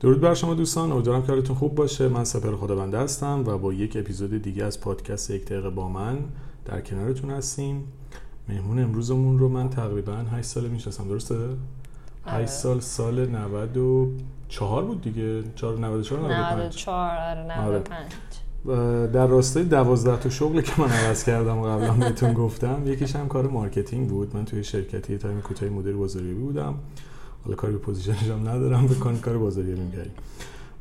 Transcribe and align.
درود 0.00 0.20
بر 0.20 0.34
شما 0.34 0.54
دوستان 0.54 0.92
امیدوارم 0.92 1.22
که 1.22 1.28
حالتون 1.28 1.56
خوب 1.56 1.74
باشه. 1.74 2.08
من 2.08 2.24
سپهر 2.24 2.56
خدابنده 2.56 2.98
هستم 2.98 3.44
و 3.46 3.58
با 3.58 3.72
یک 3.72 3.96
اپیزود 3.96 4.42
دیگه 4.42 4.64
از 4.64 4.80
پادکست 4.80 5.30
چهل 5.30 5.44
دقیقه 5.44 5.70
با 5.70 5.88
من 5.88 6.18
در 6.64 6.80
کنارتون 6.80 7.30
هستیم. 7.30 7.84
مهمون 8.48 8.78
امروزمون 8.78 9.38
رو 9.38 9.48
من 9.48 9.70
تقریبا 9.70 10.12
8 10.12 10.48
ساله 10.48 10.68
می‌شناسم 10.68 11.08
درسته؟ 11.08 11.34
8 11.34 12.34
آره. 12.34 12.46
سال 12.46 12.80
سال 12.80 13.26
94 13.26 14.84
بود 14.84 15.02
دیگه. 15.02 15.42
4 15.54 15.78
94 15.78 16.20
95 16.20 16.74
94 16.74 17.18
آره 17.18 17.78
95 17.78 18.12
و 18.66 19.06
در 19.06 19.26
راستای 19.26 19.64
12 19.64 20.16
تا 20.16 20.28
شغلی 20.28 20.62
که 20.62 20.72
من 20.78 20.88
عوض 20.88 21.24
کردم 21.24 21.58
و 21.58 21.66
قبلا 21.66 21.92
بهتون 21.92 22.34
گفتم 22.34 22.82
یکیش 22.86 23.16
هم 23.16 23.28
کار 23.28 23.46
marketing 23.48 24.08
بود. 24.08 24.36
من 24.36 24.44
توی 24.44 24.64
شرکتی 24.64 25.18
time 25.18 25.40
کوتاه 25.40 25.68
مدیر 25.68 25.96
بازاریابی 25.96 26.40
بودم. 26.40 26.74
حالا 27.46 27.56
کاری 27.56 27.72
به 27.72 27.78
position 27.78 28.13
ش 28.13 28.22
هم 28.22 28.48
ندارم 28.48 28.86
بکنی 28.86 29.18
کار 29.18 29.38
بازاریابی 29.38 29.80
می‌کردیم 29.80 30.12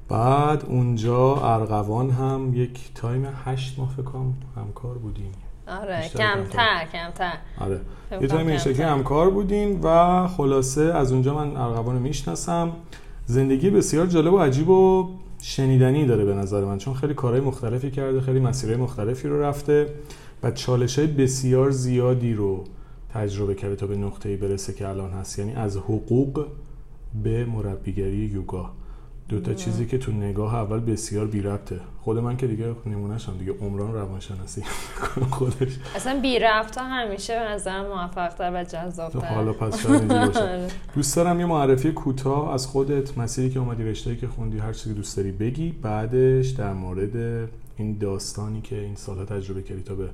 بعد 0.09 0.66
اونجا 0.68 1.35
ارغوان 1.35 2.09
هم 2.09 2.52
یک 2.55 2.94
time 2.95 3.27
8 3.45 3.80
ماه 3.80 3.89
فکر 3.94 4.02
کنم 4.02 4.34
همکار 4.55 4.98
بودیم. 4.98 5.31
آره 5.67 6.09
کمتر 6.09 6.88
کمتر. 6.94 7.34
آره. 7.59 7.80
یه 8.22 8.27
time 8.27 8.48
این 8.48 8.58
شکلی. 8.58 8.84
همکار 8.84 9.30
بودیم 9.30 9.80
و 9.84 10.27
خلاصه 10.27 10.81
از 10.81 11.12
اونجا 11.12 11.34
من 11.34 11.58
ارغوان 11.58 11.95
رو 11.95 12.02
می‌شناسم. 12.02 12.72
زندگی 13.25 13.70
بسیار 13.70 14.05
جالب 14.05 14.34
و 14.34 14.38
عجیب 14.38 14.70
و 14.70 15.09
شنیدنی 15.41 16.05
داره 16.05 16.25
به 16.25 16.34
نظر 16.34 16.66
من 16.66 16.77
چون 16.77 16.94
خیلی 16.94 17.13
کارهای 17.13 17.41
مختلفی 17.41 17.91
کرده 17.91 18.22
خیلی 18.22 18.39
مسیرهای 18.39 18.77
مختلفی 18.77 19.27
رو 19.27 19.41
رفته 19.41 19.89
و 20.44 20.52
چالش 20.52 21.00
های 21.00 21.08
بسیار 21.08 21.72
زیادی 21.72 22.34
رو 22.34 22.63
تجربه 23.13 23.55
کرده 23.55 23.75
تا 23.75 23.88
به 23.88 23.95
نقطه‌ای 23.95 24.36
برسه 24.36 24.73
که 24.73 24.88
الان 24.88 25.11
هست. 25.11 25.39
یعنی 25.39 25.53
از 25.53 25.77
حقوق 25.77 26.47
به 27.23 27.45
مربیگری 27.45 28.15
یوگا. 28.17 28.71
دو 29.29 29.39
تا 29.39 29.53
چیزی 29.53 29.85
که 29.85 29.97
تو 29.97 30.11
نگاه 30.11 30.55
اول 30.55 30.79
بسیار 30.79 31.27
بی 31.27 31.41
ربطه. 31.41 31.79
خود 32.01 32.17
من 32.17 32.38
که 32.38 32.47
دیگه 32.47 32.75
نمونهشم 32.85 33.38
دیگه 33.38 33.53
عمران 33.61 33.94
روانشناسی 33.94 34.63
خودش. 35.31 35.80
اصلا 35.95 36.19
بی 36.22 36.39
رفت 36.39 36.77
همیشه 36.77 37.39
به 37.39 37.45
نظر 37.52 37.88
موفق‌تر 37.88 38.52
و 38.53 38.63
جذاب‌تر. 38.63 39.33
حالا 39.35 39.53
پس 39.53 39.80
شاید 39.80 40.11
آره. 40.13 40.67
دوست 40.95 41.16
دارم 41.16 41.39
یه 41.39 41.45
معرفی 41.45 41.91
کوتاه 41.91 42.53
از 42.53 42.67
خودت 42.67 43.17
مسیری 43.17 43.50
که 43.50 43.59
اومدی 43.59 43.83
رشته‌ای 43.83 44.17
که 44.17 44.27
خوندی 44.27 44.57
هر 44.57 44.73
چیزی 44.73 44.89
که 44.89 44.95
دوست 44.95 45.17
داری 45.17 45.31
بگی. 45.31 45.72
بعدش 45.72 46.50
در 46.50 46.73
مورد 46.73 47.50
این 47.77 47.97
داستانی 47.97 48.61
که 48.61 48.79
این 48.79 48.95
سالها 48.95 49.25
تجربه 49.25 49.61
کردی 49.63 49.83
تا 49.83 49.95
به 49.95 50.09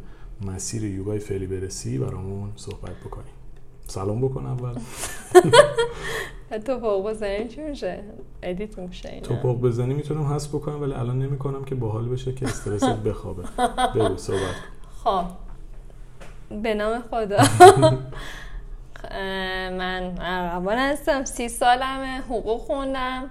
مسیر 0.48 0.84
یوگای 0.84 1.20
فعلی 1.20 1.48
برسی 1.48 1.98
برامون 1.98 2.50
صحبت 2.56 2.96
بکنی. 3.06 3.30
سلام 3.88 4.22
بکن 4.22 4.46
اول. 4.46 4.74
تو 6.66 6.80
فوق 6.80 7.10
بزنی 7.10 7.48
چی 7.48 7.62
میشه 7.62 8.00
ادیت 8.44 8.78
میشه 8.78 9.10
اینا 9.10 9.28
توپق 9.28 9.62
بزنی 9.62 9.94
می‌تونم 9.94 10.34
حس 10.34 10.48
بکنم 10.48 10.82
ولی 10.82 10.94
الان 10.94 11.20
نمی‌کنم 11.20 11.64
که 11.64 11.76
باحال 11.76 12.10
بشه 12.10 12.34
که 12.34 12.46
استرست 12.46 12.86
بخوابه. 13.06 13.44
بگو 13.96 14.18
صحبت. 14.18 14.56
خب. 15.04 15.24
به 16.62 16.74
نام 16.74 17.02
خدا. 17.12 17.38
من 19.78 20.12
ارغوان 20.22 20.78
هستم 20.78 21.26
سی 21.26 21.50
سالمه 21.50 22.18
حقوق 22.30 22.62
خوندم 22.62 23.30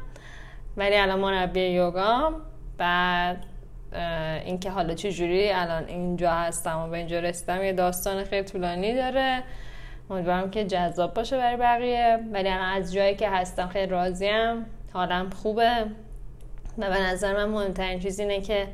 ولی 0.76 0.96
الان 0.96 1.18
مربی 1.20 1.60
یوگام 1.60 2.34
بعد 2.78 3.46
اینکه 4.44 4.70
حالا 4.70 4.94
چه 4.94 5.12
جوری 5.12 5.50
الان 5.50 5.84
اینجا 5.84 6.30
هستم 6.30 6.78
و 6.78 6.90
به 6.90 6.96
اینجا 6.96 7.20
رسیدم 7.20 7.64
یه 7.64 7.72
داستان 7.72 8.24
خیلی 8.24 8.48
طولانی 8.48 8.94
داره. 8.94 9.42
امیدوارم 10.10 10.50
که 10.50 10.64
جذاب 10.64 11.14
باشه 11.14 11.36
برای 11.36 11.56
بقیه. 11.56 12.18
ولی 12.32 12.48
از 12.48 12.92
جایی 12.92 13.14
که 13.16 13.30
هستم 13.30 13.66
خیلی 13.66 13.86
راضیم. 13.86 14.66
حالم 14.92 15.30
خوبه. 15.30 15.84
و 16.78 16.90
به 16.90 17.00
نظر 17.00 17.32
من 17.32 17.44
مهمترین 17.44 18.00
چیز 18.00 18.20
اینه 18.20 18.40
که 18.40 18.68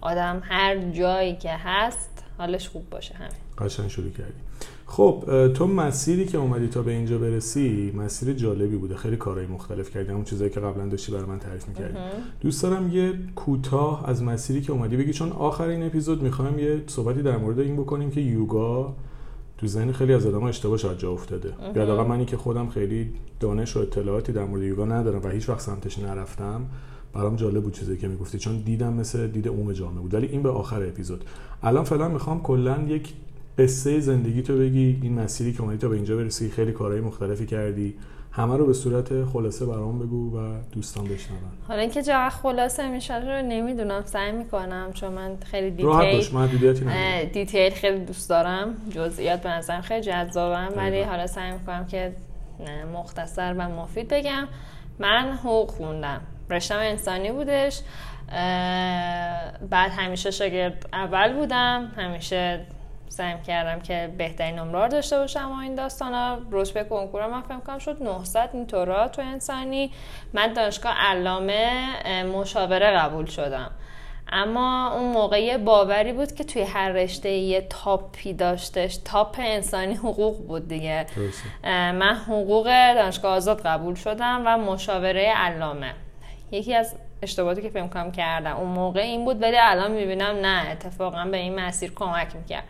آدم 0.00 0.42
هر 0.44 0.76
جایی 0.76 1.36
که 1.36 1.50
هست 1.50 2.24
حالش 2.38 2.68
خوب 2.68 2.90
باشه. 2.90 3.14
همین. 3.14 3.30
قشنگ 3.58 3.88
شروع 3.88 4.10
کردی. 4.10 4.32
خب 4.86 5.24
تو 5.54 5.66
مسیری 5.66 6.26
که 6.26 6.38
اومدی 6.38 6.68
تا 6.68 6.82
به 6.82 6.90
اینجا 6.90 7.18
برسی 7.18 7.92
مسیر 7.96 8.34
جالبی 8.34 8.76
بوده. 8.76 8.96
خیلی 8.96 9.16
کارهای 9.16 9.46
مختلف 9.46 9.90
کردی. 9.90 10.10
همون 10.10 10.24
چیزایی 10.24 10.50
که 10.50 10.60
قبلا 10.60 10.86
داشتی 10.86 11.12
برای 11.12 11.24
من 11.24 11.38
تعریف 11.38 11.68
می‌کردی. 11.68 11.98
دوست 12.40 12.62
دارم 12.62 12.92
یه 12.92 13.12
کوتاه 13.36 14.08
از 14.08 14.22
مسیری 14.22 14.60
که 14.60 14.72
اومدی 14.72 14.96
بگی 14.96 15.12
چون 15.12 15.32
آخرین 15.32 15.82
اپیزود 15.82 16.22
می‌خوایم 16.22 16.58
یه 16.58 16.82
صحبتی 16.86 17.22
در 17.22 17.36
مورد 17.36 17.58
این 17.58 17.76
بکنیم 17.76 18.10
که 18.10 18.20
یوگا 18.20 18.94
تو 19.60 19.66
ذهن 19.66 19.92
خیلی 19.92 20.14
از 20.14 20.26
آدم‌ها 20.26 20.48
اشتباه 20.48 20.78
شاید 20.78 20.98
جا 20.98 21.12
افتاده. 21.12 21.48
یا 21.76 21.82
حداقل 21.82 22.08
منی 22.08 22.24
که 22.24 22.36
خودم 22.36 22.68
خیلی 22.68 23.10
دانش 23.40 23.76
و 23.76 23.80
اطلاعاتی 23.80 24.32
در 24.32 24.44
مورد 24.44 24.62
یوگا 24.62 24.84
ندارم 24.84 25.20
و 25.24 25.28
هیچ 25.28 25.48
وقت 25.48 25.60
سمتش 25.60 25.98
نرفتم 25.98 26.66
برام 27.12 27.36
جالب 27.36 27.62
بود 27.62 27.72
چیزی 27.72 27.96
که 27.96 28.08
می‌گفتی. 28.08 28.38
چون 28.38 28.58
دیدم 28.58 28.92
مثل 28.92 29.26
دید 29.26 29.48
عموم 29.48 29.72
جامعه 29.72 30.00
بود. 30.00 30.14
ولی 30.14 30.26
این 30.26 30.42
به 30.42 30.48
آخر 30.48 30.82
اپیزود. 30.82 31.24
الان 31.62 31.84
فعلا 31.84 32.08
می‌خوام 32.08 32.42
کلا 32.42 32.78
یک 32.88 33.12
قصه 33.58 34.00
زندگی 34.00 34.42
تو 34.42 34.58
بگی. 34.58 34.98
این 35.02 35.20
مسیری 35.20 35.52
که 35.52 35.62
اومدی 35.62 35.78
تا 35.78 35.88
به 35.88 35.96
اینجا 35.96 36.16
برسی 36.16 36.48
خیلی 36.48 36.72
کارهای 36.72 37.00
مختلفی 37.00 37.46
کردی. 37.46 37.94
همه 38.32 38.56
رو 38.56 38.66
به 38.66 38.72
صورت 38.72 39.24
خلاصه 39.24 39.66
برام 39.66 39.98
بگو 39.98 40.38
و 40.38 40.62
دوستان 40.72 41.04
بشنون. 41.04 41.38
حالا 41.68 41.80
اینکه 41.80 42.02
چقدر 42.02 42.30
خلاصه 42.30 42.88
میشه 42.88 43.16
رو 43.16 43.42
نمی‌دونم 43.42 44.02
سعی 44.04 44.32
می‌کنم 44.32 44.92
چون 44.92 45.12
من 45.12 45.36
خیلی 45.44 45.82
راحت 45.82 46.04
detail 46.04 46.16
باش 46.16 46.34
نداره 46.34 46.74
اه، 46.86 47.24
detail 47.24 47.72
خیلی 47.72 48.04
دوست 48.04 48.28
دارم 48.28 48.74
جزئیات 48.90 49.42
به 49.42 49.48
نظرم 49.48 49.80
خیلی 49.80 50.00
جذابن 50.00 50.72
ولی. 50.76 51.02
حالا 51.02 51.26
سعی 51.26 51.52
می‌کنم 51.52 51.86
که 51.86 52.12
مختصر 52.94 53.54
و 53.58 53.68
مفید 53.68 54.08
بگم. 54.08 54.48
من 54.98 55.32
حقوق 55.32 55.70
خوندم. 55.70 56.20
رشتم 56.50 56.78
انسانی 56.78 57.32
بودش 57.32 57.80
بعد 59.70 59.90
همیشه 59.90 60.30
شاگرد 60.30 60.88
اول 60.92 61.32
بودم 61.32 61.92
همیشه 61.96 62.66
سعی 63.10 63.34
کردم 63.46 63.80
که 63.80 64.14
بهترین 64.18 64.58
نمره 64.58 64.82
رو 64.82 64.88
داشته 64.88 65.18
باشم 65.18 65.52
و 65.52 65.60
این 65.60 65.74
داستان 65.74 66.14
ها. 66.14 66.38
رتبه 66.50 66.84
کنکور 66.84 67.26
من 67.26 67.42
فکر 67.42 67.58
کنم 67.58 67.78
شد 67.78 68.02
900 68.02 68.50
این 68.52 68.66
طورا 68.66 69.08
تو 69.08 69.22
انسانی. 69.22 69.92
من 70.32 70.52
دانشگاه 70.52 70.92
علامه 70.98 71.68
مشاوره 72.22 72.90
قبول 72.90 73.26
شدم. 73.26 73.70
اما 74.32 74.92
اون 74.94 75.12
موقع 75.12 75.42
یه 75.42 75.58
باوری 75.58 76.12
بود 76.12 76.34
که 76.34 76.44
توی 76.44 76.62
هر 76.62 76.88
رشته 76.88 77.30
یه 77.30 77.60
تاپی 77.60 78.32
داشتش. 78.32 78.96
تاپ 79.04 79.36
انسانی 79.38 79.94
حقوق 79.94 80.46
بود 80.46 80.68
دیگه. 80.68 81.06
من 81.64 82.14
حقوق 82.14 82.94
دانشگاه 82.94 83.36
آزاد 83.36 83.60
قبول 83.60 83.94
شدم 83.94 84.42
و 84.46 84.58
مشاوره 84.58 85.32
علامه. 85.36 85.94
یکی 86.52 86.74
از 86.74 86.94
اشتباهاتی 87.22 87.62
که 87.62 87.68
فکر 87.68 87.86
کنم 87.86 88.12
کردم 88.12 88.56
اون 88.56 88.68
موقع 88.68 89.00
این 89.00 89.24
بود 89.24 89.42
ولی 89.42 89.56
الان 89.58 89.90
می‌بینم 89.90 90.36
نه 90.42 90.70
اتفاقا 90.70 91.24
به 91.24 91.36
این 91.36 91.60
مسیر 91.60 91.92
کمک 91.94 92.36
می‌کرد. 92.36 92.64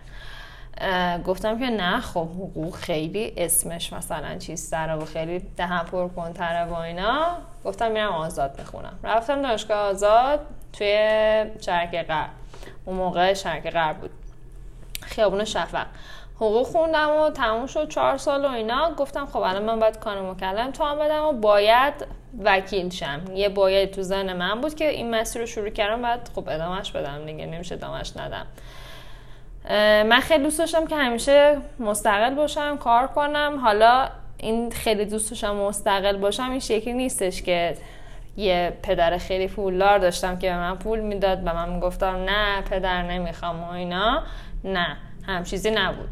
گفتم 1.27 1.59
که 1.59 1.67
نه 1.67 2.01
خب 2.01 2.29
حقوق 2.29 2.75
خیلی 2.75 3.35
اسمش 3.37 3.93
مثلا 3.93 4.39
چیز 4.39 4.71
داره 4.71 4.95
و 4.95 5.05
خیلی 5.05 5.39
دهن 5.57 5.85
پر 5.85 6.09
کنتره 6.09 6.65
و 6.65 6.75
اینا. 6.75 7.37
گفتم 7.65 7.91
میرم 7.91 8.13
آزاد 8.13 8.59
می‌خونم 8.59 8.99
رفتم 9.05 9.43
دانشگاه 9.43 9.79
آزاد 9.79 10.41
توی 10.73 10.97
شرق 11.61 12.03
غرب. 12.03 12.31
اون 12.85 12.97
موقع 12.97 13.35
شرق 13.35 13.71
غرب 13.71 13.97
بود. 13.97 14.11
خیابون 15.03 15.45
شفق. 15.45 15.87
حقوق 16.37 16.67
خوندم 16.67 17.11
و 17.11 17.31
تموم 17.31 17.67
شد 17.67 17.89
چهار 17.89 18.17
سال 18.17 18.45
و 18.45 18.49
اینا. 18.49 18.95
گفتم 18.95 19.27
خب 19.27 19.37
الان 19.37 19.63
من 19.63 19.81
باید 19.81 19.99
کار 19.99 20.31
مکلم 20.31 20.73
هم 20.81 20.99
بدم 20.99 21.25
و 21.25 21.33
باید 21.33 21.95
وکیل 22.45 22.91
شم. 22.91 23.21
یه 23.35 23.49
باید 23.49 23.91
تو 23.91 24.03
ذهن 24.03 24.33
من 24.33 24.61
بود 24.61 24.75
که 24.75 24.89
این 24.89 25.11
مسیر 25.11 25.41
رو 25.43 25.47
شروع 25.47 25.71
کردم 25.71 26.03
بعد 26.03 26.31
خب 26.35 26.49
ادامهش 26.49 26.91
بدم 26.91 27.27
دیگه 27.27 27.47
نمیشه 27.47 27.75
ادامهش 27.75 28.13
ندم. 28.17 28.47
من 30.05 30.21
خیلی 30.21 30.45
دوست 30.45 30.59
داشتم 30.59 30.87
که 30.87 30.97
همیشه 30.97 31.57
مستقل 31.79 32.35
باشم 32.35 32.77
کار 32.77 33.07
کنم. 33.07 33.59
حالا 33.63 34.09
این 34.39 34.71
خیلی 34.71 35.05
دوست 35.05 35.31
داشتم 35.31 35.55
مستقل 35.57 36.17
باشم 36.17 36.51
این 36.51 36.61
شکلی 36.61 36.93
نیستش 36.93 37.43
که 37.43 37.77
یه 38.37 38.73
پدر 38.83 39.19
خیلی 39.19 39.49
پولدار 39.49 39.99
داشتم 39.99 40.39
که 40.39 40.51
به 40.51 40.57
من 40.57 40.77
پول 40.77 41.01
می‌داد 41.01 41.43
و 41.47 41.55
من 41.55 41.69
می‌گفتم 41.69 42.17
نه 42.17 42.61
پدر 42.71 43.03
نمی‌خوام 43.03 43.63
و 43.63 43.71
اینا. 43.71 44.23
نه 44.65 44.97
هم 45.27 45.45
چیزی 45.45 45.71
نبود. 45.71 46.09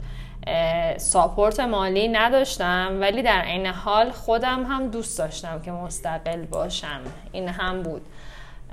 ساپورت 0.97 1.61
مالی 1.61 2.09
نداشتم 2.09 2.99
ولی 3.01 3.23
در 3.23 3.41
عین 3.41 3.67
حال 3.67 4.11
خودم 4.11 4.65
هم 4.65 4.89
دوست 4.89 5.19
داشتم 5.19 5.61
که 5.61 5.73
مستقل 5.73 6.45
باشم. 6.45 7.01
این 7.33 7.49
هم 7.49 7.83
بود. 7.83 8.03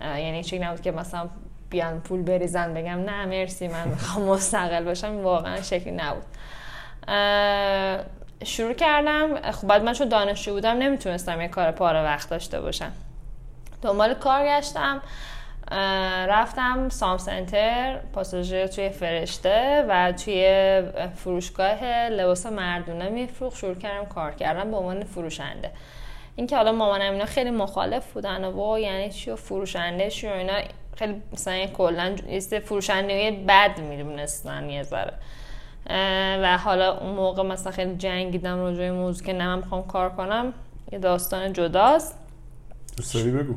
یعنی 0.02 0.44
چیزی 0.44 0.60
نبود 0.60 0.82
که 0.82 0.92
مثلا 0.92 1.30
بیان 1.76 2.02
پول 2.02 2.22
بریزن 2.22 2.74
بگم 2.74 3.00
نه 3.00 3.26
مرسی 3.26 3.68
من 3.68 3.88
می‌خوام 3.88 4.26
مستقل 4.26 4.84
باشم. 4.84 5.24
واقعا 5.24 5.62
شکلی 5.62 5.92
نبود. 5.92 6.24
شروع 8.44 8.74
کردم. 8.74 9.52
خب 9.52 9.68
بعد 9.68 9.84
من 9.84 9.94
چون 9.94 10.10
دانشجو 10.10 10.54
بودم 10.54 10.78
نمی‌تونستم 10.78 11.42
یه 11.42 11.48
کار 11.48 11.72
پاره 11.72 12.04
وقت 12.04 12.30
داشته 12.30 12.62
باشم. 12.62 12.92
دنبال 13.82 14.14
کار 14.14 14.46
گشتم. 14.46 15.02
رفتم 16.28 16.90
سام 16.90 17.18
سنتر 17.18 17.98
پاساژیر 18.14 18.68
توی 18.68 18.90
فرشته 18.90 19.86
و 19.90 20.12
توی 20.12 20.82
فروشگاه 21.16 21.84
لباس 22.10 22.46
مردونه 22.46 23.10
میفروخت. 23.10 23.58
شروع 23.58 23.76
کردم 23.76 24.06
کار 24.06 24.32
کردم 24.32 24.72
به 24.72 24.78
عنوان 24.78 25.04
فروشنده. 25.04 25.72
اینکه 26.36 26.56
حالا 26.56 26.72
مامانم 26.72 27.12
اینا 27.12 27.26
خیلی 27.26 27.52
مخالف 27.52 28.14
بودن 28.14 28.46
و 28.46 28.80
یعنی 28.80 29.10
چی 29.10 29.32
و 29.32 29.36
فروشنده 29.36 30.10
چی 30.10 30.28
و 30.28 30.32
اینا 30.32 30.54
خیلی 30.96 31.22
مثلا 31.34 31.66
کلا 31.66 32.16
است 32.30 32.60
فروشنده 32.60 33.32
بد 33.48 33.80
می‌دونستن 33.80 34.70
یه 34.70 34.84
ذره. 34.84 35.14
و 36.44 36.58
حالا 36.58 36.98
اون 36.98 37.16
موقع 37.16 37.44
مثلا 37.44 37.72
خیلی 37.72 37.96
جنگیدم 37.96 38.60
راجع 38.60 38.92
موضوع 38.92 39.26
که 39.26 39.34
نه 39.34 39.48
من 39.48 39.58
می‌خوام 39.58 39.88
کار 39.88 40.10
کنم. 40.10 40.54
یه 40.92 41.00
داستان 41.00 41.54
جداست. 41.54 42.20
دوست 42.98 43.18
بگو. 43.18 43.56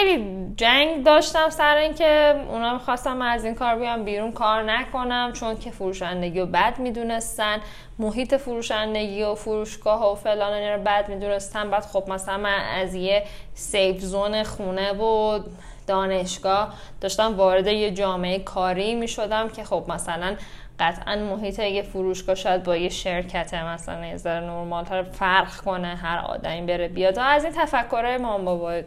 خیلی 0.00 0.46
جنگ 0.56 1.04
داشتم 1.04 1.48
سر 1.50 1.76
اینکه 1.76 2.34
اونا 2.48 2.72
می‌خواستم 2.72 3.16
من 3.16 3.26
از 3.26 3.44
این 3.44 3.54
کار 3.54 3.76
بیام 3.76 4.04
بیرون 4.04 4.32
کار 4.32 4.62
نکنم 4.62 5.32
چون 5.32 5.58
که 5.58 5.70
فروشندگی 5.70 6.40
رو 6.40 6.46
بد 6.46 6.78
می‌دونستن. 6.78 7.60
محیط 7.98 8.34
فروشندگی 8.34 9.22
و 9.22 9.34
فروشگاه 9.34 10.12
و 10.12 10.14
فلان 10.14 10.62
رو 10.62 10.82
بد 10.82 11.08
می‌دونستن. 11.08 11.70
بعد 11.70 11.82
خب 11.82 12.04
مثلا 12.08 12.36
من 12.36 12.58
از 12.80 12.94
یه 12.94 13.24
سیف 13.54 14.00
زون 14.00 14.42
خونه 14.42 14.92
و 14.92 15.40
دانشگاه 15.86 16.74
داشتم 17.00 17.36
وارد 17.36 17.66
یه 17.66 17.90
جامعه 17.90 18.38
کاری 18.38 18.94
می‌شدم 18.94 19.48
که 19.48 19.64
خب 19.64 19.84
مثلا 19.88 20.36
قطعا 20.78 21.16
محیط 21.16 21.58
یه 21.58 21.82
فروشگاه 21.82 22.34
شاید 22.34 22.62
با 22.62 22.76
یه 22.76 22.88
شرکت 22.88 23.54
مثلا 23.54 24.06
یه 24.06 24.16
ذره 24.16 24.40
نرمال 24.40 25.02
فرق 25.02 25.56
کنه 25.56 25.96
هر 25.96 26.18
آدمی 26.18 26.66
بره 26.66 26.88
بیاد. 26.88 27.18
از 27.18 27.44
این 27.44 27.52
تفکرهای 27.52 28.16
مام 28.16 28.44
بابا 28.44 28.80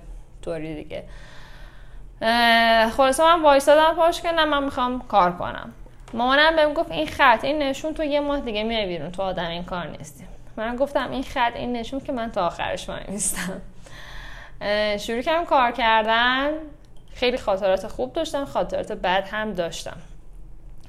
طوری 0.44 0.76
دیگه. 0.76 1.04
خلاصه 2.90 3.24
من 3.24 3.42
وایسادم 3.42 3.96
پاش 3.96 4.22
که 4.22 4.32
نه 4.32 4.46
من 4.46 4.64
می‌خوام 4.64 5.02
کار 5.02 5.32
کنم. 5.32 5.74
مامانم 6.14 6.56
بهم 6.56 6.74
گفت 6.74 6.92
این 6.92 7.08
خط 7.08 7.44
این 7.44 7.60
نشون 7.64 7.94
تو 7.94 8.04
یه 8.04 8.20
ماه 8.20 8.40
دیگه 8.40 8.64
میای 8.64 8.86
بیرون 8.88 9.12
تو 9.12 9.22
آدم 9.22 9.48
این 9.48 9.64
کار 9.64 9.88
نیستی. 9.88 10.24
من 10.58 10.76
گفتم 10.76 11.12
این 11.12 11.24
خط 11.24 11.52
این 11.56 11.74
نشون 11.74 12.00
که 12.00 12.12
من 12.12 12.32
تا 12.32 12.48
آخرش 12.48 12.90
من 12.90 13.02
نیستم 13.10 13.62
شروع 14.98 15.22
کردم 15.22 15.46
کار 15.46 15.72
کردن. 15.72 16.52
خیلی 17.14 17.38
خاطرات 17.38 17.88
خوب 17.88 18.14
داشتم 18.14 18.46
خاطرات 18.46 18.92
بد 18.92 19.28
هم 19.32 19.54
داشتم. 19.54 19.98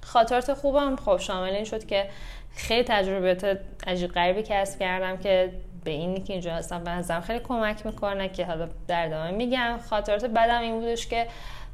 خاطرات 0.03 0.55
خوبم 0.55 0.97
خب 0.97 1.17
شامل 1.17 1.51
این 1.51 1.65
شد 1.65 1.87
که 1.87 2.09
خیلی 2.56 2.85
تجربیات 2.85 3.59
عجیب 3.87 4.12
غریبی 4.12 4.43
کسب 4.43 4.79
کردم 4.79 5.17
که 5.17 5.53
به 5.85 5.91
اینی 5.91 6.21
که 6.21 6.33
اینجا 6.33 6.55
هستم 6.55 6.85
به 6.85 6.91
نظرم 6.91 7.21
خیلی 7.21 7.39
کمک 7.39 7.87
می‌کنه 7.87 8.29
که 8.29 8.47
حالا 8.47 8.69
در 8.89 9.07
ادامه 9.07 9.31
میگم. 9.31 9.79
خاطرات 9.91 10.25
بدم 10.25 10.61
این 10.61 10.81
بودش 10.81 11.07
که 11.07 11.27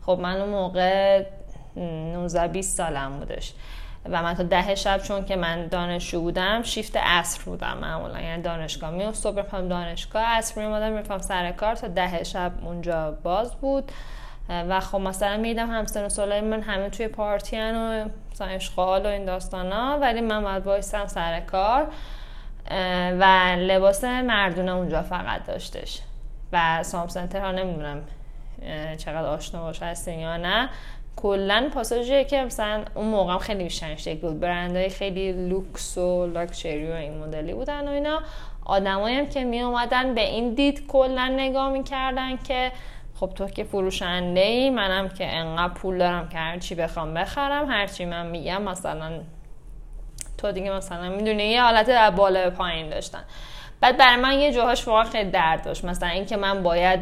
خب 0.07 0.19
من 0.23 0.41
اون 0.41 0.51
موقع 0.51 1.25
19 1.77 2.49
20 2.49 2.77
سالم 2.77 3.19
بودش 3.19 3.53
و 4.09 4.23
من 4.23 4.35
تا 4.35 4.43
ده 4.43 4.75
شب 4.75 4.99
چون 4.99 5.25
که 5.25 5.37
من 5.37 5.67
دانشجو 5.67 6.21
بودم 6.21 6.63
شیفت 6.63 6.97
عصر 6.97 7.43
بودم 7.45 7.79
معمولا. 7.79 8.21
یعنی 8.21 8.43
دانشگاه 8.43 8.91
می 8.91 9.13
صبح 9.13 9.61
دانشگاه 9.61 10.23
عصر 10.23 10.61
می 10.61 10.67
اومدم 10.67 10.93
می‌رفتم 10.93 11.19
سر 11.19 11.53
کار 11.53 11.75
تا 11.75 11.89
ده 11.89 12.25
شب 12.25 12.53
اونجا 12.63 13.19
باز 13.23 13.55
بود. 13.55 13.93
و 14.49 14.81
خب 14.81 14.99
مثلا 14.99 15.37
میدم 15.37 15.71
همسن 15.71 16.05
و 16.05 16.09
سالای 16.09 16.41
من 16.41 16.63
همه 16.63 16.91
توی 16.91 17.09
پارتی 17.09 17.61
و 17.61 18.05
مثلا 18.33 18.47
اشغال 18.47 19.07
و 19.07 19.09
این 19.09 19.25
داستان 19.25 19.73
ها 19.73 19.99
ولی 19.99 20.21
من 20.21 20.43
باید 20.43 20.65
بایستم 20.65 21.07
سر 21.07 21.41
کار. 21.41 21.87
و 23.21 23.57
لباس 23.59 24.05
مردونه 24.05 24.73
اونجا 24.73 25.03
فقط 25.03 25.47
داشتش. 25.47 26.01
و 26.53 26.83
سام 26.83 27.09
سنتر 27.09 27.41
ها 27.41 27.53
نمی‌دونم 27.53 28.03
چقدر 28.97 29.27
آشنا 29.27 29.63
باشه 29.63 29.85
هستین 29.85 30.19
یا 30.19 30.37
نه. 30.37 30.69
کلا 31.17 31.71
پاساژی 31.75 32.25
که 32.25 32.45
مثلا 32.45 32.85
اون 32.95 33.07
موقع 33.07 33.39
خیلی 33.39 33.65
بیشتر 33.65 33.97
شکل 33.97 34.19
بود. 34.21 34.41
برندهای 34.41 34.89
خیلی 34.89 35.49
لوکس 35.49 35.99
و 35.99 36.27
لاکچری 36.27 36.91
و 36.91 36.95
این 36.95 37.19
مدلی 37.19 37.55
بودن 37.55 37.89
و 37.89 37.91
اینا. 37.91 38.21
آدمایی 38.65 39.17
هم 39.17 39.27
که 39.27 39.45
می 39.45 39.61
اومدن 39.61 40.15
به 40.15 40.21
این 40.21 40.55
دید 40.55 40.87
کلا 40.87 41.29
نگاه 41.29 41.71
می‌کردن 41.71 42.37
که 42.37 42.73
خب 43.15 43.31
تو 43.35 43.47
که 43.47 43.65
فروشنده 43.65 44.41
ای 44.41 44.71
منم 44.71 45.09
که 45.09 45.37
انقدر 45.37 45.75
پول 45.75 45.99
دارم 45.99 46.29
که 46.29 46.39
هرچی 46.39 46.75
بخوام 46.75 47.15
بخرم 47.15 47.71
هرچی 47.71 48.05
من 48.05 48.27
میگم 48.27 48.63
مثلا 48.63 49.21
تو 50.43 50.53
دیگه 50.53 50.71
مثلا 50.71 51.09
می‌دونی 51.09 51.43
یه 51.43 51.63
حالت 51.63 51.91
بالا 51.91 52.45
به 52.45 52.51
پایین 52.51 52.91
داشتن. 52.91 53.23
بعد 53.81 53.97
برای 53.97 54.17
من 54.17 54.39
یه 54.39 54.53
جاهاش 54.53 54.89
واقعا 54.89 55.05
خیلی 55.05 55.31
درد 55.31 55.65
داشت. 55.65 55.85
مثلا 55.85 56.09
اینکه 56.09 56.37
من 56.37 56.63
باید 56.63 57.01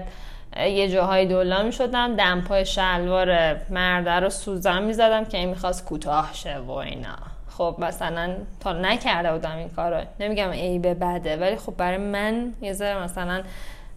یه 0.57 0.89
جاهای 0.89 1.27
دولا 1.27 1.63
می 1.63 1.73
شدم 1.73 2.17
دمپای 2.17 2.67
شلوار 2.67 3.57
مرده 3.71 4.11
رو 4.11 4.31
سوزن 4.31 4.83
می 4.83 4.93
زدم 4.93 5.25
که 5.25 5.39
این 5.39 5.49
می‌خواست 5.49 5.85
کوتاه 5.85 6.31
شه 6.33 6.59
و 6.59 6.71
اینا. 6.71 7.17
خب 7.59 7.77
مثلا 7.79 8.35
تا 8.61 8.73
نکرده 8.73 9.33
بودم 9.33 9.57
این 9.57 9.69
کارو. 9.69 10.05
نمیگم 10.21 10.51
ای 10.51 10.79
به 10.79 10.95
بده 10.95 11.37
ولی 11.37 11.57
خب 11.57 11.77
برای 11.77 11.99
من 11.99 12.53
یه 12.61 12.73
ذره 12.73 13.03
مثلا 13.03 13.43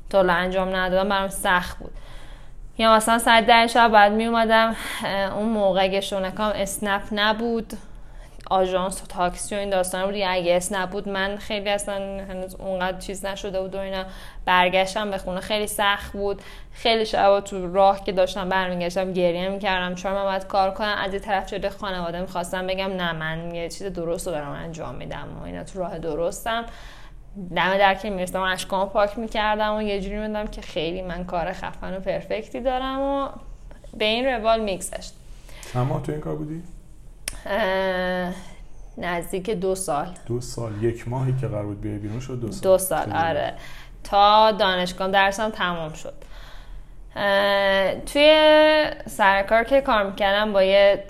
تا 0.09 0.19
انجام 0.19 0.75
ندادم 0.75 1.09
برام 1.09 1.27
سخت 1.27 1.77
بود. 1.77 1.91
یا 2.77 2.95
مثلا 2.95 3.19
ساعت 3.19 3.45
ده 3.45 3.67
شب 3.67 3.87
بعد 3.87 4.11
می 4.11 4.25
اومدم 4.25 4.75
اون 5.35 5.49
موقع 5.49 5.83
اگه 5.83 6.01
شونکام 6.01 6.51
اسنپ 6.55 7.01
نبود. 7.11 7.73
آژانس 8.49 9.03
و 9.03 9.05
تاکسی 9.05 9.55
و 9.55 9.57
این 9.57 9.69
داستان 9.69 10.05
بود 10.05 10.15
اگه 10.15 10.55
اسنپ 10.55 10.89
بود 10.89 11.09
من 11.09 11.37
خیلی 11.37 11.69
اصلا 11.69 11.95
هنوز 12.29 12.55
اونقدر 12.55 12.99
چیز 12.99 13.25
نشده 13.25 13.61
بود 13.61 13.75
و 13.75 13.77
اینا. 13.77 14.05
برگشتم 14.45 15.11
به 15.11 15.17
خونه 15.17 15.39
خیلی 15.39 15.67
سخت 15.67 16.13
بود. 16.13 16.41
خیلی 16.71 17.05
شبا 17.05 17.41
تو 17.41 17.73
راه 17.73 18.03
که 18.03 18.11
داشتم 18.11 18.49
برمیگشتم 18.49 19.13
گریه 19.13 19.49
می‌کردم. 19.49 19.95
چون 19.95 20.11
من 20.11 20.23
باید 20.23 20.47
کار 20.47 20.71
کنم 20.71 20.95
از 20.97 21.13
یه 21.13 21.19
طرف 21.19 21.49
شده 21.49 21.69
خانواده 21.69 22.21
می‌خواستم 22.21 22.67
بگم 22.67 22.91
نه 22.91 23.11
من 23.11 23.55
یه 23.55 23.69
چیز 23.69 23.83
درست 23.83 24.27
رو 24.27 24.33
دارم 24.33 24.51
انجام 24.51 24.95
میدم 24.95 25.27
و 25.41 25.43
اینا 25.43 25.63
تو 25.63 25.79
راه 25.79 25.99
درستم. 25.99 26.65
دم 27.55 27.77
در 27.77 27.95
که 27.95 28.09
می‌رسم 28.09 28.41
اشکام 28.41 28.89
پاک 28.89 29.19
می‌کردم 29.19 29.75
و 29.75 29.81
یه 29.81 30.01
جوری 30.01 30.17
میدم 30.17 30.47
که 30.47 30.61
خیلی 30.61 31.01
من 31.01 31.25
کار 31.25 31.53
خفن 31.53 31.97
و 31.97 31.99
پرفکتی 31.99 32.59
دارم 32.59 33.01
و 33.01 33.29
به 33.97 34.05
این 34.05 34.25
روال 34.25 34.59
میگذشت. 34.59 35.13
اما 35.75 35.99
تو 35.99 36.11
این 36.11 36.21
کار 36.21 36.35
بودی؟ 36.35 36.63
نزدیک 38.97 39.49
دو 39.49 39.75
سال. 39.75 40.07
دو 40.25 40.41
سال. 40.41 40.83
یک 40.83 41.07
ماهی 41.07 41.33
که 41.41 41.47
قرار 41.47 41.65
بود 41.65 41.81
بیای 41.81 41.97
بیرون 41.97 42.19
شد 42.19 42.39
دو 42.41 42.51
سال. 42.51 42.61
دو 42.61 42.77
سال 42.77 43.13
آره. 43.13 43.53
تا 44.03 44.51
دانشگاه 44.51 45.11
درسم 45.11 45.49
تمام 45.49 45.93
شد. 45.93 46.13
توی 48.05 48.45
سرکار 49.07 49.63
که 49.63 49.81
کار 49.81 50.09
می‌کردم 50.09 50.53
با 50.53 50.63
یه 50.63 51.03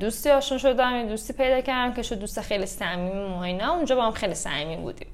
دوستی 0.00 0.30
آشنا 0.30 0.58
شدم 0.58 0.96
یه 0.96 1.06
دوستی 1.06 1.32
پیدا 1.32 1.60
کردم 1.60 1.94
که 1.94 2.02
شد 2.02 2.18
دوست 2.18 2.40
خیلی 2.40 2.66
صمیمی 2.66 3.34
و 3.34 3.38
اینا. 3.38 3.72
اونجا 3.72 3.96
با 3.96 4.04
هم 4.04 4.12
خیلی 4.12 4.34
صمیمی 4.34 4.76
بودیم. 4.76 5.08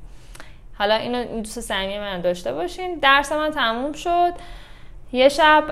حالا 0.78 0.94
اینو 0.94 1.18
این 1.18 1.42
دوست 1.42 1.60
صمیمی 1.60 1.98
من 1.98 2.20
داشته 2.20 2.52
باشین. 2.52 2.98
درس 2.98 3.32
من 3.32 3.50
تموم 3.50 3.92
شد. 3.92 4.32
یه 5.12 5.28
شب 5.28 5.64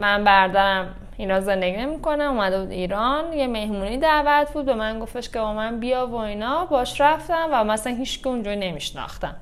من 0.00 0.24
بردارم 0.24 0.94
اینا 1.16 1.40
زندگی 1.40 1.76
نمی‌کنم 1.76 2.30
اومده 2.30 2.60
بود 2.60 2.70
ایران 2.70 3.32
یه 3.32 3.46
مهمونی 3.46 3.98
دعوت 3.98 4.52
بود. 4.52 4.64
به 4.64 4.74
من 4.74 4.98
گفتش 4.98 5.30
که 5.30 5.38
با 5.38 5.52
من 5.52 5.80
بیا 5.80 6.06
و 6.06 6.14
اینا. 6.14 6.64
باش 6.64 7.00
رفتم 7.00 7.48
و 7.52 7.64
مثلا 7.64 7.94
هیچ 7.94 8.22
که 8.22 8.28
اونجا 8.28 8.54
نمیشناختم. 8.54 9.36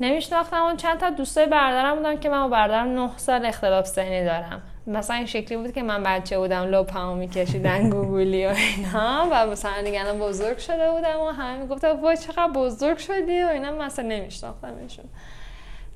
نمیشناختم. 0.00 0.62
اون 0.62 0.76
چند 0.76 1.00
تا 1.00 1.10
دوستای 1.10 1.46
بردارم 1.46 1.96
بودن 1.96 2.18
که 2.18 2.28
من 2.28 2.42
با 2.42 2.48
بردارم 2.48 2.86
نه 2.88 3.10
سال 3.16 3.46
اختلاف 3.46 3.86
سنی 3.86 4.24
دارم. 4.24 4.62
مثلا 4.86 5.16
این 5.16 5.26
شکلی 5.26 5.58
بود 5.58 5.72
که 5.72 5.82
من 5.82 6.02
بچه 6.02 6.38
بودم 6.38 6.62
لپمو 6.62 7.14
میکشیدن 7.14 7.90
گوگولی 7.90 8.46
و 8.46 8.48
اینا. 8.48 9.28
و 9.30 9.46
مثلا 9.46 9.82
دیگه 9.84 10.12
بزرگ 10.12 10.58
شده 10.58 10.90
بودم 10.90 11.20
و 11.20 11.30
همه 11.30 11.56
می‌گفتن 11.58 12.00
وای 12.00 12.16
چقدر 12.16 12.48
بزرگ 12.48 12.98
شدی 12.98 13.42
و 13.42 13.46
اینا. 13.46 13.72
مثلا 13.72 14.06
نمیشناختمشون. 14.08 15.04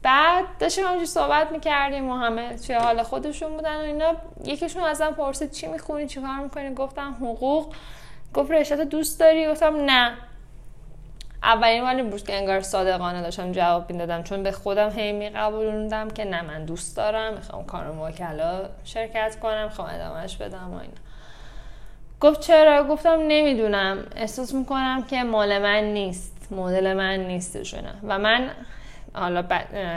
بعد 0.04 0.44
داشتیم 0.60 0.84
همونجور 0.84 1.06
صحبت 1.06 1.52
می‌کردیم 1.52 2.08
و 2.08 2.14
همه 2.14 2.56
توی 2.56 2.74
حال 2.74 3.02
خودشون 3.02 3.56
بودن 3.56 3.76
و 3.76 3.80
اینا. 3.80 4.14
یکیشون 4.44 4.82
ازم 4.82 5.10
پرسید 5.10 5.50
چی 5.50 5.66
می‌خونی؟ 5.66 6.06
چی 6.06 6.20
کار 6.20 6.38
می‌کنی؟ 6.42 6.74
گفتم 6.74 7.16
حقوق. 7.20 7.74
گفت 8.34 8.50
رشته 8.50 8.84
دوست 8.84 9.20
داری؟ 9.20 9.48
گفتم 9.48 9.84
نه. 9.84 10.12
اولین 11.42 11.84
ولی 11.84 12.02
بود 12.02 12.24
که 12.26 12.34
انگار 12.34 12.60
صادقانه 12.60 13.22
داشتم 13.22 13.52
جواب 13.52 13.92
می‌دادم 13.92 14.22
چون 14.22 14.42
به 14.42 14.52
خودم 14.52 14.90
هی 14.90 15.12
میقبولوندم 15.12 16.10
که 16.10 16.24
نه 16.24 16.42
من 16.42 16.64
دوست 16.64 16.96
دارم 16.96 17.34
می‌خوام 17.34 17.64
کار 17.64 17.92
موکلا 17.92 18.68
شرکت 18.84 19.40
کنم 19.40 19.64
می‌خوام 19.64 19.88
ادامهش 19.94 20.36
بدم 20.36 20.70
و 20.74 20.76
اینا. 20.78 20.94
گفت 22.20 22.40
چرا؟ 22.40 22.84
گفتم 22.84 23.18
نمی‌دونم. 23.28 24.06
احساس 24.16 24.54
می‌کنم 24.54 25.02
که 25.02 25.22
مال 25.22 25.58
من 25.58 25.84
نیست 25.84 26.48
مدل 26.50 26.92
من 26.92 27.16
نیستشونه 27.16 27.94
و 28.02 28.18
من 28.18 28.50
حالا 29.14 29.44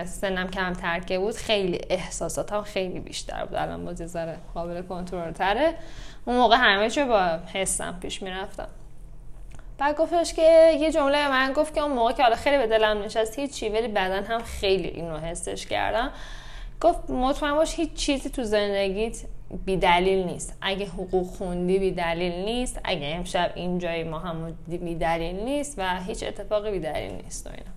سنم 0.06 0.48
کم 0.48 0.74
ترکه 0.74 1.20
بود 1.20 1.36
خیلی 1.36 1.82
احساساتم 1.90 2.62
خیلی 2.62 3.00
بیشتر 3.00 3.46
بود. 3.46 3.56
الان 3.56 3.86
بازی 3.86 4.06
ذره 4.06 4.38
قابل 4.54 4.82
کنترل 4.82 5.32
تره. 5.32 5.74
اون 6.26 6.38
موقع 6.38 6.56
همه 6.60 6.90
چه 6.90 7.06
با 7.06 7.40
حسم 7.54 8.00
پیش 8.02 8.22
می‌رفتم. 8.22 8.68
بعد 9.78 9.98
گفتش 9.98 10.34
که 10.34 10.78
یه 10.80 10.92
جمله 10.92 11.30
من 11.30 11.54
گفت 11.54 11.76
که 11.76 11.82
اون 11.82 11.92
موقع 11.92 12.12
که 12.12 12.24
حالا 12.24 12.36
خیلی 12.36 12.58
به 12.58 12.68
دلم 12.68 13.02
نشست 13.02 13.40
هیچی 13.40 13.70
ولی 13.70 13.88
بعدا 13.88 14.34
هم 14.34 14.44
خیلی 14.44 14.88
اینو 14.88 15.18
حسش 15.18 15.66
کردم. 15.66 16.12
گفت 16.82 17.10
مطمئن 17.10 17.56
باش 17.56 17.76
هیچ 17.76 17.94
چیزی 17.94 18.30
تو 18.30 18.44
زندگیت 18.44 19.18
بی 19.66 19.78
دلیل 19.78 20.26
نیست. 20.26 20.58
اگه 20.62 20.86
حقوق 20.86 21.28
خوندی 21.28 21.80
بی 21.80 21.92
دلیل 21.92 22.34
نیست. 22.34 22.80
اگه 22.84 23.16
امشب 23.16 23.52
اینجای 23.56 24.04
ما 24.04 24.20
هم 24.20 24.58
بی 24.68 24.96
دلیل 24.96 25.36
نیست 25.36 25.76
و 25.78 26.00
هیچ 26.04 26.24
اتفاقی 26.24 26.72
بی 26.72 26.80
دلیل 26.80 27.12
نیست 27.12 27.48
و 27.48 27.50
اینا. 27.50 27.77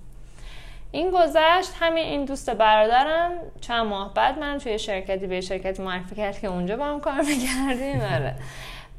این 0.93 1.11
گذشت 1.11 1.73
همین 1.81 2.05
این 2.05 2.25
دوست 2.25 2.51
برادرم 2.51 3.33
چند 3.61 3.87
ماه 3.87 4.15
بعد 4.15 4.39
من 4.39 4.59
توی 4.59 4.79
شرکتی 4.79 5.27
به 5.27 5.41
شرکتی 5.41 5.83
معرفی 5.83 6.15
کرد 6.15 6.41
که 6.41 6.47
اونجا 6.47 6.77
با 6.77 6.85
هم 6.85 7.01
کار 7.01 7.21
می‌کردیم 7.21 8.01
آره. 8.01 8.35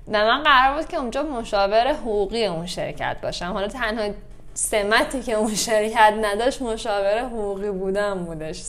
و 0.08 0.26
من 0.26 0.44
قرار 0.44 0.78
بود 0.78 0.88
که 0.88 0.98
اونجا 0.98 1.24
مشاور 1.24 1.94
حقوقی 1.94 2.46
اون 2.46 2.66
شرکت 2.66 3.18
باشم. 3.24 3.46
حالا 3.46 3.68
تنها 3.68 4.14
سمتی 4.54 5.22
که 5.22 5.34
اون 5.34 5.56
شرکت 5.56 6.14
نداشت 6.22 6.62
مشاور 6.62 7.20
حقوقی 7.20 7.72
بودم 7.72 8.26
بودش. 8.26 8.64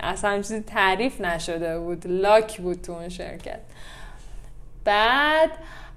اصلا 0.00 0.36
چیزی 0.36 0.60
تعریف 0.60 1.20
نشده 1.20 1.78
بود 1.78 2.06
لاک 2.06 2.60
بود 2.60 2.82
تو 2.82 2.92
اون 2.92 3.08
شرکت. 3.08 3.60
بعد 4.84 5.50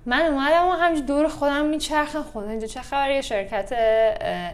من 0.05 0.21
اومدم 0.21 0.67
و 0.67 0.71
همینجور 0.71 1.05
دور 1.05 1.27
خودم 1.27 1.65
میچرخم. 1.65 2.23
خدا 2.33 2.49
اینجا 2.49 2.67
چه 2.67 2.81
خبر؟ 2.81 3.11
یه 3.11 3.21
شرکت 3.21 3.69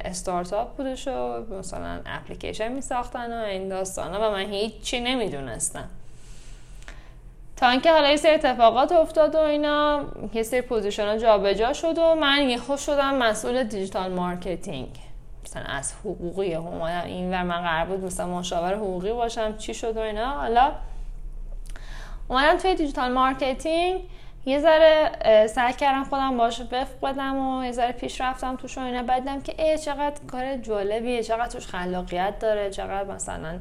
استارتاپ 0.05 0.77
بودش 0.77 1.07
و 1.07 1.45
مثلا 1.59 1.99
اپلیکیشن 2.05 2.71
میساختن 2.71 3.41
و 3.41 3.45
این 3.45 3.69
داستانا 3.69 4.29
و 4.29 4.31
من 4.31 4.45
هیچی 4.45 4.99
نمی‌دونستم. 4.99 5.89
تا 7.57 7.69
اینکه 7.69 7.91
حالا 7.91 8.09
یه 8.09 8.15
سری 8.15 8.31
اتفاقات 8.31 8.91
افتاد 8.91 9.35
و 9.35 9.39
اینا 9.39 10.03
یه 10.33 10.43
سری 10.43 10.61
position 10.61 11.07
ها 11.07 11.17
جابجا 11.17 11.73
شد 11.73 11.97
و 11.97 12.15
من 12.15 12.49
یهو 12.49 12.79
شدم 12.79 13.15
مسئول 13.15 13.63
digital 13.63 14.11
marketing. 14.11 14.89
مثلا 15.45 15.63
از 15.63 15.93
حقوقی 15.93 16.55
اومدم 16.55 17.05
این 17.05 17.31
ور 17.31 17.43
من 17.43 17.61
قرار 17.61 17.85
بود 17.85 18.05
مثلا 18.05 18.27
مشاور 18.27 18.75
حقوقی 18.75 19.13
باشم 19.13 19.57
چی 19.57 19.73
شد 19.73 19.97
و 19.97 19.99
اینا. 19.99 20.25
حالا 20.25 20.71
اومدم 22.27 22.57
توی 22.57 22.75
digital 22.75 23.11
marketing. 23.11 24.01
یه 24.45 24.59
ذره 24.59 25.11
سعی 25.47 25.73
کردم 25.73 26.03
خودم 26.03 26.37
باش 26.37 26.61
وفق 26.61 26.99
بدم 27.03 27.37
و 27.37 27.65
یه 27.65 27.71
ذره 27.71 27.91
پیش 27.91 28.21
رفتم 28.21 28.55
توش 28.55 28.77
و 28.77 28.81
اینا. 28.81 29.03
بدم 29.03 29.41
که 29.41 29.63
ای 29.63 29.77
چقدر 29.77 30.15
کار 30.31 30.57
جالبیه 30.57 31.23
چقدر 31.23 31.47
توش 31.47 31.67
خلاقیت 31.67 32.39
داره 32.39 32.69
چقدر 32.69 33.03
مثلا 33.03 33.59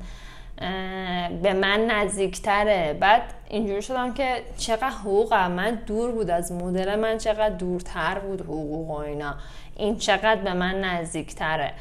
به 1.42 1.52
من 1.52 1.86
نزدیکتره. 1.86 2.96
بعد 3.00 3.22
اینجوری 3.48 3.82
شدم 3.82 4.14
که 4.14 4.42
چقدر 4.58 4.88
حقوقم 4.88 5.50
من 5.50 5.74
دور 5.74 6.12
بود 6.12 6.30
از 6.30 6.52
مدل 6.52 6.96
من 6.96 7.18
چقدر 7.18 7.54
دورتر 7.54 8.18
بود 8.18 8.40
حقوق 8.40 8.90
و 8.90 8.94
اینا. 8.94 9.34
این 9.76 9.96
چقدر 9.98 10.36
به 10.36 10.52
من 10.52 10.80
نزدیکتره. 10.80 11.72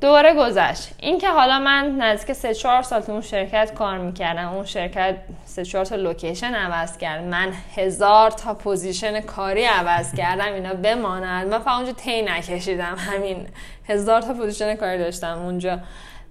دوره 0.00 0.34
گذشت. 0.34 0.88
این 0.98 1.18
که 1.18 1.30
حالا 1.30 1.58
من 1.58 1.96
نزدیک 1.96 2.32
سه 2.32 2.54
چهار 2.54 2.82
سال 2.82 3.00
تو 3.00 3.12
اون 3.12 3.20
شرکت 3.20 3.74
کار 3.74 3.98
می‌کردم 3.98 4.48
اون 4.48 4.64
شرکت 4.64 5.16
سه 5.44 5.64
چهار 5.64 5.84
تا 5.84 5.96
location 5.96 6.54
عوض 6.54 6.98
کرد. 6.98 7.24
من 7.24 7.52
هزار 7.76 8.30
تا 8.30 8.54
position 8.54 9.20
کاری 9.20 9.64
عوض 9.64 10.14
کردم 10.14 10.52
اینا 10.52 10.74
بماند. 10.74 11.46
من 11.46 11.58
فقط 11.58 11.76
اونجا 11.76 11.92
تی 11.92 12.22
نکشیدم. 12.22 12.96
همین 12.98 13.46
هزار 13.88 14.22
تا 14.22 14.34
position 14.34 14.74
کاری 14.74 14.98
داشتم 14.98 15.38
اونجا. 15.38 15.78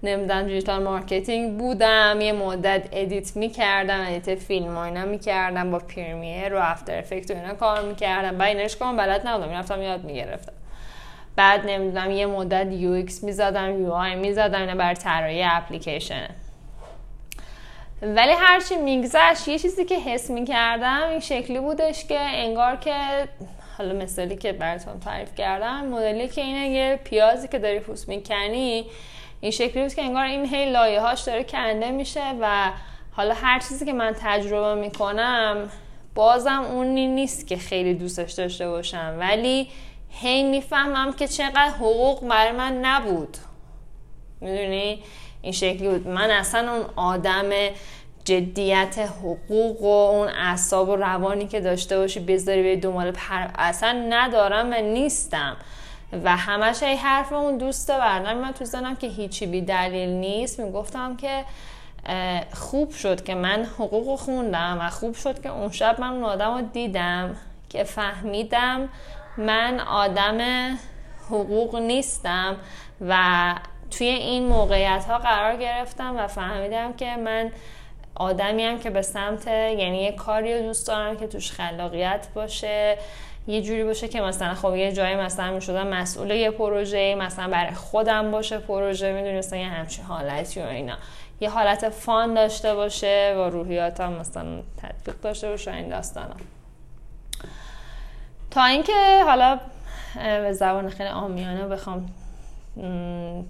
نمی‌دونم 0.02 0.42
digital 0.42 0.82
marketing 0.82 1.58
بودم. 1.58 2.20
یه 2.20 2.32
مدت 2.32 2.88
edit 2.92 3.36
می‌کردم 3.36 4.04
edit 4.08 4.38
فیلم 4.38 4.76
و 4.76 4.78
اینا 4.78 5.04
می‌کردم 5.04 5.70
با 5.70 5.78
Premiere 5.78 6.54
و 6.54 6.58
After 6.62 6.98
Effects 6.98 7.30
و 7.30 7.34
اینا 7.34 7.54
کار 7.54 7.82
می‌کردم. 7.82 8.38
بعد 8.38 8.56
اینش 8.56 8.76
کنم 8.76 8.96
بلد 8.96 9.26
نبودم. 9.26 9.48
می‌رفتم 9.48 9.82
یاد 9.82 10.04
می‌گرفتم. 10.04 10.52
بعد 11.36 11.66
نمی‌دونم 11.66 12.10
یه 12.10 12.26
مدت 12.26 12.72
UX 12.72 13.24
می‌زدم 13.24 13.82
UI 13.82 14.14
می‌زدم 14.14 14.60
اینا 14.60 14.74
برای 14.74 14.94
طراحی 14.94 15.42
اپلیکیشن. 15.42 16.28
ولی 18.02 18.32
هرچی 18.32 18.76
میگذشت 18.76 19.48
یه 19.48 19.58
چیزی 19.58 19.84
که 19.84 19.98
حس 19.98 20.30
می‌کردم 20.30 21.02
این 21.10 21.20
شکلی 21.20 21.60
بودش 21.60 22.04
که 22.04 22.18
انگار 22.20 22.76
که 22.76 22.94
حالا 23.78 23.94
مثالی 23.94 24.36
که 24.36 24.52
براتون 24.52 25.00
تعریف 25.00 25.34
کردم 25.34 25.86
مدلی 25.86 26.28
که 26.28 26.40
اینه 26.40 26.68
یه 26.68 27.00
پیازی 27.04 27.48
که 27.48 27.58
داری 27.58 27.80
پوست 27.80 28.08
می‌کنی 28.08 28.84
این 29.40 29.50
شکلی 29.50 29.82
بود 29.82 29.94
که 29.94 30.02
انگار 30.02 30.24
این 30.24 30.46
هی 30.46 30.70
لایه 30.72 31.00
هاش 31.00 31.20
داره 31.20 31.44
کنده 31.44 31.90
میشه 31.90 32.34
و 32.40 32.70
حالا 33.12 33.34
هر 33.34 33.58
چیزی 33.58 33.84
که 33.84 33.92
من 33.92 34.14
تجربه 34.20 34.80
می‌کنم 34.80 35.70
بازم 36.14 36.62
اونی 36.62 37.06
نیست 37.06 37.46
که 37.46 37.56
خیلی 37.56 37.94
دوستش 37.94 38.32
داشته 38.32 38.68
باشم. 38.68 39.16
ولی 39.18 39.68
هی 40.10 40.42
می‌فهمم 40.42 41.12
که 41.12 41.28
چقدر 41.28 41.68
حقوق 41.68 42.28
برای 42.28 42.52
من 42.52 42.80
نبود. 42.84 43.36
می‌دونی؟ 44.40 45.02
این 45.42 45.52
شکلی 45.52 45.88
بود. 45.88 46.08
من 46.08 46.30
اصلا 46.30 46.72
اون 46.72 46.84
آدم 46.96 47.50
جدیت 48.24 48.98
حقوق 48.98 49.82
و 49.82 49.86
اون 49.86 50.28
اعصاب 50.28 50.88
و 50.88 50.96
روانی 50.96 51.46
که 51.46 51.60
داشته 51.60 51.98
باشی 51.98 52.20
بذاری 52.20 52.62
به 52.62 52.76
دنبال 52.76 53.10
پر 53.10 53.46
اصلا 53.58 54.06
ندارم 54.08 54.70
و 54.70 54.74
نیستم. 54.74 55.56
و 56.24 56.36
همش 56.36 56.82
ای 56.82 56.96
حرف 56.96 57.32
اون 57.32 57.58
دوست 57.58 57.90
بردم. 57.90 58.36
من 58.36 58.52
تو 58.52 58.64
زنم 58.64 58.96
که 58.96 59.06
هیچی 59.06 59.46
بی 59.46 59.60
دلیل 59.60 60.08
نیست. 60.08 60.60
می‌گفتم 60.60 61.16
که 61.16 61.44
خوب 62.54 62.90
شد 62.90 63.24
که 63.24 63.34
من 63.34 63.64
حقوق 63.64 64.18
خوندم 64.18 64.78
و 64.80 64.90
خوب 64.90 65.14
شد 65.14 65.42
که 65.42 65.48
اون 65.48 65.70
شب 65.70 66.00
من 66.00 66.12
اون 66.12 66.24
آدم 66.24 66.54
رو 66.54 66.60
دیدم 66.60 67.36
که 67.68 67.84
فهمیدم 67.84 68.88
من 69.38 69.80
آدم 69.80 70.38
حقوق 71.26 71.76
نیستم 71.76 72.56
و 73.00 73.54
توی 73.90 74.06
این 74.06 74.46
موقعیت 74.46 75.04
ها 75.04 75.18
قرار 75.18 75.56
گرفتم 75.56 76.16
و 76.16 76.26
فهمیدم 76.26 76.92
که 76.92 77.16
من 77.16 77.52
آدمی 78.14 78.64
هم 78.64 78.78
که 78.78 78.90
به 78.90 79.02
سمت 79.02 79.46
یعنی 79.46 80.02
یه 80.02 80.12
کاری 80.12 80.54
رو 80.54 80.62
دوست 80.62 80.88
دارم 80.88 81.16
که 81.16 81.26
توش 81.26 81.52
خلاقیت 81.52 82.26
باشه 82.34 82.98
یه 83.46 83.62
جوری 83.62 83.84
باشه 83.84 84.08
که 84.08 84.20
مثلا 84.20 84.54
خب 84.54 84.74
یه 84.74 84.92
جایی 84.92 85.16
مثلا 85.16 85.54
می 85.54 85.60
شدم 85.60 85.86
مسئول 85.86 86.30
یه 86.30 86.50
پروژه 86.50 87.14
مثلا 87.14 87.48
برای 87.48 87.74
خودم 87.74 88.30
باشه 88.30 88.58
پروژه 88.58 89.12
می‌دونی 89.12 89.38
مثلا 89.38 89.58
یه 89.58 89.66
همچین 89.66 90.04
حالتی 90.04 90.60
و 90.60 90.66
اینا. 90.66 90.96
یه 91.40 91.50
حالت 91.50 91.88
فان 91.88 92.34
داشته 92.34 92.74
باشه 92.74 93.34
و 93.38 93.50
روحیاتم 93.50 94.12
مثلا 94.12 94.62
تطبیق 94.82 95.20
داشته 95.20 95.48
باشه 95.48 95.72
این 95.74 95.88
داستانا. 95.88 96.36
تا 98.56 98.64
اینکه 98.64 99.22
حالا 99.26 99.58
به 100.14 100.52
زبان 100.52 100.88
خیلی 100.88 101.08
آمیانه 101.08 101.66
بخوام 101.66 102.06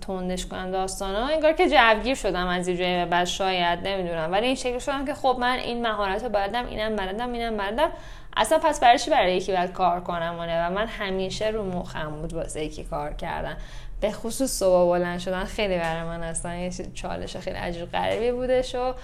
تندش 0.00 0.46
کنم 0.46 0.70
داستانا 0.70 1.26
انگار 1.26 1.52
که 1.52 1.68
جوگیر 1.68 2.14
شدم 2.14 2.46
از 2.46 2.68
یه 2.68 2.76
جایی 2.76 3.04
بعد 3.04 3.26
شاید 3.26 3.86
نمی‌دونم. 3.86 4.32
ولی 4.32 4.46
این 4.46 4.54
شکل 4.54 4.78
شدم 4.78 5.04
که 5.04 5.14
خب 5.14 5.36
من 5.40 5.58
این 5.58 5.86
مهارت 5.86 6.22
رو 6.22 6.28
بلدم 6.28 6.66
اینم 6.66 6.96
بلدم 6.96 7.32
اینم 7.32 7.56
بلدم. 7.56 7.88
اصلا 8.36 8.58
پس 8.58 8.80
برای 8.80 8.98
چی 8.98 9.10
برای 9.10 9.36
یکی 9.36 9.52
باید 9.52 9.72
کار 9.72 10.00
کنم 10.00 10.36
و 10.38 10.70
من 10.70 10.86
همیشه 10.86 11.48
رو 11.48 11.64
مخم 11.64 12.10
بود 12.10 12.32
واسه 12.32 12.64
یکی 12.64 12.84
کار 12.84 13.12
کردن. 13.12 13.56
به 14.00 14.10
خصوص 14.10 14.50
صبح 14.50 14.88
بلند 14.88 15.18
شدن 15.18 15.44
خیلی 15.44 15.78
برای 15.78 16.02
من 16.02 16.22
اصلا 16.22 16.54
یه 16.54 16.70
چالش 16.94 17.36
خیلی 17.36 17.56
عجیب 17.56 17.92
غریبی 17.92 18.32
بودش 18.32 18.75
و 18.75 18.94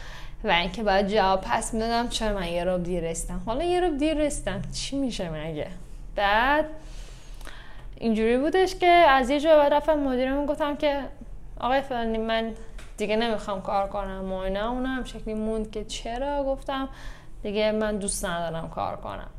و 0.45 0.51
اینکه 0.51 0.83
باید 0.83 1.09
جواب 1.09 1.41
پس 1.41 1.75
می‌دادم 1.75 2.09
چرا 2.09 2.39
من 2.39 2.47
یه 2.47 2.65
رو 2.65 2.79
دیر 2.79 3.11
رسیدم؟ 3.11 3.43
حالا 3.47 3.65
یه 3.65 3.81
رو 3.81 3.97
دیر 3.97 4.15
رسیدم. 4.15 4.63
چی 4.75 4.97
میشه 4.97 5.31
مگه؟ 5.31 5.67
بعد 6.17 6.67
اینجوری 7.97 8.39
بودش 8.39 8.75
که 8.75 8.87
از 8.87 9.31
یه 9.31 9.41
جا 9.41 9.57
بعد 9.57 9.75
رفتم 9.75 9.99
مدیرمون 9.99 10.47
گفتم 10.47 10.77
که 10.77 11.01
آقای 11.61 11.81
فلانی 11.81 12.19
من 12.19 12.53
دیگه 12.97 13.17
نمی‌خوام 13.17 13.63
کار 13.63 13.89
کنم 13.89 14.33
و 14.33 14.37
اینا. 14.37 14.71
اونم 14.71 15.05
شکلی 15.05 15.35
موند 15.35 15.71
که 15.71 15.85
چرا؟ 15.85 16.45
گفتم 16.45 16.89
دیگه 17.43 17.73
من 17.73 17.97
دوست 17.97 18.25
ندارم 18.25 18.71
کار 18.71 18.97
کنم. 18.97 19.31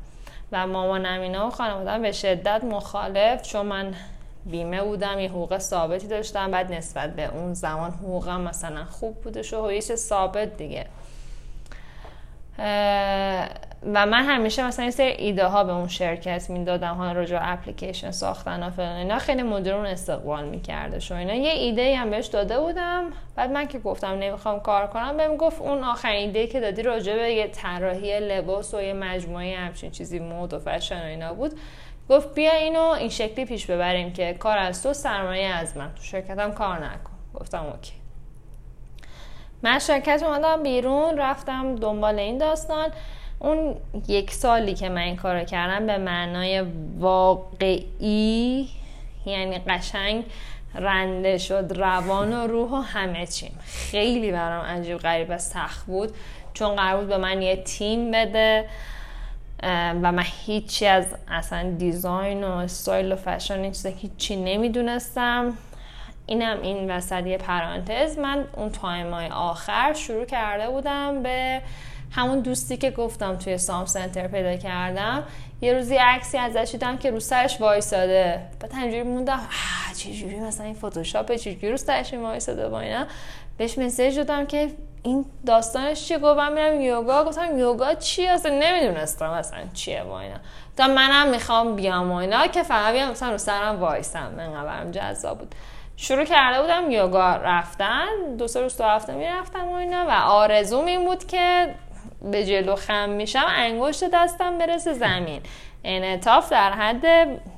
و 0.52 0.66
مامانم 0.66 1.20
اینا 1.20 1.46
و 1.46 1.50
خانوادم 1.50 2.02
به 2.02 2.12
شدت 2.12 2.64
مخالف 2.64 3.42
چون 3.42 3.66
من 3.66 3.94
بیمه 4.46 4.82
بودم 4.82 5.18
یه 5.18 5.30
حقوق 5.30 5.58
ثابتی 5.58 6.06
داشتم. 6.06 6.50
بعد 6.50 6.72
نسبت 6.72 7.16
به 7.16 7.24
اون 7.24 7.54
زمان 7.54 7.90
حقوقم 7.90 8.40
مثلا 8.40 8.84
خوب 8.84 9.20
بودش 9.20 9.54
و 9.54 9.72
یه 9.72 9.80
ثابت 9.80 10.56
دیگه. 10.56 10.86
و 13.86 14.06
من 14.06 14.24
همیشه 14.24 14.66
مثلا 14.66 14.82
این 14.82 14.90
سری 14.90 15.06
ایده 15.06 15.46
ها 15.46 15.64
به 15.64 15.72
اون 15.72 15.88
شرکت 15.88 16.50
می‌دادم 16.50 16.94
ها 16.94 17.12
راجع 17.12 17.38
اپلیکیشن 17.42 18.10
ساختن 18.10 18.62
و 18.62 18.70
فلان 18.70 18.96
اینا 18.96 19.18
خیلی 19.18 19.42
مدیرون 19.42 19.86
استقبال 19.86 20.44
می‌کرده 20.44 20.98
شو 20.98 21.14
اینا. 21.14 21.34
یه 21.34 21.50
ایده 21.50 21.96
هم 21.96 22.10
بهش 22.10 22.26
داده 22.26 22.60
بودم 22.60 23.04
بعد 23.36 23.50
من 23.50 23.68
که 23.68 23.78
گفتم 23.78 24.10
نمی‌خوام 24.10 24.60
کار 24.60 24.86
کنم 24.86 25.16
بهم 25.16 25.36
گفت 25.36 25.60
اون 25.62 25.84
آخرین 25.84 26.26
ایده 26.26 26.46
که 26.46 26.60
دادی 26.60 26.82
راجع 26.82 27.14
به 27.14 27.32
یه 27.32 27.48
طراحی 27.48 28.20
لباس 28.20 28.74
و 28.74 28.80
یه 28.80 28.92
مجموعه 28.92 29.56
همچین 29.56 29.90
چیزی 29.90 30.18
مود 30.18 30.54
و 30.54 30.58
فشن 30.58 31.02
و 31.02 31.06
اینا 31.06 31.34
بود. 31.34 31.52
گفت 32.10 32.34
بیا 32.34 32.52
اینو 32.52 32.82
این 32.82 33.08
شکلی 33.08 33.44
پیش 33.44 33.66
ببریم 33.66 34.12
که 34.12 34.34
کار 34.34 34.58
از 34.58 34.82
تو 34.82 34.92
سرمایه 34.92 35.48
از 35.48 35.76
من. 35.76 35.94
تو 35.94 36.02
شرکتم 36.02 36.52
کار 36.52 36.78
نکن. 36.78 37.12
گفتم 37.34 37.66
اوکی. 37.66 37.92
من 39.62 39.78
شرکت 39.78 40.22
اومدم 40.22 40.62
بیرون 40.62 41.18
رفتم 41.18 41.76
دنبال 41.76 42.18
این 42.18 42.38
داستان. 42.38 42.90
اون 43.44 43.76
یک 44.08 44.30
سالی 44.30 44.74
که 44.74 44.88
من 44.88 45.00
این 45.00 45.16
کارو 45.16 45.44
کردم 45.44 45.86
به 45.86 45.98
معنای 45.98 46.64
واقعی 46.98 48.68
یعنی 49.26 49.58
قشنگ 49.58 50.24
رنده 50.74 51.38
شد 51.38 51.72
روان 51.76 52.32
و 52.32 52.46
روح 52.46 52.70
و 52.70 52.80
همه 52.80 53.26
چیم 53.26 53.58
خیلی 53.64 54.32
برام 54.32 54.64
عجیب 54.64 54.98
غریب 54.98 55.26
و 55.30 55.38
سخت 55.38 55.86
بود. 55.86 56.14
چون 56.54 56.76
قرار 56.76 56.96
بود 56.96 57.08
به 57.08 57.16
من 57.16 57.42
یه 57.42 57.56
تیم 57.56 58.10
بده 58.10 58.68
و 60.02 60.12
من 60.12 60.24
هیچی 60.46 60.86
از 60.86 61.06
اصلا 61.28 61.70
دیزاین 61.70 62.44
و 62.44 62.50
استایل 62.50 63.12
و 63.12 63.16
فشن 63.16 63.72
هیچی 63.84 64.36
نمی‌دونستم. 64.36 65.58
اینم 66.26 66.62
این 66.62 66.90
وسط 66.90 67.26
یه 67.26 67.38
پرانتز. 67.38 68.18
من 68.18 68.44
اون 68.52 68.70
time 68.70 69.14
های 69.14 69.28
آخر 69.28 69.92
شروع 69.92 70.24
کرده 70.24 70.70
بودم 70.70 71.22
به 71.22 71.60
همون 72.14 72.40
دوستی 72.40 72.76
که 72.76 72.90
گفتم 72.90 73.36
توی 73.36 73.58
سم 73.58 73.86
سنتر 73.86 74.28
پیدا 74.28 74.56
کردم. 74.56 75.24
یه 75.60 75.72
روزی 75.72 75.96
عکسی 75.96 76.38
ازش 76.38 76.68
دیدم 76.72 76.96
که 76.96 77.10
رو 77.10 77.20
سرش 77.20 77.60
وایساده. 77.60 78.40
بعد 78.60 78.72
همینجوری 78.72 79.02
موندم 79.02 79.40
چجوری 79.96 80.40
مثلا 80.40 80.66
این 80.66 80.74
فتوشاپ 80.74 81.34
چجوری 81.34 81.70
رو 81.70 81.76
سرش 81.76 82.14
وایساده 82.14 82.68
با 82.68 82.80
اینا. 82.80 83.06
بهش 83.58 83.78
message 83.78 84.16
دادم 84.16 84.46
که 84.46 84.70
این 85.02 85.24
داستانش 85.46 86.04
چیه؟ 86.04 86.18
گفتم 86.18 86.52
میرم 86.52 86.80
یوگا. 86.80 87.24
گفتم 87.24 87.58
یوگا 87.58 87.94
چی؟ 87.94 88.28
اصلا 88.28 88.58
نمی‌دونستم 88.62 89.30
اصلا 89.30 89.58
چیه 89.74 90.04
با 90.04 90.20
اینا. 90.20 90.36
تا 90.76 90.86
منم 90.86 91.28
می‌خوام 91.28 91.76
بیام 91.76 92.12
و 92.12 92.14
اینا. 92.14 92.46
که 92.46 92.62
فقط 92.62 92.92
بیام 92.92 93.10
مثلا 93.10 93.30
رو 93.30 93.38
سرم 93.38 93.80
وایسم. 93.80 94.32
من 94.36 94.64
برم 94.64 94.90
جذاب 94.90 95.38
بود. 95.38 95.54
شروع 95.96 96.24
کرده 96.24 96.60
بودم 96.62 96.90
یوگا 96.90 97.36
رفتن. 97.36 98.06
دو 98.38 98.48
سه 98.48 98.60
روز 98.60 98.76
تو 98.76 98.84
هفته 98.84 99.14
می‌رفتم 99.14 99.68
و 99.68 99.74
اینا. 99.74 100.04
و 100.08 100.10
آرزوم 100.10 100.86
این 100.86 101.04
بود 101.04 101.26
که 101.26 101.74
به 102.32 102.44
جلو 102.44 102.76
خم 102.76 103.10
میشم 103.10 103.46
انگشت 103.48 104.04
دستم 104.12 104.58
برسه 104.58 104.92
زمین. 104.92 105.40
انعطاف 105.84 106.52
در 106.52 106.72
حد 106.72 107.06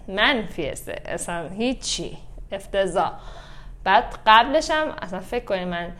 منفی 0.08 0.66
اصلا 1.06 1.48
هیچی. 1.48 2.18
افتضاح. 2.52 3.12
بعد 3.84 4.18
قبلشم 4.26 4.96
اصلا 5.02 5.20
فکر 5.20 5.44
کنید 5.44 5.68
من 5.68 5.92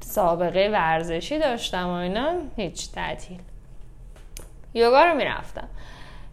سابقه 0.00 0.70
ورزشی 0.72 1.38
داشتم 1.38 1.88
و 1.88 1.92
اینا 1.92 2.32
هیچ 2.56 2.92
تعطیل. 2.92 3.38
یوگا 4.74 5.04
رو 5.04 5.14
می‌رفتم. 5.14 5.68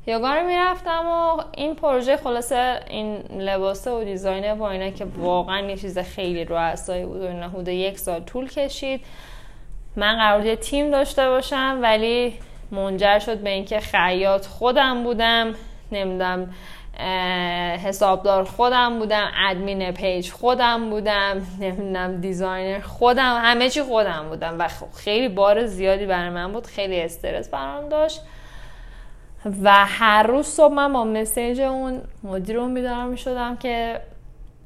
یوگا 0.08 0.34
رو 0.34 0.48
می‌رفتم 0.48 1.06
و 1.06 1.44
این 1.58 1.76
پروژه 1.76 2.18
خلاصه 2.18 2.80
این 2.88 3.18
لباسه 3.18 3.92
و 3.92 4.04
دیزاینه 4.04 4.56
با 4.56 4.70
اینا 4.70 4.90
که 4.90 5.06
واقعا 5.06 5.60
یه 5.60 5.78
چیز 5.78 6.00
خیلی 6.00 6.46
رؤسایی 6.46 7.06
بود 7.06 7.22
و 7.22 7.28
اینا 7.28 7.50
حدود 7.50 7.68
یک 7.68 8.00
سال 8.00 8.20
طول 8.20 8.50
کشید. 8.50 9.06
من 9.96 10.16
قرار 10.16 10.56
تیم 10.56 10.92
داشته 10.92 11.30
باشم 11.30 11.80
ولی 11.82 12.34
منجر 12.72 13.20
شد 13.20 13.38
به 13.38 13.50
اینکه 13.50 13.80
خیاط 13.80 14.46
خودم 14.46 15.04
بودم 15.04 15.56
نمی‌دونم 15.92 16.54
حسابدار 17.84 18.44
خودم 18.44 19.00
بودم 19.00 19.32
admin 19.50 19.92
page 19.92 20.32
خودم 20.32 20.90
بودم 20.90 21.42
نمی‌دونم 21.60 22.22
designer 22.22 22.80
خودم 22.80 23.42
همه 23.44 23.70
چی 23.70 23.82
خودم 23.82 24.30
بودم 24.30 24.56
و 24.60 24.68
خب 24.68 24.92
خیلی 24.92 25.30
بار 25.30 25.66
زیادی 25.66 26.06
برای 26.06 26.30
من 26.30 26.52
بود 26.52 26.68
خیلی 26.68 27.02
استرس 27.02 27.50
برام 27.50 27.90
داشت. 27.90 28.22
و 29.64 29.86
هر 29.86 30.24
روز 30.24 30.46
صبح 30.46 30.74
من 30.74 30.94
با 30.94 31.04
message 31.04 31.62
اون 31.62 32.02
مدیر 32.24 32.56
رو 32.56 32.74
بیدار 32.74 33.06
می 33.06 33.18
شدم 33.18 33.58
که 33.58 34.02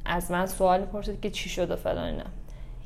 از 0.06 0.32
من 0.32 0.46
سوال 0.46 0.82
پرسید 0.82 1.22
که 1.22 1.30
چی 1.30 1.50
شد 1.50 1.72
و 1.72 1.76
فلان 1.76 2.24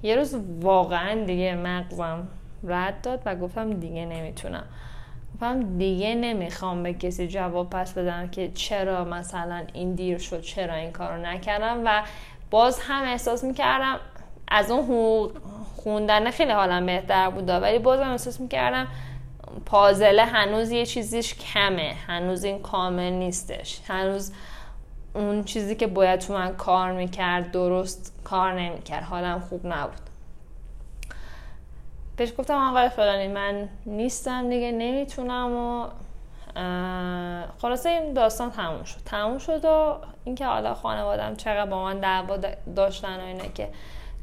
یه 0.04 0.16
روز 0.16 0.36
واقعا 0.62 1.24
دیگه 1.26 1.56
مغزم 1.56 2.28
رد 2.64 3.02
داد 3.02 3.22
و 3.26 3.36
گفتم 3.36 3.74
دیگه 3.74 4.06
نمی‌تونم. 4.06 4.64
گفتم 5.34 5.78
دیگه 5.78 6.16
نمی‌خوام 6.16 6.84
به 6.84 6.94
کسی 6.94 7.28
جواب 7.28 7.70
پس 7.70 7.94
بدم 7.94 8.28
که 8.28 8.52
چرا 8.52 9.04
مثلا 9.04 9.64
این 9.74 9.96
دیر 9.96 10.18
شد 10.18 10.42
چرا 10.42 10.74
این 10.74 10.92
کارو 10.92 11.22
نکردم 11.22 11.82
و 11.86 12.04
باز 12.52 12.80
هم 12.80 13.04
احساس 13.04 13.44
می‌کردم 13.44 14.00
از 14.48 14.72
اون 14.72 15.30
خوندن 15.76 16.32
خیلی 16.32 16.52
حالم 16.52 16.86
بهتر 16.86 17.30
بود 17.30 17.50
ولی 17.50 17.80
باز 17.80 18.00
هم 18.00 18.12
احساس 18.12 18.40
می‌کردم 18.40 18.88
پازله 19.66 20.26
هنوز 20.26 20.72
یه 20.72 20.86
چیزیش 20.86 21.34
کمه 21.34 21.94
هنوز 22.08 22.44
این 22.44 22.60
کامل 22.60 23.14
نیستش 23.14 23.80
هنوز 23.88 24.32
اون 25.14 25.44
چیزی 25.44 25.76
که 25.76 25.88
باید 25.88 26.20
تو 26.20 26.34
من 26.34 26.56
کار 26.56 26.92
می‌کرد 26.92 27.52
درست 27.52 28.22
کار 28.24 28.54
نمی‌کرد. 28.60 29.04
حالم 29.04 29.40
خوب 29.40 29.68
نبود. 29.68 30.00
بهش 32.18 32.34
گفتم 32.38 32.70
آقای 32.70 32.90
فلانی 32.90 33.28
من 33.28 33.70
نیستم 33.86 34.50
دیگه 34.50 34.72
نمی‌تونم 34.72 35.54
و 35.54 35.88
خلاصه 37.62 37.90
این 37.90 38.14
داستان 38.14 38.52
تموم 38.52 38.84
شد. 38.84 38.98
تموم 39.06 39.38
شد 39.38 39.66
و 39.66 39.96
اینکه 40.24 40.46
حالا 40.46 40.74
خانوادم 40.74 41.36
چقدر 41.36 41.70
با 41.70 41.84
من 41.84 42.00
دعوا 42.00 42.38
داشتن 42.76 43.20
و 43.20 43.26
اینه 43.26 43.50
که 43.56 43.70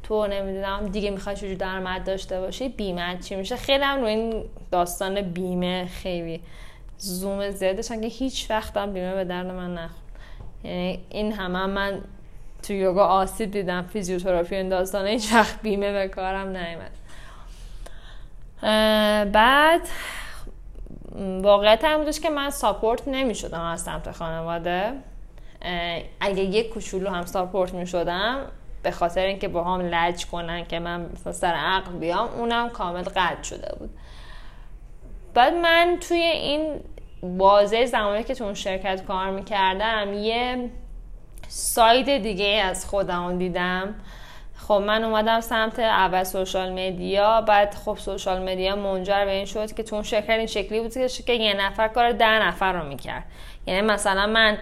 تو 0.03 0.27
نمی‌دونم 0.27 0.87
دیگه 0.87 1.11
می‌خوای 1.11 1.35
چجور 1.35 1.53
درآمد 1.53 2.03
داشته 2.03 2.39
باشی؟ 2.39 2.69
بیمه 2.69 3.17
چی 3.17 3.35
میشه؟ 3.35 3.55
خیلی 3.55 3.83
هم 3.83 3.99
رو 3.99 4.05
این 4.05 4.43
داستان 4.71 5.21
بیمه 5.21 5.85
خیلی 5.85 6.41
زوم 6.97 7.49
زیادشن 7.49 8.01
که 8.01 8.07
هیچ 8.07 8.47
وقتم 8.49 8.93
بیمه 8.93 9.13
به 9.13 9.23
درد 9.23 9.47
من 9.47 9.73
نخورد 9.73 10.00
یعنی 10.63 11.05
این 11.09 11.33
همه 11.33 11.65
من 11.65 12.01
تو 12.63 12.73
یوگا 12.73 13.05
آسیب 13.05 13.51
دیدم 13.51 13.81
فیزیوتراپی 13.81 14.55
این 14.55 14.69
داستانه 14.69 15.09
هیچ 15.09 15.33
وقت 15.33 15.61
بیمه 15.61 15.91
به 15.91 16.07
کارم 16.07 16.47
نیومد. 16.47 16.91
بعد 19.31 19.81
واقعیت 21.41 21.83
هم 21.83 21.97
بودش 21.97 22.19
که 22.19 22.29
من 22.29 22.49
support 22.49 23.07
نمی 23.07 23.35
شدم 23.35 23.61
از 23.61 23.81
سمت 23.81 24.11
خانواده. 24.11 24.93
اگه 26.19 26.43
یک 26.43 26.69
کوچولو 26.69 27.09
هم 27.09 27.25
support 27.25 27.73
می 27.73 27.87
شدم 27.87 28.45
به 28.83 28.91
خاطر 28.91 29.21
اینکه 29.21 29.47
با 29.47 29.63
هم 29.63 29.81
لج 29.81 30.25
کنن 30.25 30.65
که 30.65 30.79
من 30.79 31.09
سر 31.31 31.53
عقل 31.53 31.91
بیام 31.91 32.29
اونم 32.37 32.69
کامل 32.69 33.03
قطع 33.03 33.43
شده 33.43 33.75
بود. 33.79 33.89
بعد 35.33 35.53
من 35.53 35.97
توی 36.01 36.21
این 36.21 36.79
بازه 37.23 37.85
زمانی 37.85 38.23
که 38.23 38.35
تو 38.35 38.43
اون 38.43 38.53
شرکت 38.53 39.05
کار 39.05 39.29
می‌کردم 39.29 40.13
یه 40.13 40.69
side 41.47 42.17
دیگه 42.17 42.61
از 42.65 42.85
خودم 42.85 43.37
دیدم. 43.37 43.95
خب 44.55 44.73
من 44.73 45.03
اومدم 45.03 45.41
سمت 45.41 45.79
اول 45.79 46.23
social 46.23 46.71
media 46.71 47.41
بعد 47.41 47.73
خب 47.73 47.97
social 47.97 48.41
media 48.41 48.75
منجر 48.75 49.25
به 49.25 49.31
این 49.31 49.45
شد 49.45 49.73
که 49.73 49.83
تو 49.83 49.95
اون 49.95 50.03
شرکت 50.03 50.29
این 50.29 50.47
شکلی 50.47 50.81
بود 50.81 50.93
که 51.25 51.33
یه 51.33 51.53
نفر 51.53 51.87
کار 51.87 52.11
ده 52.11 52.47
نفر 52.47 52.73
رو 52.73 52.87
می‌کرد. 52.87 53.23
یعنی 53.67 53.81
مثلا 53.81 54.27
من 54.27 54.57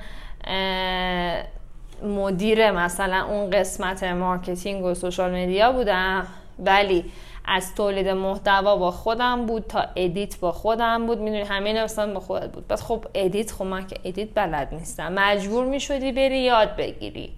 مدیر 2.04 2.72
مثلا 2.72 3.26
اون 3.26 3.50
قسمت 3.50 4.04
marketing 4.04 4.86
و 4.86 4.94
social 4.94 5.44
media 5.44 5.72
بودم 5.72 6.28
ولی 6.60 7.06
از 7.52 7.76
تولید 7.76 8.08
محتوا 8.08 8.76
با 8.76 8.92
خودم 8.92 9.46
بود 9.46 9.66
تا 9.68 9.86
edit 9.96 10.40
با 10.40 10.52
خودم 10.52 11.08
بود. 11.08 11.18
می‌دونی 11.18 11.42
همه 11.42 11.84
مثلا 11.84 12.14
با 12.14 12.20
خودت 12.20 12.52
بود. 12.52 12.68
بعد 12.68 12.80
خب 12.80 13.06
edit 13.14 13.52
خب 13.52 13.66
من 13.66 13.88
که 13.88 13.96
edit 14.04 14.28
بلد 14.36 14.74
نیستم. 14.74 15.14
مجبور 15.14 15.66
می‌شدی 15.66 16.12
بری 16.12 16.40
یاد 16.40 16.76
بگیری. 16.76 17.34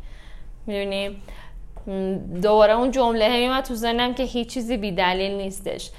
می‌دونی؟ 0.68 1.22
دوباره 2.42 2.74
اون 2.74 2.92
جمله 2.92 3.38
میومد 3.38 3.64
تو 3.64 3.76
ذهنم 3.76 4.14
که 4.14 4.24
هیچ 4.24 4.54
چیزی 4.54 4.78
بی 4.78 4.92
دلیل 4.92 5.32
نیستش. 5.32 5.90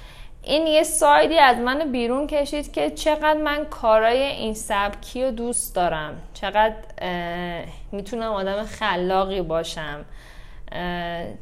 این 0.43 0.67
یه 0.67 0.83
side 0.83 1.26
ی 1.26 1.37
از 1.37 1.57
من 1.57 1.91
بیرون 1.91 2.27
کشید 2.27 2.73
که 2.73 2.89
چقدر 2.89 3.41
من 3.41 3.65
کارای 3.65 4.23
این 4.23 4.53
سبکی 4.53 5.23
رو 5.23 5.31
دوست 5.31 5.75
دارم. 5.75 6.21
چقدر 6.33 6.75
می‌تونم 7.91 8.31
آدم 8.31 8.63
خلاقی 8.63 9.41
باشم. 9.41 10.05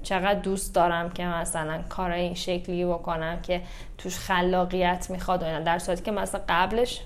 چقدر 0.03 0.39
دوست 0.39 0.75
دارم 0.75 1.09
که 1.09 1.25
مثلا 1.25 1.81
کارای 1.89 2.21
این 2.21 2.33
شکلی 2.33 2.85
بکنم 2.85 3.41
که 3.41 3.61
توش 3.97 4.17
خلاقیت 4.17 5.07
می‌خواد 5.09 5.63
در 5.63 5.79
صورتی 5.79 6.03
که 6.03 6.11
مثلا 6.11 6.41
قبلش 6.49 7.01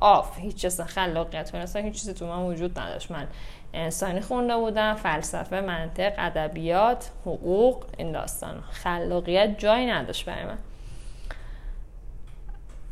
آف 0.00 0.38
هیچ 0.38 0.56
چیز 0.56 0.80
خلاقیت 0.80 1.54
مثلا 1.54 1.82
هیچ 1.82 1.94
چیزی 1.94 2.14
تو 2.14 2.26
من 2.26 2.46
وجود 2.46 2.78
نداشت. 2.78 3.10
من 3.10 3.26
انسانی 3.74 4.20
خونده 4.20 4.56
بودم 4.56 4.94
فلسفه 4.94 5.60
منطق 5.60 6.12
ادبیات 6.18 7.10
حقوق 7.26 7.84
این 7.98 8.12
داستان. 8.12 8.62
خلاقیت 8.70 9.58
جایی 9.58 9.86
نداشت 9.86 10.24
برای 10.24 10.44
من. 10.44 10.58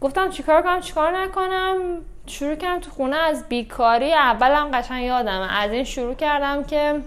گفتم 0.01 0.31
چیکار 0.31 0.63
کنم 0.63 0.81
چیکار 0.81 1.19
نکنم؟ 1.19 1.77
شروع 2.27 2.55
کردم 2.55 2.81
تو 2.81 2.91
خونه. 2.91 3.17
از 3.17 3.49
بیکاری 3.49 4.15
اولم 4.15 4.71
قشنگ 4.71 5.05
یادم 5.05 5.49
از 5.51 5.73
این 5.73 5.85
شروع 5.85 6.15
کردم 6.15 6.65
که 6.65 7.01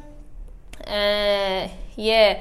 یه 1.97 2.37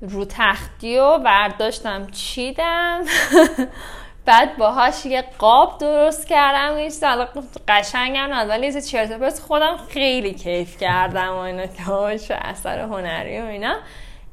رو 0.00 0.24
تختی 0.24 0.98
و 0.98 1.18
برداشتم 1.18 2.06
چیدم. 2.06 3.04
بعد 4.26 4.56
باهاش 4.56 5.06
یه 5.06 5.24
قاب 5.38 5.78
درست 5.78 6.26
کردم 6.26 6.90
حالا 7.02 7.28
قشنگم 7.68 8.34
نه 8.34 8.44
ولی 8.44 8.66
یه 8.66 8.80
چرت 8.80 9.38
خودم 9.40 9.76
خیلی 9.88 10.34
کیف 10.34 10.78
کردم 10.80 11.32
و 11.32 11.38
اینا 11.38 11.66
که 11.66 12.46
اثر 12.48 12.80
هنری 12.80 13.40
و 13.40 13.44
اینا. 13.44 13.76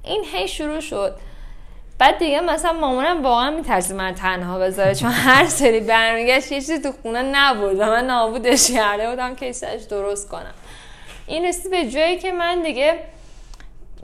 این 0.03 0.23
هی 0.33 0.47
شروع 0.47 0.79
شد. 0.79 1.15
بعد 1.99 2.17
دیگه 2.17 2.41
مثلا 2.41 2.73
مامانم 2.73 3.23
واقعا 3.23 3.49
میترسید 3.49 3.95
من 3.95 4.15
تنها 4.15 4.59
بذاره 4.59 4.95
چون 4.95 5.11
هر 5.11 5.45
سری 5.45 5.79
برمیگشت 5.79 6.51
یه 6.51 6.61
چیزی 6.61 6.79
تو 6.79 6.91
خونه 6.91 7.21
نبود 7.21 7.79
و 7.79 7.85
من 7.85 8.05
نابودش 8.05 8.71
کرده 8.71 9.09
بودم 9.09 9.35
که 9.35 9.53
درست 9.89 10.29
کنم. 10.29 10.53
این 11.27 11.45
رسید 11.45 11.71
به 11.71 11.89
جایی 11.89 12.17
که 12.17 12.31
من 12.31 12.61
دیگه 12.61 12.99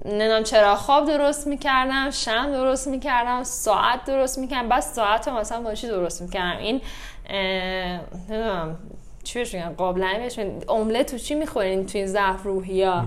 نمی‌دونم 0.06 0.44
چرا 0.44 0.76
خواب 0.76 1.08
درست 1.08 1.48
می‌کردم 1.48 2.10
شم 2.12 2.52
درست 2.52 2.88
می‌کردم 2.88 3.44
ساعت 3.44 4.06
درست 4.06 4.40
می‌کردم. 4.40 4.70
بس 4.70 4.94
ساعت 4.96 5.28
رو 5.28 5.34
مثلا 5.34 5.62
باشی 5.62 5.88
درست 5.88 6.22
می‌کردم؟ 6.22 6.58
این 6.58 6.82
نمی‌دونم 8.30 8.78
چی 9.24 9.40
بهش 9.40 9.54
میگن 9.56 9.74
قابلمه 9.74 10.20
بهش 10.20 10.40
املت 10.70 11.12
تو 11.12 11.18
چی 11.18 11.36
می‌خورین 11.36 11.86
توی 11.86 12.08
ظرف 12.08 12.44
روحیا 12.44 13.06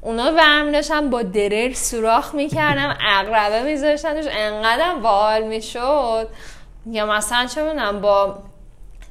اونا 0.00 0.32
ورم 0.32 0.72
داشتن 0.72 1.10
با 1.10 1.22
درل 1.22 1.72
سوراخ 1.72 2.34
می‌کردم 2.34 2.96
اقربه 3.00 3.62
میذاشتنش 3.62 4.24
انقدر 4.30 4.94
بال 4.94 5.42
می‌شد. 5.42 6.28
یا 6.90 7.06
مثلا 7.06 7.46
چه 7.46 7.62
می‌دونم 7.62 8.00
با 8.00 8.38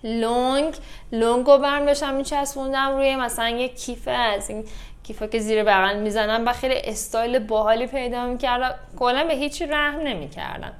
لونگ 0.04 0.74
لونگ 1.12 1.48
رو 1.48 1.58
برم 1.58 1.86
داشتم 1.86 2.14
میچسبوندم 2.14 2.96
روی 2.96 3.16
مثلا 3.16 3.50
یه 3.50 3.68
کیفه 3.68 4.12
از 4.12 4.50
این 4.50 4.66
کیفا 5.08 5.28
که 5.28 5.40
زیر 5.40 5.64
بغل 5.64 6.00
می‌زنم 6.00 6.48
و 6.48 6.54
خیلی 6.54 6.76
استایل 6.84 7.40
باحالی 7.40 7.88
پیدا 7.88 8.26
می‌کردم. 8.26 8.76
کلا 9.00 9.24
به 9.24 9.34
هیچی 9.34 9.66
رحم 9.66 10.00
نمی‌کردم. 10.00 10.72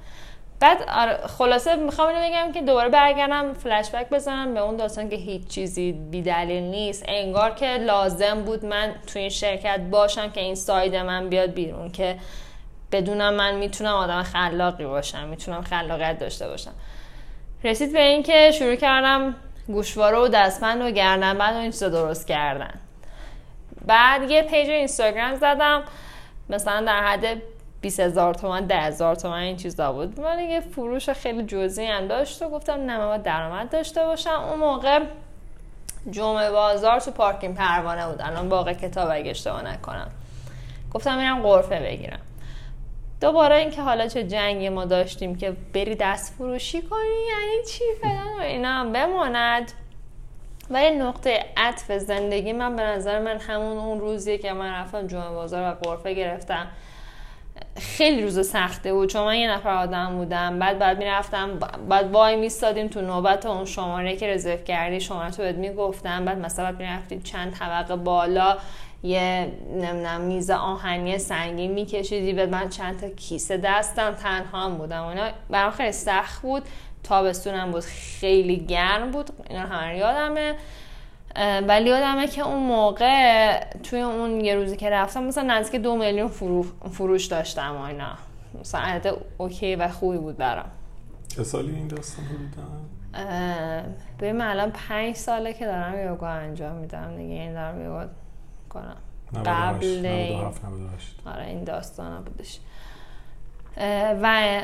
بعد 0.60 0.78
خلاصه 1.26 1.76
می‌خوام 1.76 2.08
اینو 2.08 2.28
بگم 2.28 2.52
که 2.52 2.62
دوباره 2.62 2.90
برگردم 2.90 3.54
فلش 3.54 3.90
بک 3.90 4.10
بزنم 4.10 4.54
به 4.54 4.60
اون 4.60 4.76
داستان 4.76 5.10
که 5.10 5.16
هیچ 5.16 5.48
چیزی 5.48 5.92
بیدلیل 5.92 6.64
نیست. 6.64 7.06
انگار 7.08 7.52
که 7.52 7.66
لازم 7.66 8.42
بود 8.42 8.66
من 8.66 8.96
تو 9.08 9.20
این 9.20 9.30
شرکت 9.30 9.80
باشم 9.80 10.30
که 10.32 10.42
این 10.42 10.56
ساید 10.56 10.96
من 10.96 11.30
بیاد 11.30 11.54
بیرون 11.54 11.92
که 11.92 12.16
بدونم 12.92 13.34
من 13.34 13.56
می‌تونم 13.56 13.94
آدم 13.94 14.24
خلاقی 14.24 14.86
باشم 14.86 15.28
می‌تونم 15.28 15.62
خلاقیت 15.62 16.20
داشته 16.20 16.48
باشم. 16.48 16.74
رسید 17.64 17.94
به 17.94 18.02
اینکه 18.02 18.52
شروع 18.52 18.76
کردم 18.76 19.36
گوشواره 19.68 20.18
و 20.18 20.28
دستبند 20.28 20.82
و 20.82 20.92
گردن 20.92 21.38
بعد 21.38 21.56
این 21.56 21.72
چیزا 21.72 21.90
درست 21.90 22.28
کردن. 22.28 22.80
بعد 23.88 24.32
یه 24.32 24.42
پیج 24.42 24.70
اینستاگرام 24.70 25.36
زدم. 25.36 25.84
مثلا 26.50 26.86
در 26.86 27.04
حد 27.04 27.42
20 27.82 28.00
هزار 28.00 28.34
تومن 28.34 28.66
10 28.66 28.76
هزار 28.76 29.16
تومن 29.16 29.40
این 29.40 29.56
چیزا 29.56 29.94
بود. 29.94 30.20
من 30.20 30.40
یه 30.40 30.60
فروش 30.60 31.10
خیلی 31.10 31.44
جزئی 31.44 31.86
هم 31.86 32.08
داشت 32.08 32.42
و 32.42 32.50
گفتم 32.50 32.74
نه 32.74 32.98
من 32.98 33.22
درآمد 33.22 33.70
داشته 33.70 34.06
باشم. 34.06 34.44
اون 34.50 34.60
موقع 34.60 35.00
جمعه 36.12 36.52
بازار 36.52 37.00
تو 37.00 37.12
پارکینگ 37.12 37.56
پروانه 37.56 38.08
بود 38.08 38.22
الان 38.22 38.50
باقی 38.50 38.74
کتاب 38.74 39.10
اگه 39.12 39.32
اشتباه 39.32 39.62
نکنم. 39.62 40.12
گفتم 40.94 41.18
میرم 41.18 41.42
قرفه 41.42 41.80
بگیرم. 41.80 42.20
دوباره 43.22 43.56
اینکه 43.56 43.82
حالا 43.82 44.08
چه 44.08 44.24
جنگی 44.24 44.70
ما 44.70 44.86
داشتیم 44.86 45.36
که 45.36 45.56
بری 45.74 45.96
دست 45.96 46.34
فروشی 46.34 46.82
کنی 46.82 47.00
یعنی 47.00 47.66
چی؟ 47.72 47.84
فلان 48.02 48.40
و 48.40 48.42
اینا. 48.42 48.84
بماند. 48.84 49.72
ولی 50.70 50.96
نقطه 50.96 51.46
عطف 51.58 51.92
زندگی 51.92 52.54
من 52.54 52.76
به 52.76 52.84
نظر 52.84 53.20
من 53.20 53.38
همون 53.40 53.78
اون 53.78 54.00
روزیه 54.00 54.38
که 54.38 54.54
من 54.54 54.74
رفتم 54.74 55.08
جمعه 55.08 55.30
بازار 55.30 55.72
و 55.72 55.74
قرفه 55.74 56.14
گرفتم. 56.14 56.68
خیلی 57.78 58.24
روز 58.24 58.50
سخته 58.50 58.94
بود. 58.94 59.10
چون 59.10 59.24
من 59.24 59.36
یه 59.36 59.52
نفر 59.52 59.70
آدم 59.70 60.18
بودم. 60.18 60.60
بعد 60.60 60.80
بعد 60.80 60.98
می‌رفتم 60.98 61.60
بعد 61.90 62.12
وای 62.12 62.36
میستادیم 62.36 62.88
تو 62.88 63.02
نوبت 63.02 63.46
اون 63.46 63.66
شماره 63.66 64.16
که 64.16 64.28
رزرو 64.28 64.58
کردی 64.58 65.00
شماره 65.00 65.32
تو 65.32 65.44
بهت 65.44 65.56
می‌گفتم. 65.56 66.26
بعد 66.26 66.38
مثلا 66.38 66.66
بعد 66.66 66.80
می‌رفتیم 66.80 67.22
چند 67.22 67.54
طبقه 67.54 67.96
بالا 67.96 68.58
یه 69.04 69.52
نمی‌دونم 69.74 70.22
میز 70.22 70.50
آهنی 70.50 71.18
سنگین 71.18 71.72
میکشیدی. 71.72 72.34
به 72.34 72.46
من 72.46 72.70
چند 72.70 73.00
تا 73.00 73.10
کیسه 73.10 73.58
دستم 73.58 74.14
تنها 74.14 74.70
بودم. 74.70 75.04
اینا 75.04 75.30
برام 75.50 75.72
خیلی 75.72 75.92
سخت 75.92 76.42
بود. 76.42 76.64
تابستونم 77.06 77.72
بود. 77.72 77.84
خیلی 77.84 78.58
گرم 78.58 79.12
بود. 79.12 79.30
اینا 79.50 79.62
همه 79.62 79.98
یادمه. 79.98 80.56
ولی 81.68 81.90
یادمه 81.90 82.28
که 82.28 82.42
اون 82.42 82.64
موقع 82.64 83.64
توی 83.84 84.02
اون 84.02 84.42
یه 84.42 84.56
روزی 84.56 84.78
که 84.78 84.90
رفتم 84.90 85.24
مثلا 85.24 85.44
نزدیک 85.44 85.82
دو 85.82 85.96
میلیون 85.96 86.28
فروش 86.92 87.26
داشتم 87.26 87.76
و 87.76 87.82
اینا. 87.82 88.12
مثلا 88.60 88.82
عدد 88.82 89.14
اوکی 89.38 89.76
و 89.76 89.88
خوبی 89.88 90.18
بود 90.18 90.38
برام. 90.38 90.72
چه 91.28 91.44
سالی 91.44 91.76
این 91.76 91.88
داستان 91.88 92.26
بودم؟ 92.26 92.86
به 94.18 94.34
من 94.34 94.48
الان 94.48 94.72
پنج 94.72 95.16
ساله 95.16 95.54
که 95.54 95.66
دارم 95.66 96.00
یوگا 96.00 96.28
انجام 96.28 96.76
میدم. 96.76 97.18
دیگه 97.18 97.34
این 97.34 97.54
دارم 97.54 97.82
یوگا 97.82 98.06
کنم 98.70 98.98
قبل 99.46 100.06
آره 101.26 101.46
این 101.46 101.64
داستان 101.64 102.24
بودش. 102.24 102.60
و 104.22 104.62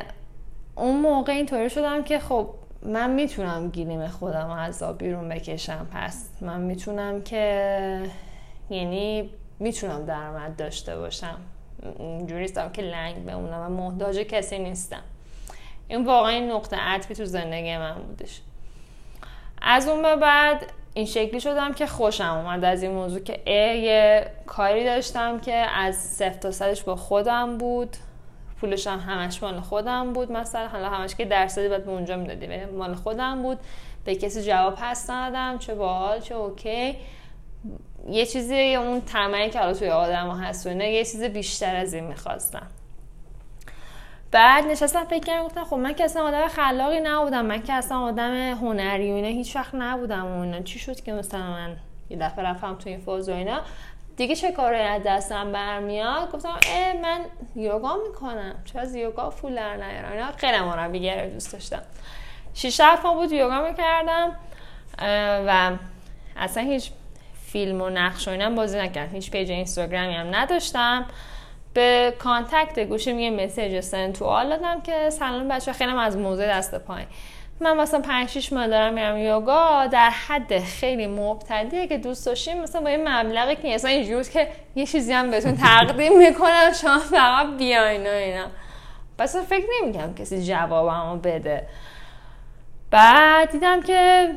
اون 0.75 1.01
موقع 1.01 1.34
اینطوری 1.34 1.69
شدم 1.69 2.03
که 2.03 2.19
خب 2.19 2.49
من 2.84 3.10
می‌تونم 3.10 3.69
گیریم 3.69 4.07
خودم 4.07 4.49
از 4.49 4.84
آب 4.84 4.97
بیرون 4.97 5.29
بکشم. 5.29 5.88
پس 5.93 6.29
من 6.41 6.62
می‌تونم 6.62 7.21
که 7.21 8.10
یعنی 8.69 9.29
می‌تونم 9.60 10.05
درآمد 10.05 10.55
داشته 10.55 10.97
باشم. 10.97 11.38
اینجوری 11.99 12.47
که 12.73 12.81
لنگ 12.81 13.25
بمونم 13.25 13.62
و 13.62 13.69
محتاج 13.69 14.17
کسی 14.17 14.60
نیستم. 14.60 15.01
این 15.88 16.05
واقعا 16.05 16.29
این 16.29 16.51
نقطه 16.51 16.77
عطفی 16.77 17.15
تو 17.15 17.25
زندگی 17.25 17.77
من 17.77 17.93
بودش. 17.93 18.41
از 19.62 19.88
اون 19.88 20.01
به 20.01 20.15
بعد 20.15 20.65
این 20.93 21.05
شکلی 21.05 21.39
شدم 21.39 21.73
که 21.73 21.86
خوشم 21.86 22.38
اومد 22.38 22.63
از 22.63 22.84
این 22.84 22.91
موضوع 22.91 23.19
که 23.19 23.51
یه 23.51 24.31
کاری 24.45 24.86
داشتم 24.86 25.39
که 25.39 25.53
از 25.53 25.95
صفر 25.95 26.39
تا 26.39 26.51
صدش 26.51 26.84
با 26.84 26.95
خودم 26.95 27.57
بود. 27.57 27.97
پولش 28.62 28.88
هم 28.88 29.00
همش 29.00 29.43
مال 29.43 29.60
خودم 29.60 30.13
بود 30.13 30.32
مثلا. 30.32 30.67
حالا 30.67 30.89
همش 30.89 31.15
که 31.15 31.26
درصدی 31.26 31.69
باید 31.69 31.86
به 31.86 31.91
اونجا 31.91 32.17
می‌دادی 32.17 32.65
مال 32.65 32.95
خودم 32.95 33.43
بود. 33.43 33.60
به 34.06 34.15
کسی 34.15 34.43
جواب 34.43 34.76
پس 34.76 35.10
ندادم 35.10 35.58
چه 35.58 35.76
باحال 35.76 36.19
چه 36.19 36.36
اوکی. 36.36 36.95
یه 38.10 38.26
چیزی 38.26 38.76
اون 38.76 39.02
طمعی 39.02 39.50
که 39.50 39.60
حالا 39.60 39.74
توی 39.74 39.89
آدم 39.89 40.30
هست 40.30 40.67
و 40.67 40.69
یه 40.69 41.06
چیز 41.06 41.24
بیشتر 41.24 41.76
از 41.76 41.93
این 41.93 42.04
می‌خواستم. 42.04 42.67
بعد 44.32 44.65
نشستم 44.65 45.04
فکر 45.04 45.26
کردم 45.26 45.43
گفتم 45.43 45.63
خب 45.63 45.76
من 45.76 45.93
که 45.93 46.04
اصلا 46.04 46.24
آدم 46.24 46.47
خلاقی 46.47 47.00
نبودم. 47.00 47.45
من 47.45 47.63
که 47.63 47.74
اصلا 47.74 48.00
آدم 48.00 48.52
هنری 48.52 49.12
و 49.12 49.15
اینا 49.15 49.28
هیچ 49.28 49.56
وقت 49.56 49.76
نبودم 49.76 50.26
و 50.26 50.39
اینا. 50.41 50.62
چی 50.62 50.80
شد 50.80 51.02
که 51.02 51.13
مثلا 51.13 51.52
من 51.52 51.76
یه 52.10 52.17
دفعه 52.17 52.45
رفتم 52.45 52.76
توی 52.76 52.91
این 52.91 53.02
فاز 53.02 53.30
و 53.30 53.34
اینا؟ 53.34 53.62
دیگه 54.17 54.36
چه 54.36 54.52
کاری 54.52 54.78
از 54.78 55.02
دستم 55.06 55.52
برمیاد؟ 55.52 56.32
گفتم 56.32 56.50
اه 56.50 56.93
من 57.02 57.19
یوگا 57.56 57.97
می‌کنم. 58.08 58.56
چه 58.65 58.80
از 58.80 58.95
یوگا 58.95 59.30
فول 59.30 59.56
در 59.56 59.76
نیارم؟ 59.76 60.12
اینا 60.12 60.32
خیلی 60.38 60.60
مربیگری 60.60 61.30
دوست 61.30 61.54
داشتم. 61.54 61.82
شیش 62.54 62.80
هفت 62.80 63.04
بود 63.04 63.32
یوگا 63.32 63.62
می‌کردم 63.62 64.36
و 65.47 65.71
اصلا 66.38 66.63
هیچ 66.63 66.91
فیلم 67.45 67.82
و 67.82 67.89
نقش 67.89 68.28
و 68.28 68.32
اینم 68.32 68.56
بازی 68.56 68.80
نکردم. 68.80 69.13
هیچ 69.13 69.32
پیج 69.32 69.52
اینستاگرامی 69.52 70.13
هم 70.13 70.36
نداشتم. 70.36 71.06
به 71.74 72.13
کانتکت 72.19 72.80
گوشیم 72.80 73.19
یه 73.19 73.32
مسیج 73.32 73.80
سنت 73.80 74.19
تو 74.19 74.26
آل 74.26 74.50
دادم 74.50 74.82
که 74.82 75.10
سلام 75.10 75.47
بچه 75.47 75.74
خیلی 75.74 75.91
از 75.91 76.17
موضوع 76.17 76.47
دست 76.47 76.76
پایین. 76.76 77.08
من 77.62 77.78
مثلا 77.78 78.02
5 78.02 78.30
6 78.30 78.54
ماه 78.54 78.67
دارم 78.67 78.93
میرم 78.93 79.17
یوگا 79.17 79.88
در 79.88 80.10
حد 80.10 80.60
خیلی 80.60 81.08
مبتدیه 81.08 81.88
که 81.88 81.97
دوست 81.97 82.26
داشتیم 82.26 82.62
مثلا 82.62 82.82
با 82.82 82.88
این 82.89 83.10
مبلغی 83.10 83.56
که 83.56 83.76
مثلا 83.76 83.91
اینجوری 83.91 84.30
که 84.30 84.47
یه 84.76 84.86
چیزی 84.86 85.13
هم 85.13 85.32
بهتون 85.32 85.58
تقدیم 85.58 86.17
می‌کنم 86.17 86.71
شما 86.82 87.00
فقط 87.00 87.58
بیاین 87.58 88.08
و 88.08 88.10
اینا. 88.10 88.45
پس 89.17 89.36
فکر 89.36 89.65
نمی‌کنم 89.82 90.15
کسی 90.15 90.43
جوابمو 90.43 91.15
بده. 91.15 91.67
بعد 92.91 93.52
دیدم 93.52 93.82
که 93.82 94.30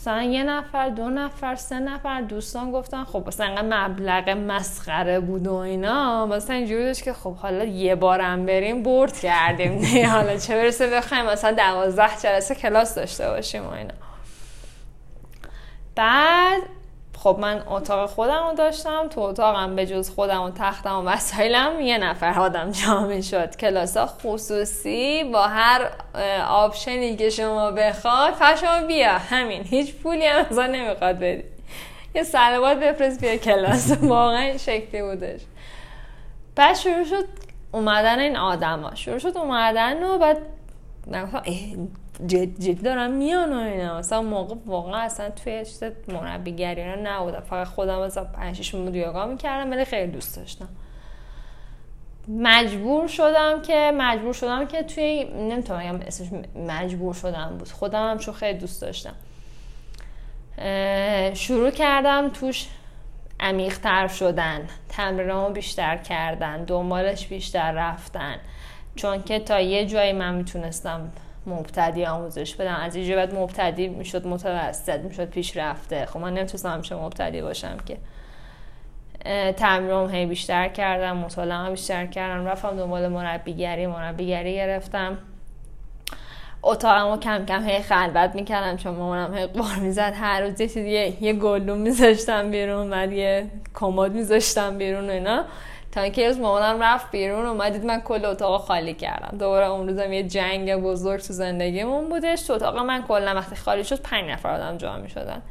مثلا 0.00 0.22
یه 0.22 0.42
نفر 0.42 0.88
دو 0.88 1.10
نفر 1.10 1.54
سه 1.54 1.78
نفر 1.78 2.20
دوستان 2.20 2.72
گفتن 2.72 3.04
خب 3.04 3.24
مثلا 3.26 3.46
انقدر 3.46 3.88
مبلغ 3.88 4.28
مسخره 4.28 5.20
بود 5.20 5.46
و 5.46 5.54
اینا. 5.54 6.26
مثلا 6.26 6.56
اینجوری 6.56 6.84
داشت 6.84 7.02
که 7.02 7.12
خب 7.12 7.34
حالا 7.34 7.64
یه 7.64 7.94
بارم 7.94 8.46
بریم 8.46 8.82
برد 8.82 9.18
کردیم. 9.18 9.80
نه 9.94 10.08
حالا 10.08 10.36
چه 10.36 10.54
برسه 10.54 10.90
بخوایم 10.90 11.26
مثلا 11.26 11.52
دوازده 11.52 12.16
جلسه 12.22 12.54
کلاس 12.54 12.94
داشته 12.94 13.28
باشیم 13.28 13.66
و 13.66 13.70
اینا. 13.70 13.94
بعد 15.96 16.62
خب 17.22 17.36
من 17.40 17.62
اتاق 17.66 18.10
خودم 18.10 18.46
رو 18.48 18.54
داشتم 18.54 19.08
تو 19.08 19.20
اتاقم 19.20 19.76
به 19.76 19.86
جز 19.86 20.10
خودم 20.10 20.42
و 20.42 20.50
تختم 20.50 20.96
و 20.96 21.02
وسایلم 21.02 21.80
یه 21.80 21.98
نفر 21.98 22.40
آدم 22.40 22.70
جامع 22.70 23.20
شد. 23.20 23.56
کلاس 23.56 23.96
ها 23.96 24.06
خصوصی 24.06 25.24
با 25.24 25.42
هر 25.42 25.90
آپشنی 26.48 27.16
که 27.16 27.30
شما 27.30 27.70
بخواد 27.70 28.32
فشما 28.34 28.86
بیا. 28.86 29.12
همین. 29.12 29.64
هیچ 29.64 29.94
پولی 29.94 30.26
هم 30.26 30.46
ازا 30.50 30.66
نمی‌خواد 30.66 31.18
بدی. 31.18 31.44
یه 32.14 32.22
سلوات 32.22 32.78
بفرست 32.78 33.20
بیا 33.20 33.36
کلاس. 33.36 33.92
واقعا 34.02 34.56
شکلی 34.56 35.02
بودش. 35.02 35.40
بعد 36.56 36.76
شروع 36.76 37.04
شد 37.04 37.24
اومدن 37.72 38.18
این 38.18 38.36
آدم 38.36 38.80
ها 38.80 38.94
شروع 38.94 39.18
شد 39.18 39.36
اومدن 39.36 40.02
و 40.02 40.18
بعد 40.18 40.38
جد 42.26 42.60
جد 42.60 42.82
دارم 42.82 43.10
میان 43.10 43.52
و 43.52 43.56
اینا. 43.56 43.98
مثلا 43.98 44.22
موقع 44.22 44.54
واقعا 44.66 45.00
اصلا 45.00 45.30
توی 45.30 45.64
چیز 45.64 45.82
مربیگری 46.08 46.82
اینا 46.82 47.16
نبودم. 47.16 47.40
فقط 47.40 47.66
خودم 47.66 47.98
از 47.98 48.18
5 48.18 48.56
6 48.56 48.74
بود 48.74 48.96
یوگا 48.96 49.26
می‌کردم 49.26 49.70
ولی 49.70 49.84
خیلی 49.84 50.12
دوست 50.12 50.36
داشتم. 50.36 50.68
مجبور 52.28 53.08
شدم 53.08 53.62
که 53.62 53.92
مجبور 53.94 54.32
شدم 54.32 54.66
که 54.66 54.82
توی 54.82 55.24
نمی‌تونم 55.24 55.78
بگم 55.78 56.06
اسمش 56.06 56.28
مجبور 56.68 57.14
شدم 57.14 57.56
بود. 57.58 57.68
خودم 57.68 58.10
هم 58.10 58.18
چون 58.18 58.34
خیلی 58.34 58.58
دوست 58.58 58.82
داشتم. 58.82 59.14
شروع 61.34 61.70
کردم 61.70 62.28
توش 62.28 62.66
عمیقتر 63.40 64.08
شدن. 64.08 64.68
تمرینامو 64.88 65.50
بیشتر 65.50 65.96
کردن. 65.96 66.64
دنبالش 66.64 67.26
بیشتر 67.26 67.72
رفتن. 67.72 68.36
چون 68.96 69.22
که 69.22 69.38
تا 69.38 69.60
یه 69.60 69.86
جایی 69.86 70.12
من 70.12 70.34
می‌تونستم 70.34 71.12
مبتدی 71.46 72.04
آموزش 72.04 72.54
بدم. 72.54 72.74
از 72.74 72.96
اینجا 72.96 73.16
بعد 73.16 73.34
مبتدی 73.34 73.88
می‌شد 73.88 74.26
متوسط 74.26 75.00
می‌شد 75.00 75.30
پیشرفته 75.30 76.06
خب 76.06 76.18
من 76.18 76.34
نمی‌تونستم 76.34 76.70
همیشه 76.70 76.94
مبتدی 76.94 77.42
باشم 77.42 77.76
که. 77.86 77.96
تمرین 79.52 80.10
هی 80.10 80.26
بیشتر 80.26 80.68
کردم 80.68 81.16
مطالعه 81.16 81.70
بیشتر 81.70 82.06
کردم. 82.06 82.46
رفتم 82.46 82.76
دنبال 82.76 83.08
مربیگری 83.08 83.86
مربیگری 83.86 84.54
گرفتم. 84.54 85.18
اتاقمو 86.62 87.16
کم 87.16 87.46
کم 87.46 87.64
هی 87.64 87.82
خلوت 87.82 88.34
می‌کردم 88.34 88.76
چون 88.76 88.94
مامانم 88.94 89.34
هی 89.34 89.46
قار 89.46 89.76
می‌زد. 89.76 90.12
هر 90.16 90.40
روز 90.40 90.60
یه 90.60 90.68
چیزی 90.68 91.16
یه 91.20 91.32
گلدون 91.32 91.78
میذاشتم 91.78 92.50
بیرون 92.50 92.90
بعد 92.90 93.12
یه 93.12 93.46
کمد 93.74 94.12
میذاشتم 94.12 94.78
بیرون 94.78 95.08
و 95.08 95.12
اینا. 95.12 95.44
تا 95.92 96.00
اینکه 96.00 96.28
روز 96.28 96.38
مامانم 96.38 96.82
رفت 96.82 97.10
بیرون 97.10 97.46
اومدید 97.46 97.84
من 97.84 98.00
کل 98.00 98.24
اتاق 98.24 98.60
خالی 98.60 98.94
کردم. 98.94 99.38
دوباره 99.38 99.66
اون 99.66 99.88
روزم 99.88 100.12
یه 100.12 100.22
جنگ 100.22 100.76
بزرگ 100.76 101.20
تو 101.20 101.32
زندگیمون 101.32 102.08
بودش. 102.08 102.42
تو 102.42 102.52
اتاق 102.52 102.78
من 102.78 103.02
کلا 103.02 103.34
وقتی 103.34 103.56
خالی 103.56 103.84
شد 103.84 104.02
پنج 104.02 104.30
نفر 104.30 104.54
آدم 104.54 104.76
جا 104.76 104.96
می‌شدن. 104.96 105.42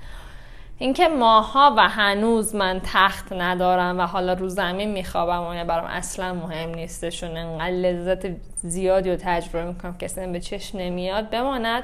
اینکه 0.77 1.07
ماها 1.07 1.73
و 1.77 1.89
هنوز 1.89 2.55
من 2.55 2.81
تخت 2.93 3.33
ندارم 3.33 3.99
و 3.99 4.01
حالا 4.01 4.33
رو 4.33 4.49
زمین 4.49 4.91
میخوابم 4.91 5.43
و 5.43 5.65
برام 5.65 5.85
اصلا 5.85 6.33
مهم 6.33 6.69
نیستشون 6.69 7.37
انقدر 7.37 7.71
لذت 7.71 8.27
زیادی 8.55 9.11
رو 9.11 9.17
تجربه 9.21 9.65
می‌کنم 9.65 9.95
اصلا 10.01 10.31
به 10.31 10.39
چشم 10.39 10.77
نمیاد 10.77 11.29
بماند. 11.29 11.83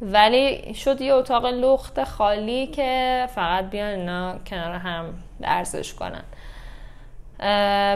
ولی 0.00 0.74
شد 0.74 1.00
یه 1.00 1.14
اتاق 1.14 1.46
لخت 1.46 2.04
خالی 2.04 2.66
که 2.66 3.26
فقط 3.34 3.70
بیان 3.70 3.88
اینا 3.88 4.34
کنار 4.46 4.74
هم 4.74 5.04
ارزش 5.42 5.94
کنن. 5.94 6.24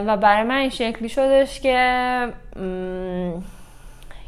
و 0.07 0.17
برای 0.17 0.43
من 0.43 0.55
این 0.55 0.69
شکلی 0.69 1.09
شدش 1.09 1.59
که 1.59 2.33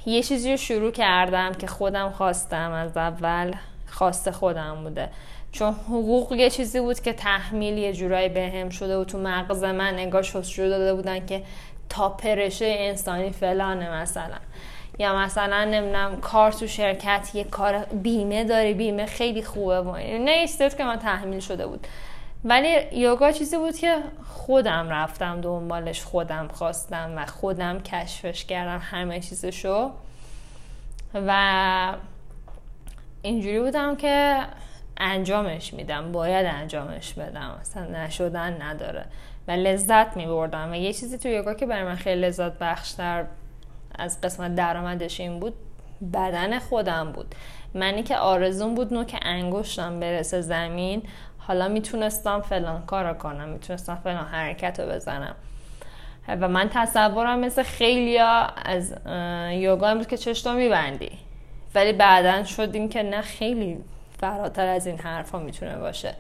یه 0.06 0.24
چیزی 0.24 0.52
رو 0.52 0.58
شروع 0.58 0.92
کردم 0.92 1.54
که 1.54 1.68
خودم 1.68 2.10
خواستم 2.10 2.72
از 2.72 2.98
اول 2.98 3.54
خواست 3.88 4.32
خودم 4.32 4.84
بوده. 4.84 5.10
چون 5.52 5.74
حقوق 5.74 6.34
یه 6.34 6.50
چیزی 6.50 6.80
بود 6.80 7.00
که 7.00 7.14
تحمیل 7.14 7.78
یه 7.78 7.94
جورایی 7.94 8.30
بهم 8.30 8.70
شده 8.70 8.98
و 8.98 9.04
تو 9.04 9.18
مغز 9.18 9.64
من 9.64 10.00
انگار 10.00 10.22
شروع 10.24 10.70
داده 10.70 10.94
بودن 10.94 11.26
که 11.26 11.44
تا 11.90 12.10
پرشه 12.10 12.76
انسانی 12.78 13.32
فلانه 13.32 13.92
مثلا. 13.92 14.38
یا 15.00 15.16
مثلا 15.16 15.66
نمی‌دونم 15.66 16.22
کار 16.22 16.52
تو 16.52 16.68
شرکت 16.68 17.30
یه 17.34 17.44
کار 17.44 17.86
بیمه 17.86 18.44
داری 18.44 18.74
بیمه 18.74 19.06
خیلی 19.06 19.44
خوبه 19.44 19.82
و 19.82 19.96
نه 19.98 20.48
که 20.78 20.84
من 20.84 21.00
تحمیل 21.00 21.40
شده 21.40 21.68
بود. 21.68 21.88
ولی 22.46 23.00
یوگا 23.00 23.32
چیزی 23.32 23.58
بود 23.58 23.76
که 23.78 23.96
خودم 24.26 24.90
رفتم 24.90 25.42
دنبالش 25.42 26.04
خودم 26.04 26.48
خواستم 26.48 27.14
و 27.18 27.26
خودم 27.26 27.80
کشفش 27.80 28.46
کردم 28.46 28.80
همه 28.84 29.20
چیزشو. 29.20 29.92
و 31.14 31.94
اینجوری 33.22 33.60
بودم 33.60 33.96
که 33.96 34.40
انجامش 34.98 35.74
میدم 35.74 36.12
باید 36.12 36.46
انجامش 36.46 37.14
بدم 37.14 37.58
اصلا 37.62 37.84
نشدن 37.84 38.62
نداره. 38.62 39.06
و 39.48 39.52
لذت 39.52 40.18
میبردم. 40.18 40.72
و 40.72 40.76
یه 40.76 40.94
چیزی 40.94 41.18
تو 41.18 41.28
یوگا 41.28 41.54
که 41.54 41.66
برای 41.66 41.84
من 41.84 41.96
خیلی 41.96 42.22
لذت 42.22 42.60
بخشتر 42.60 43.26
از 43.96 44.22
قسمت 44.22 44.56
درآمدش 44.56 45.20
این 45.20 45.40
بود 45.40 45.54
بدن 46.14 46.60
خودم 46.60 47.12
بود. 47.12 47.36
منی 47.74 48.04
که 48.04 48.18
آرزون 48.18 48.76
بود 48.76 48.94
نوک 48.94 49.20
انگشتم 49.22 50.00
برسه 50.00 50.42
زمین 50.42 51.04
حالا 51.48 51.68
می‌تونستم 51.68 52.42
فلان 52.42 52.86
کار 52.86 53.14
کنم 53.14 53.50
می‌تونستم 53.50 53.96
فلان 54.04 54.26
حرکت 54.26 54.80
رو 54.80 54.90
بزنم. 54.90 55.36
و 56.28 56.48
من 56.48 56.70
تصورم 56.74 57.40
مثل 57.40 57.64
خیلی 57.64 58.18
از 58.66 58.94
یوگا 59.52 59.96
بود 59.96 60.08
که 60.08 60.18
چشتو 60.18 60.54
میبندی. 60.54 61.12
ولی 61.76 61.94
بعدا 61.94 62.44
شدیم 62.44 62.90
که 62.90 63.04
نه 63.04 63.22
خیلی 63.22 63.78
فراتر 64.20 64.68
از 64.68 64.88
این 64.88 65.00
حرفا 65.00 65.40
می‌تونه 65.40 65.78
باشه. 65.78 66.16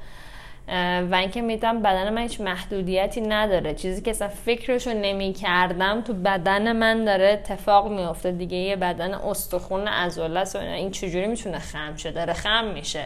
و 1.11 1.15
اینکه 1.15 1.41
میدم 1.41 1.81
بدن 1.81 2.13
من 2.13 2.21
هیچ 2.21 2.41
محدودیتی 2.41 3.21
نداره. 3.21 3.73
چیزی 3.73 4.01
که 4.01 4.11
اصلا 4.11 4.27
فکرشو 4.27 4.93
نمی 4.93 5.33
کردم 5.33 6.01
تو 6.01 6.13
بدن 6.13 6.75
من 6.75 7.05
داره 7.05 7.29
اتفاق 7.29 7.91
میفته 7.91 8.31
دیگه 8.31 8.57
یه 8.57 8.75
بدن 8.75 9.13
استخون 9.13 9.87
و 9.87 10.57
این 10.57 10.91
چجوری 10.91 11.27
می‌تونه 11.27 11.59
خم 11.59 11.95
شه؟ 11.95 12.11
داره 12.11 12.33
خم 12.33 12.65
میشه. 12.65 13.05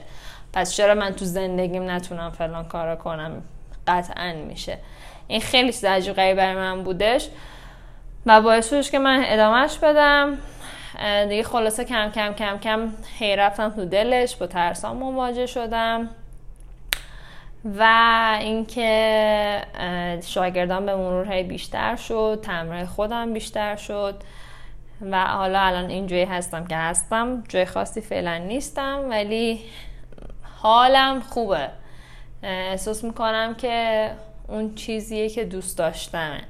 پس 0.57 0.75
چرا 0.75 0.95
من 0.95 1.13
تو 1.13 1.25
زندگیم 1.25 1.89
نتونم 1.89 2.29
فلان 2.29 2.65
کارا 2.65 2.95
کنم؟ 2.95 3.43
قطعا 3.87 4.33
میشه. 4.47 4.77
این 5.27 5.41
خیلی 5.41 5.73
چیز 5.73 5.85
عجیب 5.85 6.15
برای 6.15 6.55
من 6.55 6.83
بودش 6.83 7.29
و 8.25 8.41
باعث 8.41 8.69
شدش 8.69 8.91
که 8.91 8.99
من 8.99 9.23
ادامهش 9.25 9.77
بدم. 9.77 10.37
دیگه 11.29 11.43
خلاصه 11.43 11.85
کم 11.85 12.11
کم 12.15 12.33
کم 12.33 12.57
کم 12.57 12.89
هی 13.19 13.35
رفتم 13.35 13.69
تو 13.69 13.85
دلش 13.85 14.35
با 14.35 14.47
ترسام 14.47 14.97
مواجه 14.97 15.45
شدم. 15.45 16.09
و 17.79 17.83
اینکه 18.41 19.61
شاگردان 20.25 20.85
به 20.85 20.95
مرور 20.95 21.33
هی 21.33 21.43
بیشتر 21.43 21.95
شد 21.95 22.39
تمرین 22.43 22.85
خودم 22.85 23.33
بیشتر 23.33 23.75
شد 23.75 24.15
و 25.11 25.25
حالا 25.25 25.59
الان 25.59 25.89
اینجوری 25.89 26.23
هستم 26.23 26.65
که 26.65 26.75
هستم. 26.75 27.43
جای 27.49 27.65
خاصی 27.65 28.01
فعلا 28.01 28.37
نیستم 28.37 29.05
ولی 29.09 29.59
حالم 30.61 31.19
خوبه. 31.19 31.69
احساس 32.43 33.03
می‌کنم 33.03 33.55
که 33.55 34.09
اون 34.47 34.75
چیزیه 34.75 35.29
که 35.29 35.45
دوست 35.45 35.77
داشتمه 35.77 36.41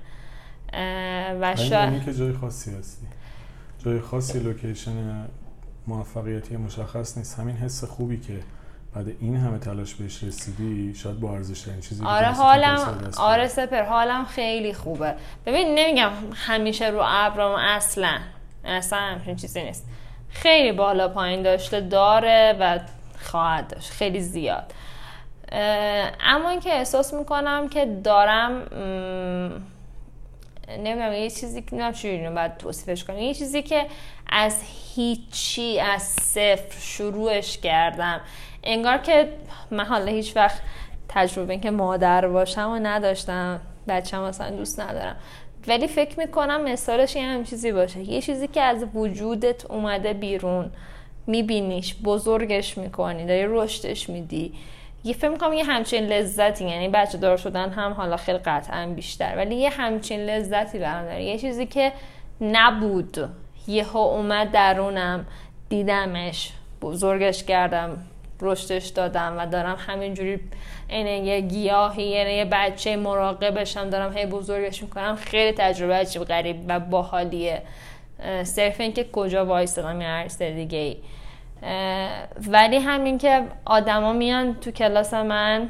و 1.41 1.55
شاید 1.55 2.05
که 2.05 2.13
جای 2.13 2.33
خاصی 2.33 2.75
هستی. 2.75 3.07
جای 3.85 3.99
خاصی 3.99 4.39
لوکیشن 4.39 5.25
موفقیتی 5.87 6.57
مشخص 6.57 7.17
نیست. 7.17 7.39
همین 7.39 7.57
حس 7.57 7.83
خوبی 7.83 8.19
که 8.19 8.39
بعد 8.95 9.07
این 9.19 9.35
همه 9.35 9.57
تلاش 9.57 9.95
بهش 9.95 10.23
رسیدی 10.23 10.95
شاید 10.95 11.19
با 11.19 11.33
ارزش 11.33 11.61
ترین 11.61 11.81
چیزی 11.81 12.05
آره 12.05 12.27
حالم 12.27 13.09
آره 13.17 13.47
سپر 13.47 13.83
حالم 13.83 14.25
خیلی 14.25 14.73
خوبه. 14.73 15.13
ببین 15.45 15.75
نمیگم 15.75 16.11
همیشه 16.33 16.87
رو 16.87 17.01
ابرام 17.03 17.55
اصلا 17.59 18.17
اصلا 18.65 18.99
همچین 18.99 19.35
چیزی 19.35 19.63
نیست. 19.63 19.85
خیلی 20.29 20.71
بالا 20.71 21.07
پایین 21.07 21.41
داشته 21.41 21.81
داره 21.81 22.57
و 22.59 22.79
خواهد 23.21 23.67
داشت. 23.67 23.91
خیلی 23.91 24.21
زیاد. 24.21 24.73
اما 26.21 26.49
اینکه 26.49 26.73
احساس 26.73 27.13
می‌کنم 27.13 27.69
که 27.69 27.85
دارم 28.03 28.51
نمی‌دونم 30.77 31.13
یه 31.13 31.29
چیزی 31.29 31.61
که 31.61 31.67
نمی‌دونم 31.71 31.91
چجوری 31.93 32.29
باید 32.29 32.57
توصیفش 32.57 33.03
کنم. 33.03 33.17
یه 33.17 33.33
چیزی 33.33 33.61
که 33.61 33.85
از 34.29 34.61
هیچی 34.95 35.79
از 35.79 36.01
صفر 36.01 36.79
شروعش 36.79 37.57
کردم. 37.57 38.21
انگار 38.63 38.97
که 38.97 39.33
من 39.71 39.85
حالا 39.85 40.05
هیچ 40.05 40.35
وقت 40.35 40.61
تجربه 41.09 41.57
که 41.57 41.71
مادر 41.71 42.27
باشم 42.27 42.69
و 42.69 42.79
نداشتم. 42.81 43.61
بچه 43.87 44.19
مثلا 44.19 44.49
دوست 44.49 44.79
ندارم. 44.79 45.15
ولی 45.67 45.87
فکر 45.87 46.19
می‌کنم 46.19 46.61
مثالش 46.61 47.15
یه 47.15 47.23
هم 47.23 47.43
چیزی 47.43 47.71
باشه. 47.71 47.99
یه 47.99 48.21
چیزی 48.21 48.47
که 48.47 48.61
از 48.61 48.85
وجودت 48.93 49.65
اومده 49.65 50.13
بیرون. 50.13 50.71
میبینیش 51.27 51.95
بزرگش 52.03 52.77
می‌کنی 52.77 53.25
داری 53.25 53.45
رشدش 53.47 54.09
میدی. 54.09 54.53
یه 55.03 55.13
فکر 55.13 55.29
می‌کنم 55.29 55.53
یه 55.53 55.63
همچین 55.63 56.03
لذتی 56.03 56.65
یعنی 56.65 56.89
بچه 56.89 57.17
دار 57.17 57.37
شدن 57.37 57.69
هم 57.69 57.93
حالا 57.93 58.17
خیلی 58.17 58.37
قطعا 58.37 58.93
بیشتر 58.95 59.33
ولی 59.37 59.55
یه 59.55 59.69
همچین 59.69 60.19
لذتی 60.19 60.79
برام 60.79 61.05
داره. 61.05 61.23
یه 61.23 61.37
چیزی 61.37 61.65
که 61.65 61.91
نبود. 62.41 63.29
یهو 63.67 63.97
اومد 63.97 64.51
درونم 64.51 65.25
دیدمش 65.69 66.51
بزرگش 66.81 67.43
کردم 67.43 67.97
رشدش 68.41 68.87
دادم 68.87 69.35
و 69.37 69.45
دارم 69.45 69.75
همینجوری 69.79 70.39
این 70.89 71.25
یه 71.25 71.39
گیاهی 71.39 72.03
یعنی 72.03 72.33
یه 72.33 72.45
بچه 72.45 72.95
مراقبشم 72.95 73.89
دارم 73.89 74.17
هی 74.17 74.25
بزرگش 74.25 74.83
می‌کنم. 74.83 75.15
خیلی 75.15 75.51
تجربه 75.57 75.93
عجیب 75.93 76.23
غریب 76.23 76.55
و 76.67 76.79
باحالیه. 76.79 77.61
صرف 78.43 78.81
اینکه 78.81 79.05
کجا 79.11 79.45
وایستادم 79.45 80.01
یه 80.01 80.07
عرصه 80.07 80.51
دیگه 80.51 80.77
ای 80.77 80.97
ولی 82.47 82.77
همین 82.77 83.17
که 83.17 83.43
آدما 83.65 84.13
میان 84.13 84.55
تو 84.55 84.71
کلاس 84.71 85.13
من 85.13 85.69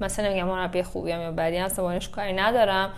مثلا 0.00 0.28
میگم 0.28 0.44
مربی 0.48 0.82
خوبی 0.82 1.10
هم 1.10 1.20
یا 1.20 1.32
بدی 1.32 1.56
هم 1.56 1.68
سوانش 1.68 2.08
کاری 2.08 2.32
ندارم. 2.32 2.90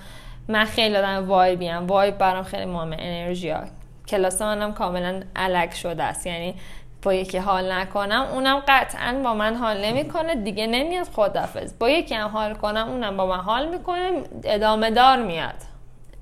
من 0.48 0.64
خیلی 0.64 0.96
آدم 0.96 1.28
وایبی 1.28 1.68
هم 1.68 1.86
وایب 1.86 2.18
برام 2.18 2.42
خیلی 2.42 2.64
مهمه 2.64 2.96
انرژی 2.98 3.50
ها. 3.50 3.60
کلاس 4.08 4.42
منم 4.42 4.72
کاملا 4.72 5.22
علک 5.36 5.74
شده 5.74 6.02
است. 6.02 6.26
یعنی 6.26 6.54
با 7.02 7.14
یکی 7.14 7.38
حال 7.38 7.72
نکنم 7.72 8.26
اونم 8.32 8.62
قطعا 8.68 9.20
با 9.24 9.34
من 9.34 9.54
حال 9.56 9.84
نمی‌کنه. 9.84 10.34
دیگه 10.34 10.66
نمیاد 10.66 11.06
خدافز 11.06 11.78
با 11.78 11.88
یکی 11.90 12.14
هم 12.14 12.28
حال 12.28 12.54
کنم 12.54 12.88
اونم 12.88 13.16
با 13.16 13.26
من 13.26 13.40
حال 13.40 13.68
می‌کنه. 13.68 14.10
ادامه 14.44 14.90
دار 14.90 15.22
میاد. 15.22 15.54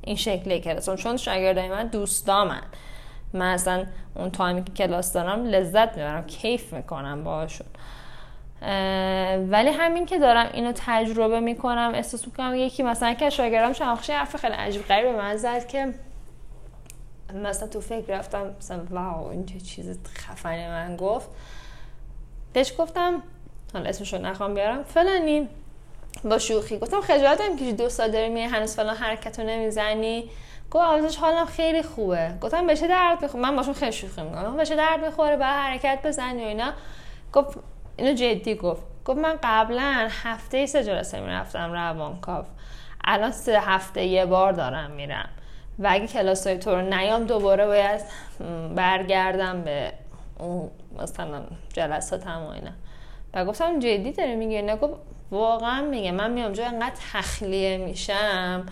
این 0.01 0.16
شکلی 0.16 0.61
کلاس 0.61 0.90
چون 0.90 1.16
شاگردای 1.16 1.68
من 1.68 1.90
من 3.35 3.55
اصلا 3.55 3.87
اون 4.14 4.31
تایمی 4.31 4.64
که 4.64 4.73
کلاس 4.73 5.12
دارم 5.12 5.44
لذت 5.44 5.97
می‌برم 5.97 6.27
کیف 6.27 6.73
می‌کنم 6.73 7.25
باهاشون. 7.25 7.66
ولی 9.51 9.70
همین 9.70 10.07
که 10.07 10.18
دارم 10.18 10.51
اینو 10.53 10.73
تجربه 10.77 11.40
می‌کنم 11.40 11.92
احساس 11.94 12.27
می‌کنم 12.27 12.55
یکی 12.55 12.83
مثلا 12.83 13.14
که 13.14 13.31
شاگردم 13.31 13.73
شمخشی 13.73 14.12
حرف 14.12 14.37
خیلی 14.37 14.55
عجیب 14.55 14.87
غریب 14.88 15.12
به 15.12 15.18
من 15.18 15.37
زد 15.37 15.66
که 15.66 15.94
مثلا 17.35 17.68
تو 17.68 17.81
فکر 17.81 18.18
رفتم 18.18 18.55
مثلا 18.59 18.81
واو 18.90 19.29
این 19.29 19.47
چه 19.47 19.61
چیز 19.61 19.99
خفنی 20.18 20.68
من 20.68 20.97
گفت. 20.97 21.29
بهش 22.53 22.73
گفتم 22.79 23.23
حالا 23.73 23.88
اسمشو 23.88 24.18
نخوام 24.18 24.55
بیارم 24.55 24.83
فلانی 24.83 25.49
با 26.25 26.38
شوخی. 26.38 26.79
گفتم 26.79 27.01
خجالت 27.01 27.40
که 27.59 27.73
دو 27.73 27.88
سال 27.88 28.11
داری 28.11 28.42
هنوز 28.42 28.77
فلان 28.77 28.97
حرکت 28.97 29.40
رو 29.40 29.47
نمی‌زنی. 29.47 30.31
گفت 30.75 30.85
آوازش 30.85 31.17
حالم 31.17 31.45
خیلی 31.45 31.83
خوبه. 31.83 32.33
گفتم 32.41 32.67
بشه 32.67 32.87
درد 32.87 33.21
بخوره 33.21 33.43
من 33.43 33.57
باشون 33.57 33.75
خیلی 33.75 33.93
شوخی 33.93 34.23
می‌کنم. 34.23 34.57
بشه 34.57 34.77
درد 34.77 35.05
بخوره 35.05 35.37
بعد 35.37 35.57
حرکت 35.57 35.99
بزنی 36.05 36.45
و 36.45 36.47
اینا. 36.47 36.73
گفت 37.33 37.59
اینو 37.97 38.15
جدی 38.15 38.55
گفت. 38.55 38.83
گفت 39.05 39.19
من 39.19 39.39
قبلا 39.43 40.09
هفته 40.11 40.67
سه 40.67 40.85
جلسه 40.85 41.21
می‌رفتم 41.21 41.73
روانکاو. 41.73 42.45
الان 43.05 43.31
سه 43.33 43.61
هفته 43.61 44.05
یه 44.05 44.27
بار 44.27 44.53
دارم 44.53 44.91
میرم. 44.91 45.29
و 45.79 45.89
اگه 45.91 46.07
کلاس 46.07 46.47
های 46.47 46.59
تو 46.59 46.71
رو 46.71 46.81
نیام 46.81 47.25
دوباره 47.25 47.67
باید 47.67 48.01
برگردم 48.75 49.63
به 49.63 49.93
اون 50.39 50.71
مثلا 51.03 51.43
جلسات 51.73 52.27
هم 52.27 52.43
و 52.43 52.49
اینا. 52.49 52.71
و 53.35 53.45
گفتم 53.45 53.79
جدی 53.79 54.13
داره 54.13 54.35
میگه 54.35 54.63
نه. 54.63 54.77
گفت 54.77 54.95
واقعا 55.31 55.83
میگه. 55.83 56.13
من 56.13 56.31
میام 56.31 56.53
جا 56.53 56.67
انقدر 56.67 56.95
تخلیه 57.13 57.77
میشم. 57.77 58.67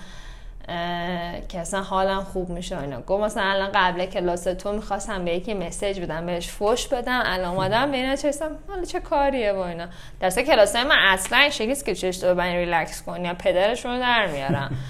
که 1.48 1.58
اصلا 1.58 1.82
حالم 1.82 2.24
خوب 2.24 2.48
میشه 2.48 2.80
اینا. 2.80 3.00
گفت 3.00 3.24
مثلا 3.24 3.42
الان 3.42 3.70
قبل 3.74 4.06
کلاس 4.06 4.44
تو 4.44 4.72
می‌خواستم 4.72 5.24
به 5.24 5.34
یکی 5.34 5.54
مسیج 5.54 6.00
بدم 6.00 6.26
بهش 6.26 6.48
فوش 6.48 6.88
بدم 6.88 7.22
الان 7.24 7.54
اومدم 7.54 7.90
به 7.90 7.96
اینا 7.96 8.16
چستم 8.16 8.50
حالا 8.68 8.84
چه 8.84 9.00
کاریه 9.00 9.52
با 9.52 9.68
اینا. 9.68 9.86
در 10.20 10.30
کلاس 10.30 10.76
من 10.76 10.96
اصلا 10.98 11.38
این 11.38 11.50
شکلی 11.50 11.74
که 11.74 11.94
چش 11.94 12.18
تو 12.18 12.34
بنی 12.34 12.56
ریلکس 12.56 13.02
کنی 13.02 13.28
یا 13.28 13.34
پدرشون 13.34 13.92
رو 13.92 14.00
در 14.00 14.26
میارم. 14.26 14.70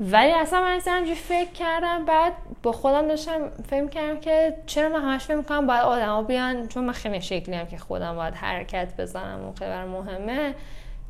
ولی 0.00 0.32
اصلا 0.32 0.60
من 0.60 0.76
اصلا 0.76 1.04
فکر 1.28 1.50
کردم 1.50 2.04
بعد 2.04 2.32
با 2.62 2.72
خودم 2.72 3.08
داشتم 3.08 3.50
فکر 3.70 3.86
کردم 3.86 4.20
که 4.20 4.56
چرا 4.66 4.88
من 4.88 5.02
همش 5.02 5.24
فکر 5.24 5.36
می‌کنم؟ 5.36 5.66
باید 5.66 5.80
آدما 5.80 6.22
بیان 6.22 6.68
چون 6.68 6.84
من 6.84 6.92
خیلی 6.92 7.20
شکلی 7.20 7.56
هم 7.56 7.66
که 7.66 7.78
خودم 7.78 8.16
باید 8.16 8.34
حرکت 8.34 8.88
بزنم 8.98 9.40
موقع 9.40 9.68
برای 9.68 9.88
مهمه. 9.88 10.54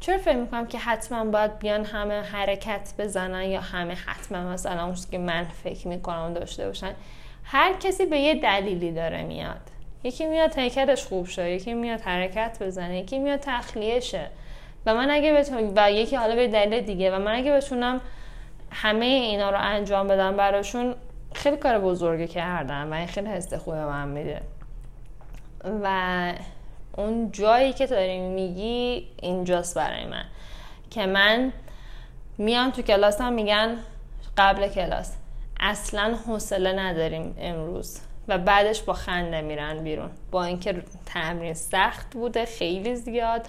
چرا 0.01 0.19
فکر 0.19 0.37
می‌کنم 0.37 0.67
که 0.67 0.79
حتما 0.79 1.25
باید 1.25 1.59
بیان 1.59 1.85
همه 1.85 2.21
حرکت 2.21 2.95
بزنن 2.99 3.43
یا 3.43 3.61
همه 3.61 3.95
حتما 3.95 4.53
مثلا 4.53 4.85
اون 4.85 4.97
که 5.11 5.19
من 5.19 5.45
فکر 5.45 5.89
می‌کنم 5.89 6.35
داشته 6.35 6.67
باشن؟ 6.67 6.93
هر 7.45 7.73
کسی 7.73 8.07
به 8.07 8.19
یه 8.19 8.35
دلیلی 8.35 8.93
داره 8.93 9.23
میاد. 9.23 9.61
یکی 10.05 10.27
میاد 10.27 10.51
تیکرش 10.51 11.05
خوب 11.05 11.27
شه 11.27 11.51
یکی 11.51 11.75
میاد 11.75 12.01
حرکت 12.01 12.63
بزنه 12.63 12.99
یکی 12.99 13.19
میاد 13.19 13.41
تخلیه 13.43 14.01
شه. 14.01 14.31
و 14.87 14.95
من 14.95 15.11
اگه 15.11 15.33
بتونم 15.33 15.73
و 15.77 15.93
یکی 15.93 16.17
حالا 16.17 16.35
به 16.35 16.49
دلیل 16.49 16.81
دیگه 16.81 17.17
و 17.17 17.19
من 17.19 17.35
اگه 17.35 17.53
بتونم 17.53 18.01
همه 18.71 19.05
اینا 19.05 19.51
رو 19.51 19.57
انجام 19.61 20.09
بدم 20.09 20.37
براشون 20.37 20.95
خیلی 21.35 21.57
کار 21.57 21.79
بزرگی 21.79 22.27
کردم 22.27 22.93
و 22.93 22.95
این 22.95 23.07
خیلی 23.07 23.29
حس 23.29 23.55
خوب 23.55 23.75
من 23.75 24.09
میده. 24.09 24.41
و 25.83 26.33
اون 26.97 27.33
جایی 27.33 27.73
که 27.73 27.87
داری 27.87 28.21
میگی 28.21 29.09
اینجاست 29.23 29.75
برای 29.75 30.05
من. 30.05 30.25
که 30.91 31.07
من 31.07 31.53
میام 32.39 32.71
تو 32.71 32.83
کلاسم 32.83 33.33
میگن 33.33 33.77
قبل 34.37 34.69
کلاس. 34.69 35.17
اصلا 35.61 36.17
حوصله 36.27 36.73
نداریم 36.73 37.35
امروز. 37.39 38.01
و 38.29 38.39
بعدش 38.39 38.83
با 38.83 38.93
خنده 38.93 39.41
میرن 39.41 39.85
بیرون. 39.85 40.11
با 40.31 40.45
اینکه 40.45 40.83
تمرین 41.07 41.55
سخت 41.55 42.15
بوده 42.15 42.45
خیلی 42.45 42.97
زیاد 42.97 43.47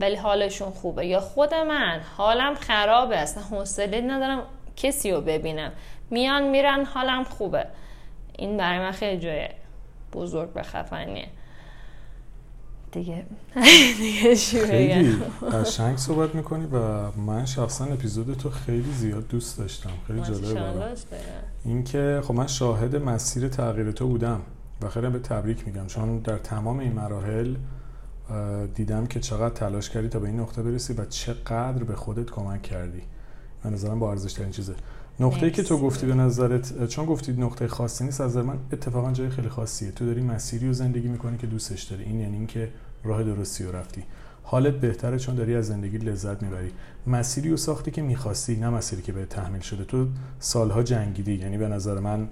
ولی 0.00 0.16
حالشون 0.16 0.70
خوبه. 0.70 1.06
یا 1.06 1.20
خود 1.20 1.54
من 1.54 2.00
حالم 2.16 2.54
خرابه. 2.54 3.16
اصلا 3.16 3.42
حوصله 3.42 4.00
ندارم 4.00 4.42
کسی 4.76 5.10
رو 5.10 5.20
ببینم. 5.20 5.72
میان 6.10 6.42
میرن 6.42 6.84
حالم 6.84 7.24
خوبه. 7.24 7.66
این 8.38 8.56
برای 8.56 8.78
من 8.78 8.92
خیلی 8.92 9.20
جای 9.20 9.48
بزرگ 10.12 10.52
به 10.52 10.62
خفنیه. 10.62 11.28
دیگه. 12.96 13.24
دیگه 13.98 14.34
خیلی 14.66 15.16
قشنگ 15.52 15.96
صحبت 15.96 16.34
می‌کنی 16.34 16.66
و 16.66 17.10
من 17.20 17.46
شخصا 17.46 17.84
اپیزود 17.84 18.34
تو 18.34 18.50
خیلی 18.50 18.92
زیاد 18.92 19.28
دوست 19.28 19.58
داشتم. 19.58 19.90
خیلی 20.06 20.20
جالبه 20.20 20.54
برام 20.54 20.96
اینکه 21.64 22.20
خب 22.24 22.34
من 22.34 22.46
شاهد 22.46 22.96
مسیر 22.96 23.48
تغییر 23.48 23.92
تو 23.92 24.08
بودم 24.08 24.40
و 24.82 24.88
خیلی 24.88 25.08
به 25.08 25.18
تبریک 25.18 25.66
میگم. 25.66 25.86
چون 25.86 26.18
در 26.18 26.38
تمام 26.38 26.78
این 26.78 26.92
مراحل 26.92 27.54
دیدم 28.74 29.06
که 29.06 29.20
چقدر 29.20 29.54
تلاش 29.54 29.90
کردی 29.90 30.08
تا 30.08 30.18
به 30.18 30.26
این 30.26 30.40
نقطه 30.40 30.62
برسی 30.62 30.92
و 30.92 31.04
چقدر 31.04 31.84
به 31.84 31.96
خودت 31.96 32.30
کمک 32.30 32.62
کردی. 32.62 33.02
من 33.64 33.72
نظرم 33.72 33.98
با 33.98 34.10
ارزش 34.10 34.32
ترین 34.32 34.50
چیزه. 34.50 34.74
نقطه‌ای 35.20 35.52
که 35.52 35.62
تو 35.62 35.78
گفتی 35.78 36.06
به 36.06 36.14
نظرت 36.14 36.86
چون 36.86 37.06
گفتی 37.06 37.32
نقطه 37.32 37.68
خاصی 37.68 38.04
نیست 38.04 38.20
از 38.20 38.36
من 38.36 38.58
اتفاقا 38.72 39.12
جای 39.12 39.30
خیلی 39.30 39.48
خاصیه. 39.48 39.90
تو 39.90 40.06
داری 40.06 40.22
مسیری 40.22 40.66
رو 40.66 40.72
زندگی 40.72 41.08
می‌کنی 41.08 41.38
که 41.38 41.46
دوستش 41.46 41.82
داری. 41.82 42.04
این 42.04 42.20
یعنی 42.20 42.36
اینکه 42.36 42.68
راه 43.04 43.24
درستی 43.24 43.64
رو 43.64 43.76
رفتی. 43.76 44.02
حالت 44.42 44.74
بهتره 44.74 45.18
چون 45.18 45.34
داری 45.34 45.54
از 45.54 45.66
زندگی 45.66 45.98
لذت 45.98 46.42
می‌بری. 46.42 46.70
مسیری 47.06 47.50
رو 47.50 47.56
ساختی 47.56 47.90
که 47.90 48.02
می‌خواستی 48.02 48.56
نه 48.56 48.70
مسیری 48.70 49.02
که 49.02 49.12
به 49.12 49.26
تحمیل 49.26 49.60
شده. 49.60 49.84
تو 49.84 50.06
سالها 50.38 50.82
جنگیدی. 50.82 51.34
یعنی 51.34 51.58
به 51.58 51.68
نظر 51.68 52.00
من 52.00 52.28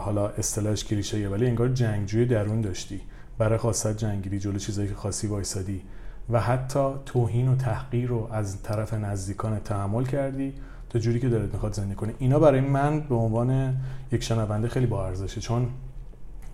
حالا 0.00 0.28
اصطلاحش 0.28 0.84
کلیشه 0.84 1.28
ولی 1.28 1.46
انگار 1.46 1.68
جنگجوی 1.68 2.26
درون 2.26 2.60
داشتی. 2.60 3.00
برای 3.38 3.58
خواست 3.58 3.96
جنگیدی 3.96 4.38
جلو 4.38 4.58
چیزایی 4.58 4.88
که 4.88 4.94
خاصی 4.94 5.26
وایسادی. 5.26 5.82
و 6.30 6.40
حتی 6.40 6.90
توهین 7.06 7.48
و 7.48 7.56
تحقیر 7.56 8.08
رو 8.08 8.28
از 8.32 8.62
طرف 8.62 8.94
نزدیکان 8.94 9.58
تحمل 9.58 10.04
کردی 10.04 10.54
تا 10.90 10.98
جوری 10.98 11.20
که 11.20 11.28
دلت 11.28 11.52
می‌خواد 11.52 11.72
زندگی 11.72 11.94
کنی. 11.94 12.12
اینا 12.18 12.38
برای 12.38 12.60
من 12.60 13.00
به 13.00 13.14
عنوان 13.14 13.76
یک 14.12 14.22
شنونده 14.22 14.68
خیلی 14.68 14.86
با 14.86 15.06
ارزشه. 15.06 15.40
چون 15.40 15.68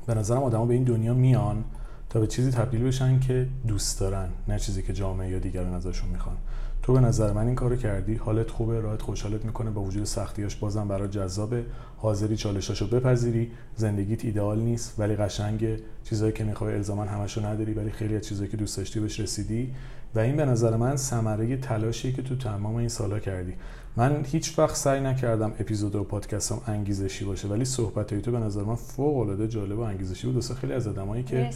به 0.06 0.14
نظرم 0.14 0.42
آدما 0.42 0.66
به 0.66 0.74
این 0.74 0.84
دنیا 0.84 1.14
میان 1.14 1.64
تا 2.14 2.20
به 2.20 2.26
چیزی 2.26 2.50
تبدیل 2.50 2.84
بشن 2.84 3.20
که 3.20 3.48
دوست 3.66 4.00
دارن 4.00 4.28
نه 4.48 4.58
چیزی 4.58 4.82
که 4.82 4.92
جامعه 4.92 5.30
یا 5.30 5.38
دیگران 5.38 5.74
ازشون 5.74 6.10
می‌خوان. 6.10 6.36
تو 6.82 6.92
به 6.92 7.00
نظر 7.00 7.32
من 7.32 7.46
این 7.46 7.54
کارو 7.54 7.76
کردی. 7.76 8.14
حالت 8.14 8.50
خوبه 8.50 8.80
راحت 8.80 9.02
خوشحالت 9.02 9.44
می‌کنه. 9.44 9.70
با 9.70 9.82
وجود 9.82 10.04
سختیاش 10.04 10.56
بازم 10.56 10.88
برای 10.88 11.08
جذابه. 11.08 11.64
حاضری 11.96 12.36
چالشاشو 12.36 12.86
بپذیری. 12.86 13.50
زندگیت 13.76 14.24
ایدئال 14.24 14.58
نیست 14.58 14.94
ولی 14.98 15.16
قشنگ 15.16 15.78
چیزایی 16.04 16.32
که 16.32 16.44
می‌خوای 16.44 16.74
الزاما 16.74 17.04
همشو 17.04 17.46
نداری 17.46 17.74
ولی 17.74 17.90
خیلی 17.90 18.16
از 18.16 18.22
چیزایی 18.22 18.50
که 18.50 18.56
دوست 18.56 18.76
داشتی 18.76 19.00
بهش 19.00 19.20
رسیدی. 19.20 19.74
و 20.14 20.18
این 20.18 20.36
به 20.36 20.44
نظر 20.44 20.76
من 20.76 20.96
ثمره 20.96 21.56
تلاشی 21.56 22.12
که 22.12 22.22
تو 22.22 22.36
تمام 22.36 22.74
این 22.74 22.88
سالا 22.88 23.18
کردی. 23.18 23.52
من 23.96 24.24
هیچ 24.24 24.58
وقت 24.58 24.76
سعی 24.76 25.00
نکردم 25.00 25.52
اپیزود 25.60 25.94
و 25.94 26.04
پادکستم 26.04 26.60
انگیزشی 26.66 27.24
باشه 27.24 27.48
ولی 27.48 27.64
صحبت 27.64 28.14
تو 28.14 28.32
به 28.32 28.38
نظر 28.38 28.62
من 28.62 28.74
فوق 28.74 29.18
العاده 29.18 29.48
جالب 29.48 29.78
و 29.78 29.82
انگیزشی 29.82 30.26
بود. 30.26 30.42
خیلی 30.42 30.72
از 30.72 30.86
آدمایی 30.86 31.22
که 31.22 31.50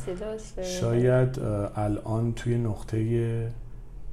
شاید 0.63 1.41
الان 1.77 2.33
توی 2.33 2.59
نقطه 2.59 3.53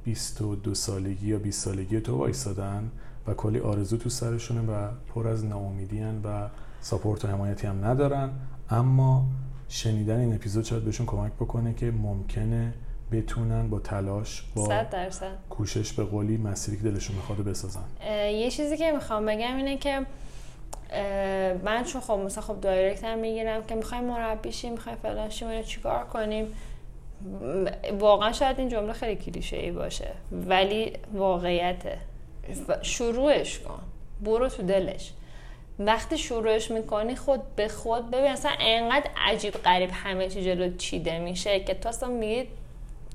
22 0.04 0.74
سالگی 0.74 1.26
یا 1.26 1.38
20 1.38 1.64
سالگی 1.64 2.00
تو 2.00 2.16
وایسادن 2.16 2.90
و 3.26 3.34
کلی 3.34 3.58
آرزو 3.58 3.96
تو 3.96 4.08
سرشونه 4.08 4.60
و 4.60 4.88
پر 5.14 5.28
از 5.28 5.44
ناامیدی 5.44 6.02
و 6.24 6.48
ساپورت 6.80 7.24
و 7.24 7.28
حمایتی 7.28 7.66
هم 7.66 7.84
ندارن. 7.84 8.30
اما 8.70 9.26
شنیدن 9.68 10.20
این 10.20 10.34
اپیزود 10.34 10.64
شاید 10.64 10.84
بهشون 10.84 11.06
کمک 11.06 11.32
بکنه 11.32 11.74
که 11.74 11.90
ممکنه 11.90 12.74
بتونن 13.12 13.70
با 13.70 13.78
تلاش 13.78 14.42
با 14.54 14.84
کوشش 15.50 15.92
به 15.92 16.04
قولی 16.04 16.36
مسیری 16.36 16.76
که 16.76 16.82
دلشون 16.82 17.16
می‌خواد 17.16 17.38
بسازن. 17.38 17.84
یه 18.30 18.50
چیزی 18.50 18.76
که 18.76 18.92
می‌خوام 18.92 19.26
بگم 19.26 19.56
اینه 19.56 19.76
که 19.76 20.06
من 21.64 21.84
چون 21.84 22.00
خب 22.00 22.12
مثلا 22.12 22.42
خب 22.44 22.60
direct 22.60 23.04
هم 23.04 23.18
می‌گیرم 23.18 23.64
که 23.64 23.74
می‌خوایم 23.74 24.04
مربی 24.04 24.52
شیم 24.52 24.72
می‌خوایم 24.72 24.98
فلان 24.98 25.30
شیم 25.30 25.62
چیکار 25.62 26.04
کنیم؟ 26.04 26.46
واقعا 27.98 28.32
شاید 28.32 28.58
این 28.58 28.68
جمله 28.68 28.92
خیلی 28.92 29.16
کلیشه 29.16 29.56
ای 29.56 29.70
باشه 29.70 30.10
ولی 30.32 30.92
واقعیته. 31.14 31.98
شروعش 32.82 33.58
کن. 33.58 33.80
برو 34.24 34.48
تو 34.48 34.62
دلش. 34.62 35.12
وقتی 35.78 36.18
شروعش 36.18 36.70
می‌کنی 36.70 37.16
خود 37.16 37.56
به 37.56 37.68
خود 37.68 38.10
ببین 38.10 38.30
اصلا 38.30 38.50
انقدر 38.60 39.10
عجیب 39.16 39.54
غریب 39.54 39.90
همه 39.92 40.28
چی 40.28 40.44
جلو 40.44 40.76
چیده 40.76 41.18
میشه 41.18 41.60
که 41.60 41.74
تو 41.74 41.88
اصلا 41.88 42.08
میگی 42.08 42.48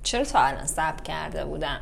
چرا 0.03 0.23
تا 0.23 0.39
الان 0.39 0.65
صبر 0.65 1.03
کرده 1.03 1.45
بودم؟ 1.45 1.79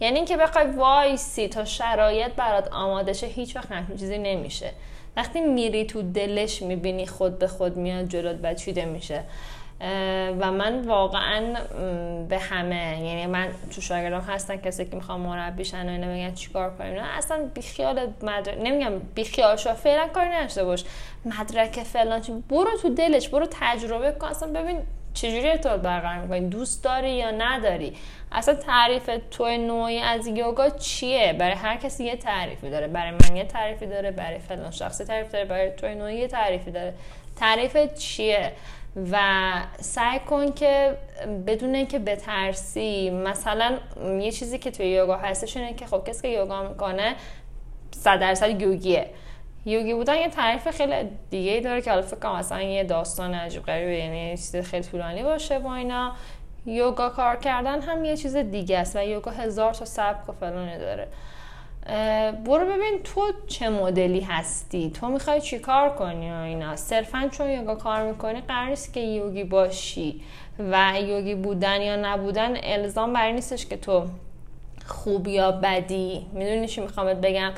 یعنی 0.00 0.16
اینکه 0.16 0.36
بخوای 0.36 0.66
وایسی 0.66 1.48
تا 1.48 1.64
شرایط 1.64 2.32
برات 2.32 2.68
آماده 2.72 3.12
شه 3.12 3.26
هیچ 3.26 3.56
وقت 3.56 3.72
همچین 3.72 3.96
چیزی 3.96 4.18
نمیشه. 4.18 4.70
وقتی 5.16 5.40
میری 5.40 5.84
تو 5.84 6.02
دلش 6.02 6.62
می‌بینی 6.62 7.06
خود 7.06 7.38
به 7.38 7.46
خود 7.46 7.76
میاد 7.76 8.08
جلوت 8.08 8.36
و 8.42 8.54
چیده 8.54 8.84
میشه. 8.84 9.24
و 10.40 10.52
من 10.52 10.82
واقعا 10.82 11.54
به 12.28 12.38
همه 12.38 13.04
یعنی 13.04 13.26
من 13.26 13.48
تو 13.74 13.80
شاگردام 13.80 14.20
هستن 14.20 14.56
کسی 14.56 14.84
که 14.84 14.96
می‌خوام 14.96 15.20
مربیشن 15.20 15.88
و 15.88 15.92
اینا 15.92 16.06
بگن 16.06 16.34
چیکار 16.34 16.76
کنیم؟ 16.76 16.94
نه 16.94 17.18
اصلا 17.18 17.50
بیخیال 17.54 18.12
مدرک 18.22 18.58
نمیگم 18.62 18.98
بیخیال 18.98 19.56
شو 19.56 19.74
فعلا 19.74 20.08
کاری 20.08 20.28
نشته 20.28 20.64
باش. 20.64 20.84
مدرک 21.24 21.82
فلان 21.82 22.44
برو 22.48 22.78
تو 22.82 22.94
دلش 22.94 23.28
برو 23.28 23.46
تجربه 23.60 24.12
کن. 24.12 24.26
اصلا 24.26 24.52
ببین 24.52 24.78
چجوری 25.14 25.50
ارتباط 25.50 25.80
برقرار 25.80 26.18
می‌کنی؟ 26.18 26.48
دوست 26.48 26.84
داری 26.84 27.10
یا 27.10 27.30
نداری؟ 27.30 27.96
اصلا 28.32 28.54
تعریف 28.54 29.10
تو 29.30 29.56
نوعی 29.56 29.98
از 29.98 30.26
یوگا 30.26 30.70
چیه؟ 30.70 31.32
برای 31.32 31.54
هر 31.54 31.76
کسی 31.76 32.04
یه 32.04 32.16
تعریفی 32.16 32.70
داره. 32.70 32.86
برای 32.86 33.10
من 33.10 33.36
یه 33.36 33.44
تعریفی 33.44 33.86
داره 33.86 34.10
برای 34.10 34.38
فلان 34.38 34.70
شخصی 34.70 35.04
تعریف 35.04 35.32
داره 35.32 35.44
برای 35.44 35.70
تو 35.70 35.88
نوعی 35.88 36.16
یه 36.16 36.28
تعریفی 36.28 36.70
داره. 36.70 36.94
تعریف 37.36 37.94
چیه؟ 37.94 38.52
و 39.12 39.18
سعی 39.80 40.18
کن 40.18 40.52
که 40.52 40.96
بدون 41.46 41.74
اینکه 41.74 41.98
بترسی 41.98 43.10
مثلا 43.10 43.78
یه 44.20 44.32
چیزی 44.32 44.58
که 44.58 44.70
توی 44.70 44.86
یوگا 44.86 45.16
هستش 45.16 45.56
اینه 45.56 45.74
که 45.74 45.86
خب 45.86 46.08
کسی 46.08 46.22
که 46.22 46.28
یوگا 46.28 46.62
می‌کنه 46.68 47.14
صد 47.90 48.20
درصد 48.20 48.62
یوگیه. 48.62 49.06
یوگی 49.66 49.94
بودن 49.94 50.16
یه 50.16 50.28
تعریف 50.28 50.68
خیلی 50.68 50.94
دیگه 51.30 51.60
داره 51.60 51.82
که 51.82 51.90
حالا 51.90 52.02
فکر 52.02 52.26
اصلا 52.26 52.62
یه 52.62 52.84
داستان 52.84 53.34
عجیب 53.34 53.62
غریبه 53.62 53.96
یعنی 53.96 54.36
چیز 54.36 54.56
خیلی 54.56 54.84
طولانی 54.84 55.22
باشه 55.22 55.58
با 55.58 55.74
اینا. 55.74 56.12
یوگا 56.66 57.08
کار 57.08 57.36
کردن 57.36 57.80
هم 57.80 58.04
یه 58.04 58.16
چیز 58.16 58.36
دیگه 58.36 58.78
است 58.78 58.96
و 58.96 59.02
یوگا 59.04 59.30
هزار 59.30 59.74
تا 59.74 59.84
سبک 59.84 60.28
و 60.28 60.32
فلانه 60.32 60.78
داره. 60.78 61.08
برو 62.44 62.66
ببین 62.66 63.00
تو 63.04 63.32
چه 63.46 63.68
مدلی 63.68 64.20
هستی؟ 64.20 64.90
تو 64.90 65.08
می‌خوای 65.08 65.40
چی 65.40 65.58
کار 65.58 65.90
کنی 65.90 66.30
و 66.30 66.34
اینا؟ 66.34 66.76
صرفا 66.76 67.28
چون 67.32 67.50
یوگا 67.50 67.74
کار 67.74 68.02
می‌کنی 68.02 68.40
قرار 68.40 68.68
نیست 68.68 68.94
که 68.94 69.00
یوگی 69.00 69.44
باشی 69.44 70.20
و 70.58 70.92
یوگی 71.00 71.34
بودن 71.34 71.82
یا 71.82 71.96
نبودن 71.96 72.56
الزام 72.62 73.12
برای 73.12 73.32
نیستش 73.32 73.66
که 73.66 73.76
تو 73.76 74.06
خوب 74.86 75.28
یا 75.28 75.52
بدی. 75.52 76.26
می‌دونی 76.32 76.68
چی 76.68 76.80
می‌خوام 76.80 77.14
بگم؟ 77.14 77.52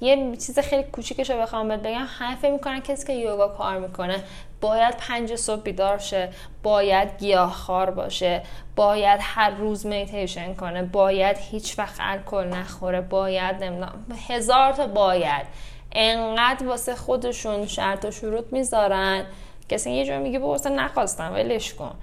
یه 0.00 0.36
چیز 0.36 0.58
خیلی 0.58 0.82
کوچیکش 0.82 1.30
رو 1.30 1.40
بخوام 1.40 1.68
بهت 1.68 1.80
بگم 1.80 2.06
فکر 2.42 2.52
می‌کنن 2.52 2.80
کسی 2.80 3.06
که 3.06 3.12
یوگا 3.12 3.48
کار 3.48 3.78
می‌کنه 3.78 4.24
باید 4.60 4.96
پنج 4.96 5.34
صبح 5.34 5.62
بیدار 5.62 5.98
شه 5.98 6.28
باید 6.62 7.18
گیاهخوار 7.18 7.90
باشه 7.90 8.42
باید 8.76 9.20
هر 9.22 9.50
روز 9.50 9.86
میتیشن 9.86 10.54
کنه 10.54 10.82
باید 10.82 11.36
هیچ 11.40 11.78
وقت 11.78 11.96
الکل 12.00 12.44
نخوره 12.44 13.00
باید 13.00 13.64
نمی‌دونم 13.64 14.06
هزار 14.28 14.72
تا 14.72 14.86
باید. 14.86 15.46
انقدر 15.92 16.66
واسه 16.66 16.94
خودشون 16.94 17.66
شرط 17.66 18.04
و 18.04 18.10
شروط 18.10 18.44
می‌ذارن. 18.52 19.24
کسی 19.68 19.90
یه 19.90 20.04
جور 20.04 20.18
میگه 20.18 20.38
با 20.38 20.56
نخواستم 20.70 21.32
ولش 21.34 21.74
کن. 21.74 21.94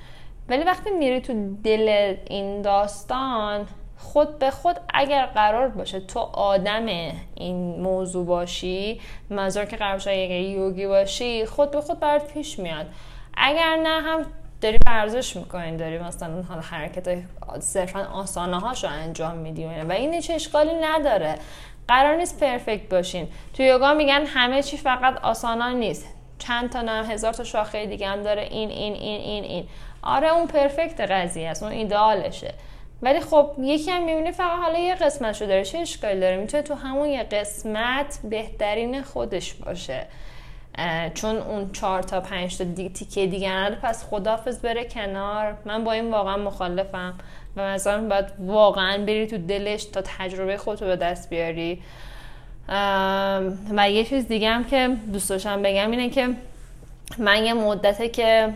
ولی 0.49 0.63
وقتی 0.63 0.89
میری 0.89 1.21
تو 1.21 1.55
دل 1.63 2.15
این 2.29 2.61
داستان 2.61 3.67
خود 4.03 4.39
به 4.39 4.51
خود 4.51 4.79
اگر 4.93 5.25
قرار 5.25 5.67
باشه 5.67 5.99
تو 5.99 6.19
آدم 6.19 6.85
این 7.35 7.81
موضوع 7.81 8.25
باشی 8.25 9.01
منظور 9.29 9.65
که 9.65 9.77
قرار 9.77 9.93
باشه 9.93 10.17
یوگی 10.17 10.87
باشی 10.87 11.45
خود 11.45 11.71
به 11.71 11.81
خود 11.81 11.99
برات 11.99 12.33
پیش 12.33 12.59
میاد. 12.59 12.85
اگر 13.37 13.75
نه 13.83 14.01
هم 14.01 14.25
داری 14.61 14.77
ورزش 14.87 15.35
می‌کنین 15.35 15.77
داری 15.77 15.97
مثلا 15.97 16.41
حالا 16.41 16.61
حرکت 16.61 17.17
صرفا 17.59 18.07
آسانه 18.13 18.59
هاشو 18.59 18.87
انجام 18.87 19.35
میدی 19.35 19.65
و 19.65 19.91
این 19.91 20.13
هیچ 20.13 20.31
اشکالی 20.31 20.73
نداره. 20.81 21.35
قرار 21.87 22.15
نیست 22.15 22.39
پرفکت 22.39 22.89
باشین. 22.89 23.27
تو 23.53 23.63
یوگا 23.63 23.93
میگن 23.93 24.25
همه 24.25 24.63
چی 24.63 24.77
فقط 24.77 25.17
آسانا 25.17 25.69
نیست. 25.69 26.07
چند 26.39 26.69
تا 26.69 26.81
نه 26.81 27.07
هزار 27.07 27.33
تا 27.33 27.43
شاخه 27.43 27.85
دیگه 27.85 28.07
هم 28.07 28.23
داره 28.23 28.41
این 28.41 28.69
این 28.69 28.93
این 28.93 29.21
این 29.21 29.43
این. 29.43 29.65
آره 30.03 30.33
اون 30.33 30.47
پرفکت 30.47 31.01
قضیه 31.01 31.49
است. 31.49 31.63
اون 31.63 31.71
ایدالشه 31.71 32.53
ولی 33.03 33.19
خب 33.19 33.51
یکی 33.59 33.91
هم 33.91 34.03
می‌بینی 34.03 34.31
فقط 34.31 34.59
حالا 34.59 34.79
یه 34.79 34.95
قسمت 34.95 35.41
رو 35.41 35.47
داره 35.47 35.63
چه 35.63 35.77
اشکالی 35.77 36.19
داره؟ 36.19 36.37
می‌تونه 36.37 36.63
تو 36.63 36.73
همون 36.73 37.09
یه 37.09 37.23
قسمت 37.23 38.19
بهترین 38.23 39.01
خودش 39.01 39.53
باشه. 39.53 40.05
چون 41.13 41.35
اون 41.37 41.71
چهار 41.71 42.01
تا 42.01 42.21
پنج 42.21 42.57
تا 42.57 42.63
دی... 42.63 42.89
تیکه 42.89 43.27
دیگه 43.27 43.51
نداره 43.51 43.81
پس 43.81 44.05
خدافز 44.09 44.59
بره 44.61 44.85
کنار. 44.85 45.57
من 45.65 45.83
با 45.83 45.91
این 45.91 46.11
واقعا 46.11 46.37
مخالفم. 46.37 47.13
و 47.55 47.61
مثلا 47.61 48.07
باید 48.07 48.25
واقعا 48.39 48.97
بری 48.97 49.27
تو 49.27 49.37
دلش 49.37 49.85
تا 49.85 50.01
تجربه 50.01 50.57
خودتو 50.57 50.85
به 50.85 50.95
دست 50.95 51.29
بیاری. 51.29 51.81
و 53.77 53.89
یه 53.89 54.03
چیز 54.03 54.27
دیگه 54.27 54.49
هم 54.49 54.63
که 54.63 54.95
دوست 55.13 55.29
داشتم 55.29 55.61
بگم 55.61 55.91
اینه 55.91 56.09
که 56.09 56.29
من 57.17 57.45
یه 57.45 57.53
مدته 57.53 58.09
که 58.09 58.53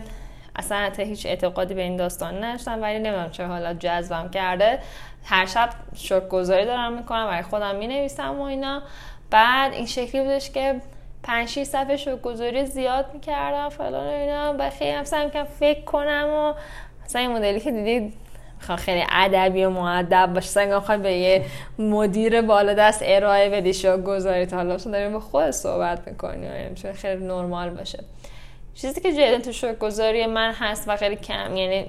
اصلا 0.58 0.78
حتی 0.78 1.02
هیچ 1.02 1.26
اعتقادی 1.26 1.74
به 1.74 1.82
این 1.82 1.96
داستان 1.96 2.44
نداشتم 2.44 2.82
ولی 2.82 2.98
نمی‌دونم 2.98 3.30
چه 3.30 3.46
حالا 3.46 3.74
جذبم 3.74 4.28
کرده. 4.28 4.78
هر 5.24 5.46
شب 5.46 5.70
شک 5.94 6.28
گذاری 6.28 6.64
دارم 6.64 6.92
می‌کنم 6.92 7.26
برای 7.26 7.42
خودم 7.42 7.76
می‌نویسم 7.76 8.38
و 8.38 8.42
اینا. 8.42 8.82
بعد 9.30 9.72
این 9.72 9.86
شکلی 9.86 10.22
بودش 10.22 10.50
که 10.50 10.80
پنج 11.22 11.48
6 11.48 11.64
صفحه 11.64 11.96
شک 11.96 12.64
زیاد 12.64 13.06
می‌کردم 13.14 13.68
فلان 13.68 14.06
اینا. 14.06 14.54
و 14.58 14.70
خیلی 14.70 14.90
هم 14.90 15.04
سعی 15.04 15.30
فکر 15.60 15.80
کنم 15.80 16.28
و 16.28 16.54
مثلا 17.04 17.22
این 17.22 17.32
مدلی 17.32 17.60
که 17.60 17.70
دیدید 17.70 18.14
خیلی 18.78 19.04
ادبی 19.12 19.64
و 19.64 19.70
معدب 19.70 20.30
باشه. 20.34 20.48
سنگ 20.48 21.02
به 21.02 21.12
یه 21.12 21.44
مدیر 21.78 22.42
بالا 22.42 22.74
دست 22.74 23.02
ارائه 23.04 23.50
بدی 23.50 23.74
شو 23.74 23.96
گذاری 23.96 24.46
تا 24.46 24.56
حالا. 24.56 24.76
داریم 24.76 25.12
به 25.12 25.20
خود 25.20 25.50
صحبت 25.50 26.08
می‌کنی 26.08 26.46
و 26.84 26.92
خیلی 26.92 27.24
نرمال 27.24 27.70
باشه. 27.70 28.04
چیزی 28.80 29.00
که 29.00 29.12
جدید 29.12 29.40
تو 29.40 29.52
شوک 29.52 29.78
گذاری 29.78 30.26
من 30.26 30.52
هست 30.52 30.88
و 30.88 30.96
خیلی 30.96 31.16
کم 31.16 31.56
یعنی 31.56 31.86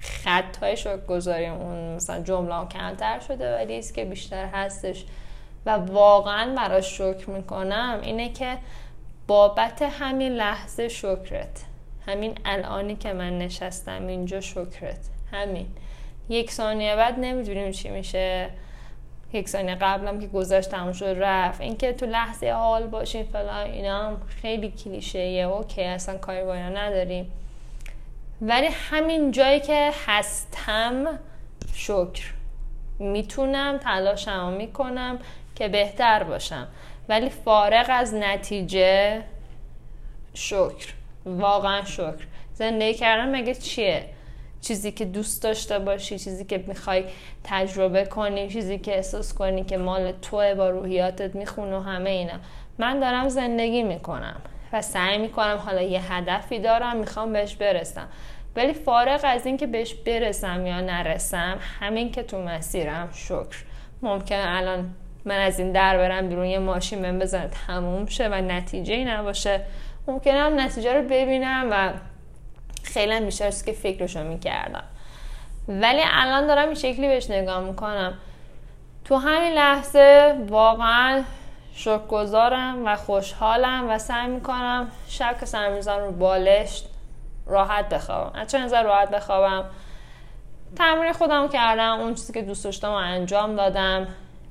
خط 0.00 0.56
های 0.56 0.76
شوک 0.76 1.06
گذاری 1.06 1.46
اون 1.46 1.94
مثلا 1.94 2.22
جمله 2.22 2.68
کمتر 2.68 3.20
شده 3.20 3.54
ولی 3.54 3.78
است 3.78 3.94
که 3.94 4.04
بیشتر 4.04 4.46
هستش. 4.46 5.04
و 5.66 5.70
واقعا 5.70 6.54
براش 6.54 6.98
شکر 6.98 7.30
می‌کنم 7.30 8.00
اینه 8.02 8.32
که 8.32 8.58
بابت 9.26 9.82
همین 9.82 10.32
لحظه 10.32 10.88
شکرت 10.88 11.64
همین 12.06 12.38
الانی 12.44 12.96
که 12.96 13.12
من 13.12 13.38
نشستم 13.38 14.06
اینجا 14.06 14.40
شکرت 14.40 15.00
همین. 15.32 15.66
یک 16.28 16.50
ثانیه 16.50 16.96
بعد 16.96 17.18
نمی‌دونیم 17.18 17.70
چی 17.70 17.90
میشه. 17.90 18.50
یک 19.34 19.48
ثانیه 19.48 19.74
قبلم 19.74 20.20
که 20.20 20.26
گذاشت 20.26 20.70
تموم 20.70 20.92
شد 20.92 21.16
رفت. 21.18 21.60
اینکه 21.60 21.92
تو 21.92 22.06
لحظه 22.06 22.50
حال 22.50 22.86
باشین 22.86 23.24
فلان 23.24 23.70
اینا 23.70 24.06
هم 24.06 24.22
خیلی 24.42 24.68
یه 25.18 25.44
اوکی 25.44 25.82
اصلا 25.82 26.18
کاری 26.18 26.44
با 26.44 26.54
اینا 26.54 26.68
نداریم. 26.68 27.32
ولی 28.40 28.68
همین 28.90 29.30
جایی 29.30 29.60
که 29.60 29.90
هستم 30.06 31.18
شکر. 31.74 32.32
می‌تونم 32.98 33.78
تلاشم 33.78 34.52
می‌کنم 34.52 35.18
که 35.54 35.68
بهتر 35.68 36.22
باشم. 36.22 36.68
ولی 37.08 37.30
فارغ 37.30 37.86
از 37.88 38.14
نتیجه 38.14 39.22
شکر. 40.34 40.92
واقعا 41.26 41.84
شکر. 41.84 42.26
زندگی 42.54 42.94
کردن 42.94 43.40
مگه 43.40 43.54
چیه؟ 43.54 44.04
چیزی 44.64 44.92
که 44.92 45.04
دوست 45.04 45.42
داشته 45.42 45.78
باشی 45.78 46.18
چیزی 46.18 46.44
که 46.44 46.64
می‌خوای 46.66 47.04
تجربه 47.44 48.04
کنی 48.04 48.48
چیزی 48.48 48.78
که 48.78 48.96
احساس 48.96 49.34
کنی 49.34 49.64
که 49.64 49.76
مال 49.76 50.12
توه 50.12 50.54
با 50.54 50.70
روحیاتت 50.70 51.34
می‌خونه 51.34 51.76
و 51.76 51.80
همه 51.80 52.10
اینا. 52.10 52.38
من 52.78 53.00
دارم 53.00 53.28
زندگی 53.28 53.82
می‌کنم 53.82 54.36
و 54.72 54.82
سعی 54.82 55.18
می‌کنم 55.18 55.56
حالا 55.56 55.82
یه 55.82 56.12
هدفی 56.12 56.58
دارم 56.58 56.96
می‌خوام 56.96 57.32
بهش 57.32 57.54
برسم. 57.54 58.08
ولی 58.56 58.72
فارغ 58.72 59.20
از 59.24 59.46
اینکه 59.46 59.66
بهش 59.66 59.94
برسم 59.94 60.66
یا 60.66 60.80
نرسم 60.80 61.58
همین 61.80 62.10
که 62.10 62.22
تو 62.22 62.42
مسیرم 62.42 63.08
شکر. 63.14 63.64
ممکن 64.02 64.38
الان 64.38 64.94
من 65.24 65.38
از 65.38 65.58
این 65.58 65.72
در 65.72 65.96
برم 65.96 66.28
بیرون 66.28 66.46
یه 66.46 66.58
ماشین 66.58 66.98
من 66.98 67.18
بزنه 67.18 67.50
تموم 67.66 68.06
شه 68.06 68.28
و 68.28 68.34
نتیجه 68.34 68.94
ای 68.94 69.04
نباشه 69.04 69.60
هم 70.26 70.60
نتیجه 70.60 70.94
رو 70.94 71.02
ببینم 71.02 71.68
و 71.70 71.92
خیلی 72.84 73.20
بیشتر 73.20 73.50
که 73.50 73.72
فکرشو 73.72 74.24
می‌کردم. 74.24 74.84
ولی 75.68 76.02
الان 76.12 76.46
دارم 76.46 76.66
این 76.66 76.74
شکلی 76.74 77.08
بهش 77.08 77.30
نگاه 77.30 77.60
می‌کنم. 77.60 78.14
تو 79.04 79.16
همین 79.16 79.52
لحظه 79.52 80.34
واقعا 80.48 81.22
شکرگزارم 81.74 82.82
و 82.86 82.96
خوشحالم 82.96 83.90
و 83.90 83.98
سعی 83.98 84.26
می‌کنم 84.26 84.90
شب 85.08 85.36
که 85.40 85.46
سر 85.46 85.98
رو 85.98 86.12
بالشت 86.12 86.88
راحت 87.46 87.88
بخوابم. 87.88 88.40
از 88.40 88.50
چند 88.50 88.74
راحت 88.74 89.10
بخوابم؟ 89.10 89.64
تمرین 90.76 91.12
خودم 91.12 91.48
کردم 91.48 92.00
اون 92.00 92.14
چیزی 92.14 92.32
که 92.32 92.42
دوست 92.42 92.64
داشتم 92.64 92.90
انجام 92.90 93.56
دادم. 93.56 94.06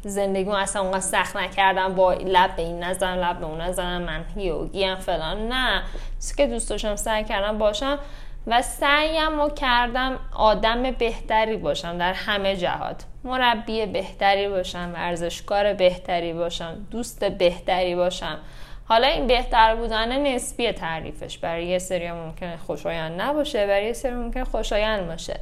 زندگی 0.05 0.49
اصلا 0.51 0.81
اونقدر 0.81 0.99
سخت 0.99 1.37
نکردم. 1.37 1.95
با 1.95 2.13
لب 2.13 2.55
به 2.55 2.61
این 2.61 2.83
نزنم 2.83 3.19
لب 3.19 3.39
به 3.39 3.45
اون 3.45 3.61
نزنم 3.61 4.01
من 4.01 4.25
یوگی 4.35 4.83
هم 4.83 4.95
فلان. 4.95 5.47
نه. 5.47 5.83
چیزی 6.15 6.35
که 6.35 6.47
دوست 6.47 6.69
داشتم 6.69 6.95
سعی 6.95 7.23
کردم 7.23 7.57
باشم 7.57 7.99
و 8.47 8.61
سعیم 8.61 9.41
رو 9.41 9.49
کردم 9.49 10.19
آدم 10.35 10.91
بهتری 10.91 11.57
باشم 11.57 11.97
در 11.97 12.13
همه 12.13 12.55
جهات. 12.55 13.03
مربی 13.23 13.85
بهتری 13.85 14.47
باشم 14.47 14.91
ورزشکار 14.93 15.73
بهتری 15.73 16.33
باشم 16.33 16.87
دوست 16.91 17.25
بهتری 17.25 17.95
باشم. 17.95 18.37
حالا 18.85 19.07
این 19.07 19.27
بهتر 19.27 19.75
بودن 19.75 20.27
نسبی 20.27 20.71
تعریفش. 20.71 21.37
برای 21.37 21.65
یه 21.65 21.79
سری 21.79 22.11
ممکنه 22.11 22.57
خوشایند 22.57 23.21
نباشه 23.21 23.67
برای 23.67 23.85
یه 23.85 23.93
سری 23.93 24.11
ممکنه 24.11 24.43
خوشایند 24.43 25.07
باشه. 25.07 25.39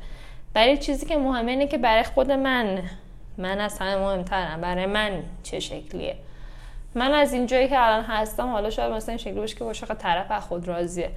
برای 0.53 0.77
چیزی 0.77 1.05
که 1.05 1.17
مهمه 1.17 1.51
اینه 1.51 1.67
که 1.67 1.77
برای 1.77 2.03
خود 2.03 2.31
من 2.31 2.83
من 3.37 3.59
از 3.59 3.79
همه 3.79 3.95
مهمترم. 3.95 4.61
برای 4.61 4.85
من 4.85 5.11
چه 5.43 5.59
شکلیه؟ 5.59 6.15
من 6.95 7.11
از 7.11 7.33
این 7.33 7.45
جایی 7.45 7.67
که 7.67 7.85
الان 7.87 8.03
هستم 8.03 8.47
حالا 8.47 8.69
شاید 8.69 8.91
مثلا 8.91 9.11
این 9.11 9.17
شکلی 9.17 9.33
باشه 9.33 9.55
که 9.55 9.63
باشه 9.63 9.85
طرف 9.85 10.31
از 10.31 10.43
خود 10.43 10.67
راضیه. 10.67 11.11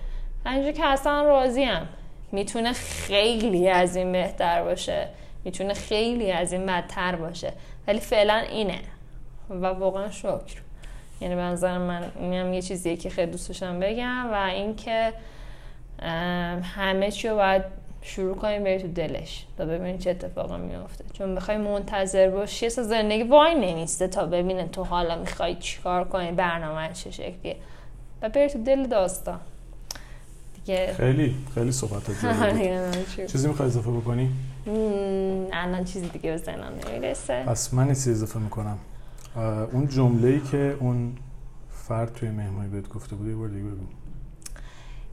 اینجا 0.47 0.73
که 0.73 0.87
اصلا 0.87 1.23
راضیم 1.23 1.89
می‌تونه 2.33 2.73
خیلی 2.73 3.69
از 3.69 3.97
این 3.97 4.13
بهتر 4.13 4.63
باشه. 4.63 5.09
می‌تونه 5.45 5.75
خیلی 5.75 6.33
از 6.33 6.53
این 6.53 6.67
بدتر 6.67 7.17
باشه. 7.17 7.53
ولی 7.89 8.01
فعلا 8.01 8.35
اینه. 8.35 8.79
و 9.51 9.67
واقعا 9.67 10.11
شکر. 10.11 10.63
یعنی 11.21 11.35
به 11.35 11.41
نظر 11.43 11.79
من 11.79 12.11
اینم 12.21 12.55
یه 12.55 12.63
چیزیه 12.63 12.97
که 12.97 13.11
خیلی 13.11 13.31
دوست 13.31 13.65
بگم 13.65 14.31
و 14.33 14.35
اینکه 14.35 15.13
همه 16.63 17.11
چی 17.11 17.29
رو 17.29 17.37
باید 17.37 17.63
شروع 18.03 18.37
کنیم 18.37 18.65
بری 18.65 18.79
تو 18.79 18.89
دلش 18.89 19.47
تا 19.59 19.65
ببینید 19.65 20.01
چه 20.01 20.11
اتفاقی 20.11 20.57
میافته. 20.57 21.05
چون 21.13 21.35
بخوای 21.35 21.57
منتظر 21.57 22.31
باشی 22.31 22.67
اصلا 22.67 22.85
زندگی 22.85 23.23
وای 23.23 23.55
نمیسته 23.55 24.09
تا 24.09 24.27
ببینه 24.27 24.69
تو 24.69 24.85
حالا 24.85 25.17
می‌خوای 25.17 25.55
چیکار 25.55 26.05
کنی 26.05 26.33
برنامه 26.33 26.93
چه 26.93 27.11
شکلیه. 27.11 27.57
و 28.23 28.29
بری 28.29 28.49
تو 28.49 28.65
دل 28.65 28.87
داستان. 28.87 29.41
دیگه 30.65 30.95
خیلی 30.97 31.35
خیلی 31.55 31.73
صحبت 31.73 32.03
چیزی 33.33 33.49
می‌خوای 33.49 33.69
اضافه 33.69 33.91
بکنی؟ 33.91 34.31
الان 35.53 35.85
چیزی 35.85 36.09
دیگه 36.09 36.31
به 36.31 36.37
ذهنم 36.37 36.73
نمی‌رسه. 36.89 37.45
پس 37.47 37.75
من 37.75 37.89
چیزی 37.89 38.11
اضافه 38.11 38.39
می‌کنم. 38.39 38.79
اون 39.73 39.89
جمله 39.89 40.29
ای 40.29 40.41
که 40.41 40.77
اون 40.81 41.13
فرد 41.71 42.13
توی 42.13 42.31
مهمانی 42.31 42.69
بهت 42.69 42.89
گفته 42.89 43.17
بود 43.17 43.29
یه 43.29 43.35
بار 43.35 43.49
دیگه 43.49 43.63
بگو. 43.63 43.85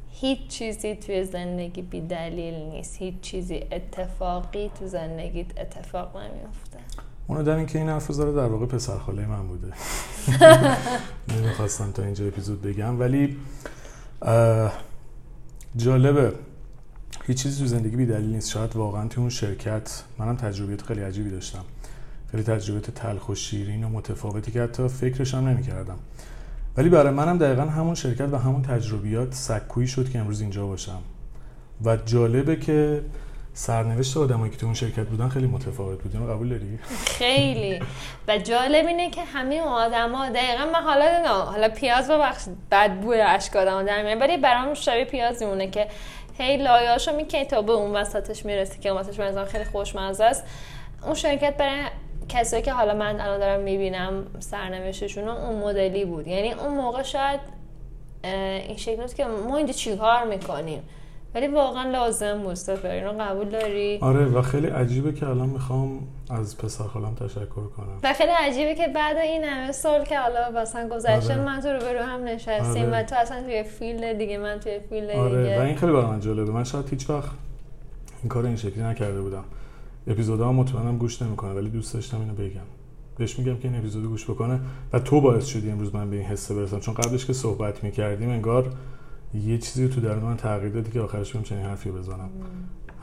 هیچ 0.09 0.47
چیزی 0.47 0.95
توی 0.95 1.23
زندگی 1.23 1.81
بی 1.81 2.01
دلیل 2.01 2.53
نیست. 2.53 2.97
هیچ 2.97 3.21
چیزی 3.21 3.63
اتفاقی 3.71 4.71
تو 4.79 4.87
زندگیت 4.87 5.59
اتفاق 5.59 6.17
نمیافته. 6.17 6.77
اونو 7.27 7.43
در 7.43 7.55
اینکه 7.55 7.79
این 7.79 7.89
حرف 7.89 8.11
داره 8.11 8.31
در 8.31 8.47
واقع 8.47 8.65
پسر 8.65 8.97
خاله 8.97 9.25
من 9.25 9.47
بوده. 9.47 9.73
نمی‌خواستم 11.37 11.91
تا 11.91 12.03
اینجا 12.03 12.27
اپیزود 12.27 12.61
بگم. 12.61 12.99
ولی 12.99 13.37
جالبه. 15.77 16.33
هیچ 17.23 17.43
چیزی 17.43 17.61
تو 17.61 17.67
زندگی 17.67 17.95
بی 17.95 18.05
دلیل 18.05 18.29
نیست. 18.29 18.49
شاید 18.49 18.75
واقعا 18.75 19.07
توی 19.07 19.21
اون 19.21 19.29
شرکت 19.29 20.03
منم 20.17 20.35
تجربیات 20.35 20.81
خیلی 20.81 21.01
عجیبی 21.01 21.29
داشتم. 21.29 21.63
خیلی 22.31 22.43
تجربیات 22.43 22.91
تلخ 22.91 23.29
و 23.29 23.35
شیرین 23.35 23.83
و 23.83 23.89
متفاوتی 23.89 24.51
که 24.51 24.61
حتی 24.61 24.87
فکرش 24.87 25.33
هم 25.33 25.47
نمی‌کردم. 25.47 25.97
ولی 26.77 26.89
برای 26.89 27.13
منم 27.13 27.37
دقیقا 27.37 27.61
همون 27.61 27.95
شرکت 27.95 28.29
و 28.31 28.37
همون 28.37 28.61
تجربیات 28.61 29.33
سکویی 29.33 29.87
شد 29.87 30.09
که 30.09 30.19
امروز 30.19 30.41
اینجا 30.41 30.67
باشم. 30.67 30.99
و 31.85 31.97
جالبه 31.97 32.55
که 32.55 33.01
سرنوشت 33.53 34.17
آدمایی 34.17 34.51
که 34.51 34.57
تو 34.57 34.65
اون 34.65 34.75
شرکت 34.75 35.05
بودن 35.07 35.29
خیلی 35.29 35.47
متفاوت 35.47 36.01
بود. 36.03 36.29
قبول 36.29 36.49
داری؟ 36.49 36.79
خیلی. 37.05 37.79
و 38.27 38.37
جالب 38.37 38.87
اینه 38.87 39.09
که 39.09 39.23
همه 39.23 39.61
آدما 39.61 40.29
دقیقا 40.29 40.65
من 40.65 40.83
حالا 40.83 41.27
حالا 41.27 41.69
پیاز 41.69 42.11
ببخش 42.11 42.43
بد 42.71 42.91
بوی 42.91 43.21
اشک 43.21 43.55
آدم 43.55 43.83
در 43.83 44.15
ولی 44.15 44.37
برام 44.37 44.73
شبیه 44.73 45.05
پیاز 45.05 45.43
میمونه 45.43 45.69
که 45.69 45.87
هی 46.37 46.57
لایه‌اشو 46.57 47.15
می‌کنی 47.15 47.45
تا 47.45 47.61
به 47.61 47.71
اون 47.71 47.91
وسطش 47.95 48.45
می‌رسی 48.45 48.79
که 48.79 48.91
وسطش 48.91 49.19
مثلا 49.19 49.45
خیلی 49.45 49.63
خوشمزه 49.63 50.23
است. 50.23 50.43
اون 51.03 51.13
شرکت 51.13 51.57
برای 51.57 51.83
کسایی 52.29 52.63
که 52.63 52.73
حالا 52.73 52.93
من 52.93 53.21
الان 53.21 53.39
دارم 53.39 53.59
می‌بینم 53.59 54.27
سرنوشتشون 54.39 55.27
اون 55.27 55.55
مدلی 55.55 56.05
بود. 56.05 56.27
یعنی 56.27 56.51
اون 56.51 56.73
موقع 56.73 57.03
شاید 57.03 57.39
این 58.23 58.77
شکل 58.77 59.07
که 59.07 59.25
ما 59.25 59.57
اینجا 59.57 59.73
چیکار 59.73 60.23
می‌کنیم؟ 60.23 60.83
ولی 61.35 61.47
واقعا 61.47 61.91
لازم 61.91 62.53
سفر 62.53 62.87
اینو 62.87 63.11
قبول 63.11 63.49
داری 63.49 63.97
آره 64.01 64.25
و 64.25 64.41
خیلی 64.41 64.67
عجیبه 64.67 65.13
که 65.13 65.27
الان 65.27 65.49
می‌خوام 65.49 65.99
از 66.29 66.57
پسر 66.57 66.83
خالم 66.83 67.15
تشکر 67.15 67.67
کنم 67.77 67.99
و 68.03 68.13
خیلی 68.13 68.31
عجیبه 68.31 68.75
که 68.75 68.87
بعد 68.87 69.17
این 69.17 69.43
همه 69.43 69.71
سال 69.71 70.03
که 70.03 70.19
حالا 70.19 70.61
مثلا 70.61 70.89
گذشته 70.89 71.33
آره. 71.33 71.45
من 71.45 71.59
تو 71.59 71.67
رو 71.67 71.79
برو 71.79 71.99
هم 71.99 72.23
نشستیم 72.23 72.85
آره. 72.85 72.99
و 72.99 73.03
تو 73.03 73.15
اصلا 73.15 73.43
توی 73.43 73.63
فیلد 73.63 74.17
دیگه 74.17 74.37
من 74.37 74.59
توی 74.59 74.79
فیلد 74.89 75.09
آره. 75.09 75.43
دیگه 75.43 75.59
و 75.59 75.61
این 75.61 75.75
خیلی 75.75 75.91
برای 75.91 76.05
من 76.05 76.19
جالبه 76.19 76.51
من 76.51 76.63
شاید 76.63 76.89
هیچ 76.89 77.09
وقت 77.09 77.31
این 78.23 78.29
کار 78.29 78.45
این 78.45 78.55
شکلی 78.55 78.83
نکرده 78.83 79.21
بودم 79.21 79.43
اپیزودها 80.07 80.51
مطمئنم 80.51 80.97
گوش 80.97 81.21
نمی‌کنه 81.21 81.53
ولی 81.53 81.69
دوست 81.69 81.93
داشتم 81.93 82.19
اینو 82.19 82.33
بگم 82.33 82.61
بهش 83.17 83.39
میگم 83.39 83.57
که 83.57 83.67
این 83.67 83.77
اپیزودو 83.77 84.07
گوش 84.07 84.29
بکنه 84.29 84.59
و 84.93 84.99
تو 84.99 85.21
باعث 85.21 85.45
شدی 85.45 85.71
امروز 85.71 85.95
من 85.95 86.09
به 86.09 86.15
این 86.15 86.25
حسه 86.25 86.55
برسم 86.55 86.79
چون 86.79 86.93
قبلش 86.93 87.25
که 87.25 87.33
صحبت 87.33 87.83
می‌کردیم 87.83 88.29
انگار 88.29 88.73
یه 89.33 89.57
چیزی 89.57 89.89
تو 89.89 90.01
درون 90.01 90.23
من 90.23 90.37
تغییر 90.37 90.73
دادی 90.73 90.91
که 90.91 91.01
آخرش 91.01 91.33
بهم 91.33 91.43
چنین 91.43 91.65
حرفی 91.65 91.91
بزنم. 91.91 92.29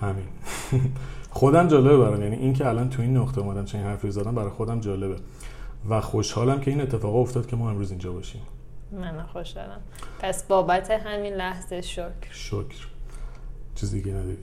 همین. 0.01 0.25
خودم 1.31 1.69
جالبه 1.69 1.97
برام. 1.97 2.23
یعنی 2.23 2.37
این 2.37 2.53
که 2.53 2.67
الان 2.67 2.91
تو 2.91 3.03
این 3.03 3.17
نقطه 3.17 3.41
اومدم 3.41 3.65
چنین 3.65 3.85
حرفی 3.85 4.11
زدم 4.11 4.35
برای 4.35 4.51
خودم 4.51 4.81
جالبه. 4.81 5.17
و 5.89 6.01
خوشحالم 6.01 6.61
که 6.61 6.71
این 6.71 6.81
اتفاق 6.81 7.17
افتاد 7.17 7.47
که 7.47 7.57
ما 7.57 7.71
امروز 7.71 7.91
اینجا 7.91 8.13
باشیم. 8.13 8.41
من 8.93 9.23
خوشحالم. 9.23 9.81
پس 10.21 10.43
بابت 10.43 10.91
همین 10.91 11.33
لحظه 11.33 11.81
شکر. 11.81 12.13
شکر. 12.31 12.87
چیز 13.75 13.91
دیگه 13.91 14.13
نداری؟ 14.13 14.37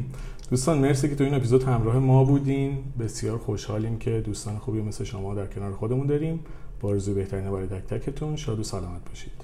دوستان 0.50 0.78
مرسی 0.78 1.08
که 1.08 1.14
تو 1.14 1.24
این 1.24 1.34
اپیزود 1.34 1.62
همراه 1.62 1.98
ما 1.98 2.24
بودین. 2.24 2.78
بسیار 2.98 3.38
خوشحالیم 3.38 3.98
که 3.98 4.20
دوستان 4.20 4.58
خوبی 4.58 4.82
مثل 4.82 5.04
شما 5.04 5.34
در 5.34 5.46
کنار 5.46 5.72
خودمون 5.72 6.06
داریم. 6.06 6.40
با 6.80 6.92
بهترین 6.92 7.50
برای 7.50 7.66
تک 7.66 7.86
تکتون. 7.86 8.36
شاد 8.36 8.60
و 8.60 8.62
سلامت 8.62 9.08
باشید. 9.08 9.43